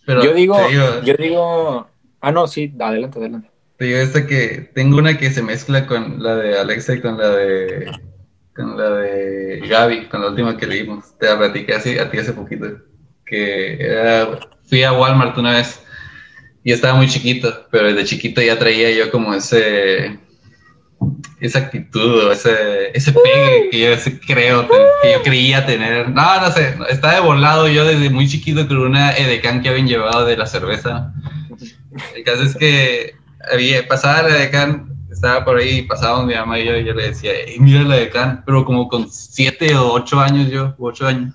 Pero 0.05 0.23
yo 0.23 0.35
digo, 0.35 0.57
yo 1.05 1.15
digo... 1.15 1.87
Ah, 2.21 2.33
no, 2.33 2.47
sí, 2.47 2.75
adelante, 2.81 3.19
adelante. 3.19 3.54
Esta 3.79 4.27
que 4.27 4.71
tengo 4.75 4.99
una 4.99 5.19
que 5.19 5.31
se 5.31 5.43
mezcla 5.43 5.87
con 5.87 6.23
la 6.23 6.37
de 6.37 6.59
Alexa 6.59 6.95
y 6.95 7.01
con 7.01 7.19
la 7.19 7.29
de 7.31 7.91
con 8.55 8.77
la 8.77 8.91
de 8.91 9.63
Gaby, 9.69 10.07
con 10.07 10.23
la 10.23 10.29
última 10.29 10.57
que 10.57 10.67
leímos. 10.67 11.19
Te 11.19 11.27
la 11.27 11.39
platiqué 11.39 11.75
así 11.75 11.99
a 11.99 12.11
ti 12.11 12.19
hace 12.19 12.33
poquito. 12.33 12.67
Que 13.27 13.75
era, 13.81 14.39
fui 14.65 14.85
a 14.85 14.93
Walmart 14.93 15.37
una 15.39 15.53
vez 15.53 15.83
y 16.63 16.73
estaba 16.73 16.95
muy 16.95 17.09
chiquito, 17.09 17.67
pero 17.71 17.89
desde 17.89 18.05
chiquito 18.05 18.41
ya 18.41 18.59
traía 18.59 18.91
yo 18.93 19.11
como 19.11 19.35
ese 19.35 20.19
esa 21.41 21.59
actitud 21.59 22.25
o 22.25 22.33
ese, 22.33 22.91
ese 22.95 23.13
pegue 23.13 23.69
que 23.71 23.81
yo 23.81 24.19
creo 24.27 24.69
que 25.03 25.13
yo 25.13 25.23
creía 25.23 25.67
tener. 25.67 26.09
No, 26.09 26.41
no 26.41 26.51
sé, 26.53 26.75
estaba 26.89 27.15
de 27.15 27.21
volado 27.21 27.69
yo 27.69 27.85
desde 27.85 28.09
muy 28.09 28.29
chiquito 28.29 28.67
con 28.67 28.79
una 28.79 29.13
edecán 29.13 29.63
que 29.63 29.69
habían 29.69 29.89
llevado 29.89 30.25
de 30.25 30.37
la 30.37 30.47
cerveza. 30.47 31.13
El 32.15 32.25
caso 32.25 32.45
es 32.45 32.57
que 32.57 33.17
había, 33.53 33.87
pasaba 33.87 34.29
la 34.29 34.35
decán, 34.37 34.95
estaba 35.11 35.45
por 35.45 35.59
ahí, 35.59 35.83
pasaba 35.83 36.25
mi 36.25 36.35
mamá 36.35 36.59
y 36.59 36.67
yo, 36.67 36.77
y 36.77 36.85
yo 36.85 36.95
le 36.95 37.09
decía, 37.09 37.33
mira 37.59 37.83
la 37.83 37.97
decán, 37.97 38.43
pero 38.45 38.65
como 38.65 38.89
con 38.89 39.09
siete 39.11 39.75
o 39.75 39.93
ocho 39.93 40.21
años 40.21 40.51
yo, 40.51 40.75
ocho 40.79 41.07
años, 41.07 41.35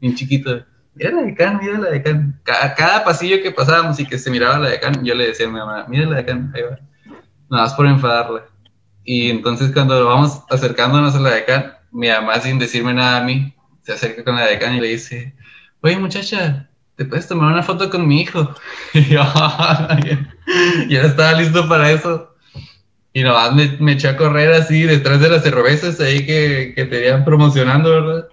bien 0.00 0.14
chiquito, 0.14 0.64
mira 0.94 1.12
la 1.12 1.22
decán, 1.22 1.58
mira 1.62 1.78
la 1.78 1.90
decán. 1.90 2.40
Cada, 2.42 2.74
cada 2.74 3.04
pasillo 3.04 3.42
que 3.42 3.52
pasábamos 3.52 3.98
y 4.00 4.06
que 4.06 4.18
se 4.18 4.30
miraba 4.30 4.58
la 4.58 4.70
decán, 4.70 5.04
yo 5.04 5.14
le 5.14 5.28
decía 5.28 5.46
a 5.46 5.50
mi 5.50 5.58
mamá, 5.58 5.86
mira 5.88 6.06
la 6.06 6.16
decán, 6.16 6.52
ahí 6.54 6.62
va, 6.62 6.78
nada 7.50 7.64
más 7.64 7.74
por 7.74 7.86
enfadarla. 7.86 8.44
Y 9.04 9.30
entonces 9.30 9.72
cuando 9.72 10.04
vamos 10.06 10.42
acercándonos 10.50 11.14
a 11.14 11.20
la 11.20 11.30
decán, 11.30 11.72
mi 11.90 12.08
mamá 12.08 12.38
sin 12.40 12.58
decirme 12.58 12.92
nada 12.94 13.18
a 13.18 13.24
mí, 13.24 13.54
se 13.82 13.92
acerca 13.92 14.24
con 14.24 14.36
la 14.36 14.46
decán 14.46 14.74
y 14.74 14.80
le 14.80 14.88
dice, 14.88 15.34
oye 15.80 15.96
muchacha, 15.98 16.67
¿te 16.98 17.04
puedes 17.04 17.28
tomar 17.28 17.52
una 17.52 17.62
foto 17.62 17.88
con 17.88 18.06
mi 18.06 18.22
hijo? 18.22 18.54
Y 18.92 19.04
yo, 19.04 19.22
ya 20.88 21.02
estaba 21.02 21.32
listo 21.34 21.68
para 21.68 21.92
eso. 21.92 22.34
Y 23.12 23.22
nomás 23.22 23.54
me, 23.54 23.76
me 23.78 23.92
eché 23.92 24.08
a 24.08 24.16
correr 24.16 24.52
así 24.52 24.82
detrás 24.82 25.20
de 25.20 25.28
las 25.28 25.42
cervezas 25.42 26.00
ahí 26.00 26.26
que, 26.26 26.72
que 26.74 26.84
tenían 26.86 27.24
promocionando, 27.24 27.90
¿verdad? 27.90 28.28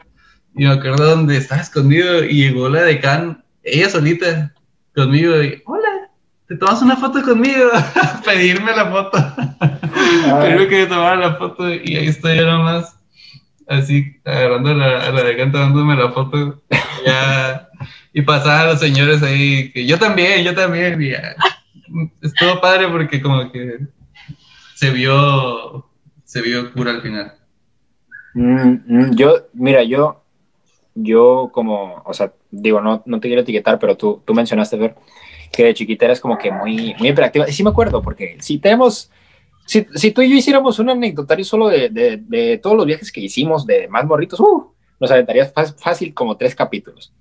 Y 0.56 0.64
me 0.64 0.72
acuerdo 0.72 1.16
donde 1.16 1.38
estaba 1.38 1.62
escondido 1.62 2.24
y 2.24 2.48
llegó 2.48 2.68
la 2.68 2.82
decán, 2.82 3.44
ella 3.64 3.90
solita, 3.90 4.54
conmigo, 4.96 5.42
y 5.44 5.62
hola, 5.66 6.10
¿te 6.48 6.56
tomas 6.56 6.82
una 6.82 6.96
foto 6.96 7.22
conmigo? 7.22 7.70
Pedirme 8.26 8.76
la 8.76 8.86
foto. 8.90 9.18
Pedirme 10.42 10.68
que 10.68 10.82
me 10.82 10.86
tomara 10.88 11.16
la 11.18 11.36
foto 11.36 11.72
y 11.72 11.98
ahí 11.98 12.08
estoy 12.08 12.38
yo 12.38 12.46
nomás, 12.46 12.98
así, 13.68 14.16
agarrando 14.26 14.74
la, 14.74 15.06
a 15.06 15.12
la 15.12 15.24
decán, 15.24 15.52
tomándome 15.52 15.96
la 15.96 16.12
foto. 16.12 16.64
Ya, 17.06 17.70
y 18.18 18.22
pasaban 18.22 18.68
los 18.68 18.80
señores 18.80 19.22
ahí, 19.22 19.74
que 19.74 19.86
yo 19.86 20.00
también, 20.00 20.42
yo 20.42 20.56
también, 20.56 21.02
y 21.02 21.12
estuvo 22.22 22.62
padre 22.62 22.88
porque 22.88 23.22
como 23.22 23.52
que 23.52 23.80
se 24.74 24.90
vio, 24.90 25.86
se 26.24 26.42
vio 26.42 26.72
cura 26.72 26.92
al 26.92 27.02
final. 27.02 27.34
Mm, 28.34 28.76
mm, 28.88 29.16
yo, 29.16 29.48
mira, 29.52 29.84
yo, 29.84 30.24
yo 30.94 31.50
como, 31.52 32.04
o 32.06 32.14
sea, 32.14 32.32
digo, 32.52 32.80
no, 32.80 33.04
no 33.06 33.20
te 33.20 33.28
quiero 33.28 33.42
etiquetar, 33.42 33.80
pero 33.80 33.98
tú, 33.98 34.22
tú 34.24 34.34
mencionaste, 34.34 34.78
ver, 34.78 34.96
que 35.52 35.66
de 35.66 35.74
chiquita 35.74 36.06
eras 36.06 36.22
como 36.22 36.38
que 36.38 36.54
muy, 36.54 36.96
muy 36.98 37.10
hiperactiva. 37.10 37.50
Y 37.50 37.52
sí 37.52 37.66
me 37.66 37.72
acuerdo, 37.72 38.02
porque 38.02 38.38
si 38.40 38.60
tenemos, 38.60 39.12
si, 39.66 39.86
si 39.94 40.12
tú 40.12 40.22
y 40.22 40.30
yo 40.30 40.38
hiciéramos 40.38 40.80
un 40.80 40.90
anecdotario 40.90 41.44
solo 41.44 41.68
de, 41.68 41.90
de, 41.90 42.24
de, 42.26 42.60
todos 42.60 42.78
los 42.78 42.86
viajes 42.86 43.12
que 43.12 43.20
hicimos 43.20 43.66
de 43.66 43.90
más 43.90 44.06
morritos, 44.06 44.40
uh, 44.40 44.72
nos 45.02 45.12
aventarías 45.12 45.52
fácil 45.78 46.14
como 46.14 46.38
tres 46.38 46.56
capítulos. 46.56 47.12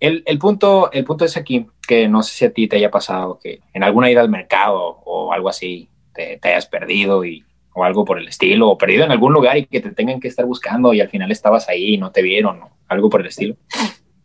El, 0.00 0.22
el, 0.26 0.38
punto, 0.38 0.92
el 0.92 1.04
punto 1.04 1.24
es 1.24 1.36
aquí, 1.36 1.66
que 1.86 2.08
no 2.08 2.22
sé 2.22 2.34
si 2.34 2.44
a 2.44 2.52
ti 2.52 2.68
te 2.68 2.76
haya 2.76 2.90
pasado 2.90 3.38
que 3.42 3.60
en 3.72 3.82
alguna 3.82 4.10
ida 4.10 4.20
al 4.20 4.28
mercado 4.28 5.00
o 5.04 5.32
algo 5.32 5.48
así 5.48 5.88
te, 6.14 6.38
te 6.38 6.48
hayas 6.48 6.66
perdido 6.66 7.24
y, 7.24 7.44
o 7.78 7.84
algo 7.84 8.04
por 8.04 8.18
el 8.18 8.28
estilo, 8.28 8.68
o 8.68 8.78
perdido 8.78 9.04
en 9.04 9.12
algún 9.12 9.32
lugar 9.32 9.56
y 9.56 9.66
que 9.66 9.80
te 9.80 9.92
tengan 9.92 10.20
que 10.20 10.28
estar 10.28 10.44
buscando 10.44 10.92
y 10.92 11.00
al 11.00 11.08
final 11.08 11.30
estabas 11.30 11.68
ahí 11.68 11.94
y 11.94 11.98
no 11.98 12.10
te 12.10 12.22
vieron, 12.22 12.60
o 12.62 12.70
algo 12.88 13.08
por 13.08 13.20
el 13.20 13.28
estilo. 13.28 13.56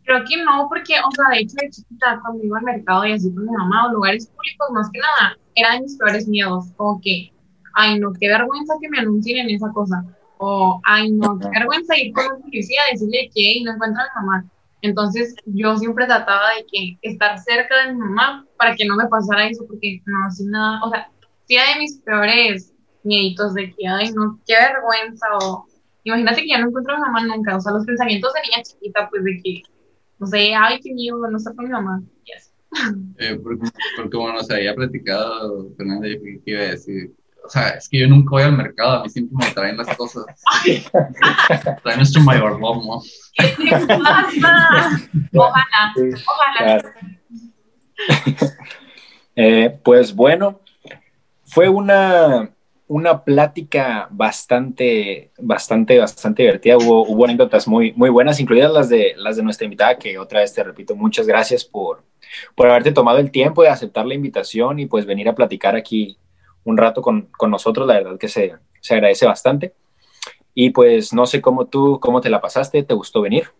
Creo 0.02 0.22
que 0.28 0.36
no, 0.44 0.66
porque, 0.68 0.94
o 0.98 1.10
sea, 1.12 1.30
de 1.32 1.40
hecho, 1.40 1.54
de 1.60 1.70
chiquita, 1.70 2.20
cuando 2.20 2.44
iba 2.44 2.58
al 2.58 2.64
mercado 2.64 3.06
y 3.06 3.12
así 3.12 3.32
con 3.32 3.46
mi 3.46 3.52
mamá 3.52 3.86
o 3.86 3.92
lugares 3.92 4.26
públicos, 4.26 4.68
más 4.72 4.90
que 4.90 4.98
nada, 4.98 5.38
eran 5.54 5.82
mis 5.82 5.96
peores 5.96 6.28
miedos, 6.28 6.66
como 6.76 7.00
que, 7.00 7.32
ay, 7.74 7.98
no, 8.00 8.12
qué 8.12 8.28
vergüenza 8.28 8.74
que 8.80 8.88
me 8.88 8.98
anuncien 8.98 9.38
en 9.38 9.54
esa 9.54 9.70
cosa, 9.72 10.04
o, 10.38 10.80
ay, 10.84 11.12
no, 11.12 11.38
qué 11.38 11.48
vergüenza 11.48 11.96
ir 11.96 12.12
con 12.12 12.24
un 12.36 12.42
policía 12.42 12.80
a 12.86 12.92
decirle 12.92 13.30
que 13.34 13.62
no 13.64 13.72
encuentran 13.72 14.06
a 14.14 14.20
mi 14.20 14.26
mamá. 14.26 14.44
Entonces 14.84 15.34
yo 15.46 15.78
siempre 15.78 16.04
trataba 16.04 16.50
de 16.56 16.66
que 16.70 16.98
estar 17.00 17.38
cerca 17.38 17.86
de 17.86 17.94
mi 17.94 18.00
mamá 18.00 18.46
para 18.58 18.76
que 18.76 18.84
no 18.84 18.96
me 18.96 19.08
pasara 19.08 19.48
eso, 19.48 19.66
porque 19.66 20.02
no, 20.04 20.30
sin 20.30 20.50
nada, 20.50 20.78
o 20.84 20.90
sea, 20.90 21.10
sí 21.48 21.54
de 21.54 21.78
mis 21.78 22.00
peores 22.00 22.70
mieditos 23.02 23.54
de 23.54 23.72
que, 23.72 23.88
ay, 23.88 24.12
no, 24.12 24.38
qué 24.46 24.52
vergüenza, 24.52 25.26
o 25.40 25.66
imagínate 26.02 26.42
que 26.42 26.48
ya 26.48 26.58
no 26.58 26.68
encuentro 26.68 26.92
a 26.92 26.96
mi 26.98 27.02
mamá 27.02 27.24
nunca, 27.24 27.56
o 27.56 27.60
sea, 27.62 27.72
los 27.72 27.86
pensamientos 27.86 28.30
de 28.34 28.40
niña 28.42 28.62
chiquita, 28.62 29.08
pues 29.08 29.24
de 29.24 29.40
que, 29.42 29.62
no 30.18 30.26
sé, 30.26 30.54
ay, 30.54 30.78
qué 30.82 30.92
miedo, 30.92 31.16
no 31.30 31.38
estar 31.38 31.54
con 31.54 31.64
mi 31.64 31.70
mamá, 31.70 32.02
yes. 32.24 32.52
Eh, 33.20 33.40
porque, 33.42 33.66
porque, 33.96 34.16
bueno, 34.18 34.40
platicado, 34.76 35.70
Fernanda, 35.78 36.08
que 36.08 36.42
iba 36.44 36.60
a 36.60 36.70
decir, 36.72 37.10
o 37.44 37.48
sea, 37.50 37.70
es 37.70 37.88
que 37.88 37.98
yo 37.98 38.08
nunca 38.08 38.30
voy 38.30 38.42
al 38.42 38.56
mercado, 38.56 39.00
a 39.00 39.02
mí 39.02 39.10
siempre 39.10 39.46
me 39.46 39.52
traen 39.52 39.76
las 39.76 39.94
cosas. 39.96 40.24
traen 41.82 41.98
nuestro 41.98 42.22
mayordomo. 42.22 43.02
Ojalá, 45.32 45.94
ojalá. 46.26 46.94
Eh, 49.36 49.80
pues 49.82 50.14
bueno, 50.14 50.60
fue 51.42 51.68
una, 51.68 52.54
una 52.86 53.24
plática 53.24 54.06
bastante, 54.08 55.32
bastante, 55.38 55.98
bastante 55.98 56.44
divertida. 56.44 56.76
Hubo, 56.76 57.04
hubo 57.08 57.24
anécdotas 57.24 57.66
muy, 57.66 57.92
muy 57.94 58.10
buenas, 58.10 58.38
incluidas 58.38 58.72
las 58.72 58.88
de, 58.88 59.14
las 59.16 59.34
de 59.36 59.42
nuestra 59.42 59.64
invitada, 59.64 59.98
que 59.98 60.20
otra 60.20 60.38
vez 60.38 60.54
te 60.54 60.62
repito, 60.62 60.94
muchas 60.94 61.26
gracias 61.26 61.64
por, 61.64 62.04
por 62.54 62.68
haberte 62.68 62.92
tomado 62.92 63.18
el 63.18 63.32
tiempo 63.32 63.64
de 63.64 63.70
aceptar 63.70 64.06
la 64.06 64.14
invitación 64.14 64.78
y 64.78 64.86
pues 64.86 65.04
venir 65.04 65.28
a 65.28 65.34
platicar 65.34 65.74
aquí 65.74 66.16
un 66.64 66.76
rato 66.76 67.02
con, 67.02 67.28
con 67.36 67.50
nosotros. 67.50 67.86
La 67.86 67.94
verdad 67.94 68.18
que 68.18 68.28
se, 68.28 68.56
se 68.80 68.94
agradece 68.94 69.26
bastante. 69.26 69.74
Y 70.54 70.70
pues 70.70 71.12
no 71.12 71.26
sé 71.26 71.40
cómo 71.40 71.66
tú, 71.66 71.98
cómo 72.00 72.20
te 72.20 72.30
la 72.30 72.40
pasaste, 72.40 72.82
¿te 72.82 72.94
gustó 72.94 73.20
venir? 73.20 73.50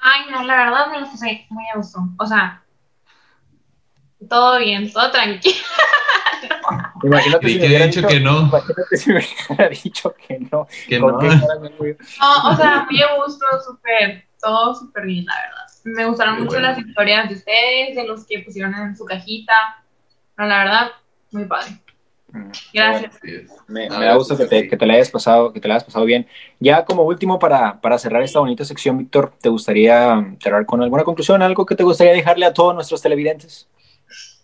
Ay, 0.00 0.30
no, 0.30 0.42
la 0.44 0.56
verdad 0.56 0.86
me 0.90 1.00
lo 1.00 1.06
pasé 1.06 1.46
muy 1.50 1.64
a 1.74 1.76
gusto. 1.76 1.98
O 2.18 2.26
sea, 2.26 2.62
todo 4.28 4.58
bien, 4.58 4.92
todo 4.92 5.10
tranquilo. 5.10 5.56
Imagínate 7.02 7.48
si 7.48 7.58
me 7.58 7.66
hubiera 7.66 7.86
dicho 7.86 8.06
que 8.06 8.20
no. 8.20 8.40
Imagínate 8.40 8.96
si 8.96 9.12
me 9.12 9.26
hubiera 9.48 9.68
dicho 9.84 10.14
que 10.14 10.38
no. 10.38 10.66
Que 10.88 11.00
no. 11.00 11.10
no. 11.10 11.18
o 11.18 12.56
sea, 12.56 12.86
muy 12.88 13.02
a 13.02 13.16
gusto, 13.16 13.44
súper, 13.64 14.26
todo 14.40 14.74
súper 14.74 15.06
bien, 15.06 15.24
la 15.24 15.34
verdad. 15.34 15.66
Me 15.84 16.04
gustaron 16.06 16.44
mucho 16.44 16.60
las 16.60 16.78
historias 16.78 17.28
de 17.28 17.34
ustedes, 17.34 17.96
de 17.96 18.06
los 18.06 18.26
que 18.26 18.40
pusieron 18.40 18.74
en 18.74 18.96
su 18.96 19.04
cajita. 19.04 19.82
Pero 20.36 20.48
la 20.48 20.58
verdad, 20.58 20.90
muy 21.32 21.46
padre. 21.46 21.80
Gracias. 22.72 23.18
Me, 23.68 23.88
da 23.88 24.14
gusto 24.14 24.36
que 24.36 24.46
te, 24.46 24.68
que 24.68 24.76
te, 24.76 24.86
la 24.86 24.94
hayas 24.94 25.10
pasado, 25.10 25.52
que 25.52 25.60
te 25.60 25.68
la 25.68 25.74
hayas 25.74 25.84
pasado 25.84 26.04
bien. 26.04 26.26
Ya 26.58 26.84
como 26.84 27.02
último, 27.02 27.38
para, 27.38 27.80
para 27.80 27.98
cerrar 27.98 28.22
esta 28.22 28.40
bonita 28.40 28.64
sección, 28.64 28.98
Víctor, 28.98 29.32
¿te 29.40 29.48
gustaría 29.48 30.36
cerrar 30.42 30.66
con 30.66 30.82
alguna 30.82 31.04
conclusión, 31.04 31.42
algo 31.42 31.66
que 31.66 31.74
te 31.74 31.84
gustaría 31.84 32.12
dejarle 32.12 32.46
a 32.46 32.54
todos 32.54 32.74
nuestros 32.74 33.02
televidentes? 33.02 33.68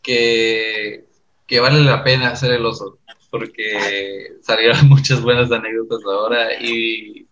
Que, 0.02 1.04
que 1.46 1.60
vale 1.60 1.80
la 1.80 2.02
pena 2.04 2.30
hacer 2.30 2.52
el 2.52 2.64
oso, 2.64 2.98
porque 3.30 4.36
salieron 4.42 4.76
muchas 4.88 5.22
buenas 5.22 5.50
anécdotas 5.50 6.00
ahora 6.04 6.60
y, 6.60 7.26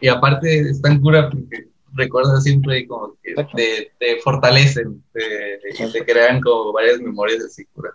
y 0.00 0.08
aparte 0.08 0.60
están 0.70 1.00
cura 1.00 1.30
porque 1.30 1.68
recuerdas 1.96 2.42
siempre 2.42 2.86
como 2.86 3.16
que 3.22 3.34
te, 3.54 3.92
te, 3.98 4.20
fortalecen, 4.20 5.02
te, 5.12 5.60
te, 5.92 6.04
crean 6.04 6.40
como 6.40 6.72
varias 6.72 7.00
memorias 7.00 7.42
así 7.44 7.64
cura. 7.66 7.90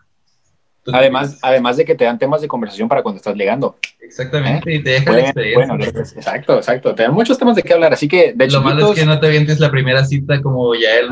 Además, 0.91 1.37
además 1.43 1.77
de 1.77 1.85
que 1.85 1.93
te 1.93 2.05
dan 2.05 2.17
temas 2.17 2.41
de 2.41 2.47
conversación 2.47 2.89
para 2.89 3.03
cuando 3.03 3.17
estás 3.17 3.35
llegando. 3.35 3.77
Exactamente, 3.99 4.73
y 4.73 4.83
te 4.83 4.89
dejan 4.89 5.13
la 5.13 5.19
experiencia. 5.21 5.67
Bueno, 5.67 5.85
exacto, 5.85 6.57
exacto. 6.57 6.95
Te 6.95 7.03
dan 7.03 7.13
muchos 7.13 7.37
temas 7.37 7.55
de 7.55 7.61
qué 7.61 7.73
hablar, 7.73 7.93
así 7.93 8.07
que 8.07 8.33
de 8.33 8.47
Lo 8.47 8.61
malo 8.61 8.91
es 8.91 8.99
que 8.99 9.05
no 9.05 9.19
te 9.19 9.27
avientes 9.27 9.59
la 9.59 9.69
primera 9.69 10.03
cita 10.03 10.41
como 10.41 10.73
ya 10.73 10.89
él. 10.97 11.09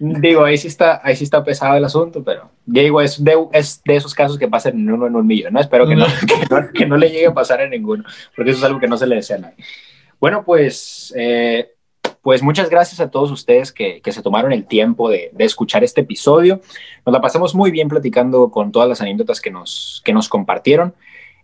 digo, 0.20 0.44
ahí 0.44 0.58
sí, 0.58 0.68
está, 0.68 1.00
ahí 1.02 1.16
sí 1.16 1.24
está 1.24 1.42
pesado 1.42 1.76
el 1.76 1.84
asunto, 1.84 2.22
pero 2.22 2.50
digo, 2.66 3.00
es 3.00 3.22
de, 3.24 3.34
es 3.52 3.82
de 3.82 3.96
esos 3.96 4.14
casos 4.14 4.38
que 4.38 4.46
pasan 4.46 4.74
en 4.74 4.92
uno 4.92 5.06
en 5.06 5.16
un 5.16 5.26
millón, 5.26 5.54
¿no? 5.54 5.60
Espero 5.60 5.88
que 5.88 5.96
no, 5.96 6.06
que 6.26 6.54
no, 6.54 6.72
que 6.72 6.86
no 6.86 6.96
le 6.98 7.08
llegue 7.08 7.28
a 7.28 7.34
pasar 7.34 7.62
en 7.62 7.70
ninguno, 7.70 8.04
porque 8.34 8.50
eso 8.50 8.58
es 8.58 8.64
algo 8.64 8.78
que 8.78 8.88
no 8.88 8.98
se 8.98 9.06
le 9.06 9.16
desea 9.16 9.36
a 9.36 9.40
nadie. 9.40 9.56
Bueno, 10.20 10.44
pues... 10.44 11.14
Eh, 11.16 11.72
pues 12.26 12.42
muchas 12.42 12.68
gracias 12.68 12.98
a 12.98 13.08
todos 13.08 13.30
ustedes 13.30 13.70
que, 13.70 14.02
se 14.04 14.20
tomaron 14.20 14.52
el 14.52 14.66
tiempo 14.66 15.08
de, 15.08 15.30
escuchar 15.38 15.84
este 15.84 16.00
episodio. 16.00 16.60
Nos 17.06 17.12
la 17.12 17.20
pasamos 17.20 17.54
muy 17.54 17.70
bien 17.70 17.86
platicando 17.86 18.50
con 18.50 18.72
todas 18.72 18.88
las 18.88 19.00
anécdotas 19.00 19.40
que 19.40 19.52
nos, 19.52 20.02
que 20.04 20.12
nos 20.12 20.28
compartieron. 20.28 20.92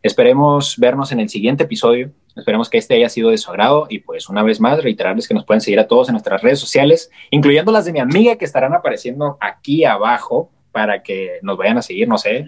Esperemos 0.02 0.76
vernos 0.78 1.12
en 1.12 1.20
el 1.20 1.28
siguiente 1.28 1.62
episodio. 1.62 2.10
Esperemos 2.34 2.68
que 2.68 2.78
este 2.78 2.96
haya 2.96 3.08
sido 3.08 3.30
de 3.30 3.38
su 3.38 3.48
agrado 3.48 3.86
y 3.90 4.00
pues 4.00 4.28
una 4.28 4.42
vez 4.42 4.58
más 4.58 4.82
reiterarles 4.82 5.28
que 5.28 5.34
nos 5.34 5.44
pueden 5.44 5.60
seguir 5.60 5.78
a 5.78 5.86
todos 5.86 6.08
en 6.08 6.14
nuestras 6.14 6.42
redes 6.42 6.58
sociales, 6.58 7.12
incluyendo 7.30 7.70
las 7.70 7.84
de 7.84 7.92
mi 7.92 8.00
amiga 8.00 8.34
que 8.34 8.44
estarán 8.44 8.74
apareciendo 8.74 9.38
aquí 9.40 9.84
abajo 9.84 10.50
para 10.72 11.04
que 11.04 11.38
nos 11.42 11.56
vayan 11.58 11.78
a 11.78 11.82
seguir, 11.82 12.08
no 12.08 12.18
sé, 12.18 12.44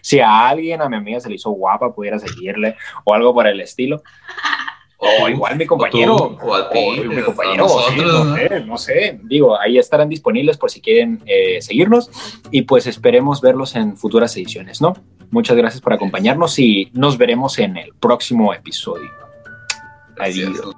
si 0.00 0.18
a 0.18 0.48
alguien, 0.48 0.82
a 0.82 0.88
mi 0.88 0.96
amiga 0.96 1.20
se 1.20 1.28
le 1.28 1.36
hizo 1.36 1.50
guapa, 1.50 1.94
pudiera 1.94 2.18
seguirle 2.18 2.74
o 3.04 3.14
algo 3.14 3.32
por 3.32 3.46
el 3.46 3.60
estilo. 3.60 4.02
O 4.98 5.28
igual 5.28 5.56
mi 5.56 5.66
compañero. 5.66 6.14
O, 6.16 6.54
a 6.54 6.70
ti. 6.70 7.00
mi 7.06 7.22
compañero. 7.22 7.66
no, 8.66 8.78
sé, 8.78 9.20
Digo, 9.24 9.58
ahí 9.58 9.78
estarán 9.78 10.08
disponibles 10.08 10.56
por 10.56 10.70
si 10.70 10.80
quieren 10.80 11.22
eh, 11.26 11.60
seguirnos. 11.60 12.10
Y 12.50 12.62
pues 12.62 12.86
esperemos 12.86 13.40
verlos 13.40 13.74
en 13.74 13.96
futuras 13.96 14.36
ediciones, 14.36 14.80
¿no? 14.80 14.94
Muchas 15.30 15.56
gracias 15.56 15.80
por 15.80 15.92
acompañarnos 15.92 16.58
y 16.58 16.90
nos 16.92 17.18
veremos 17.18 17.58
en 17.58 17.76
el 17.76 17.92
próximo 17.94 18.54
episodio. 18.54 19.10
Adiós. 20.18 20.74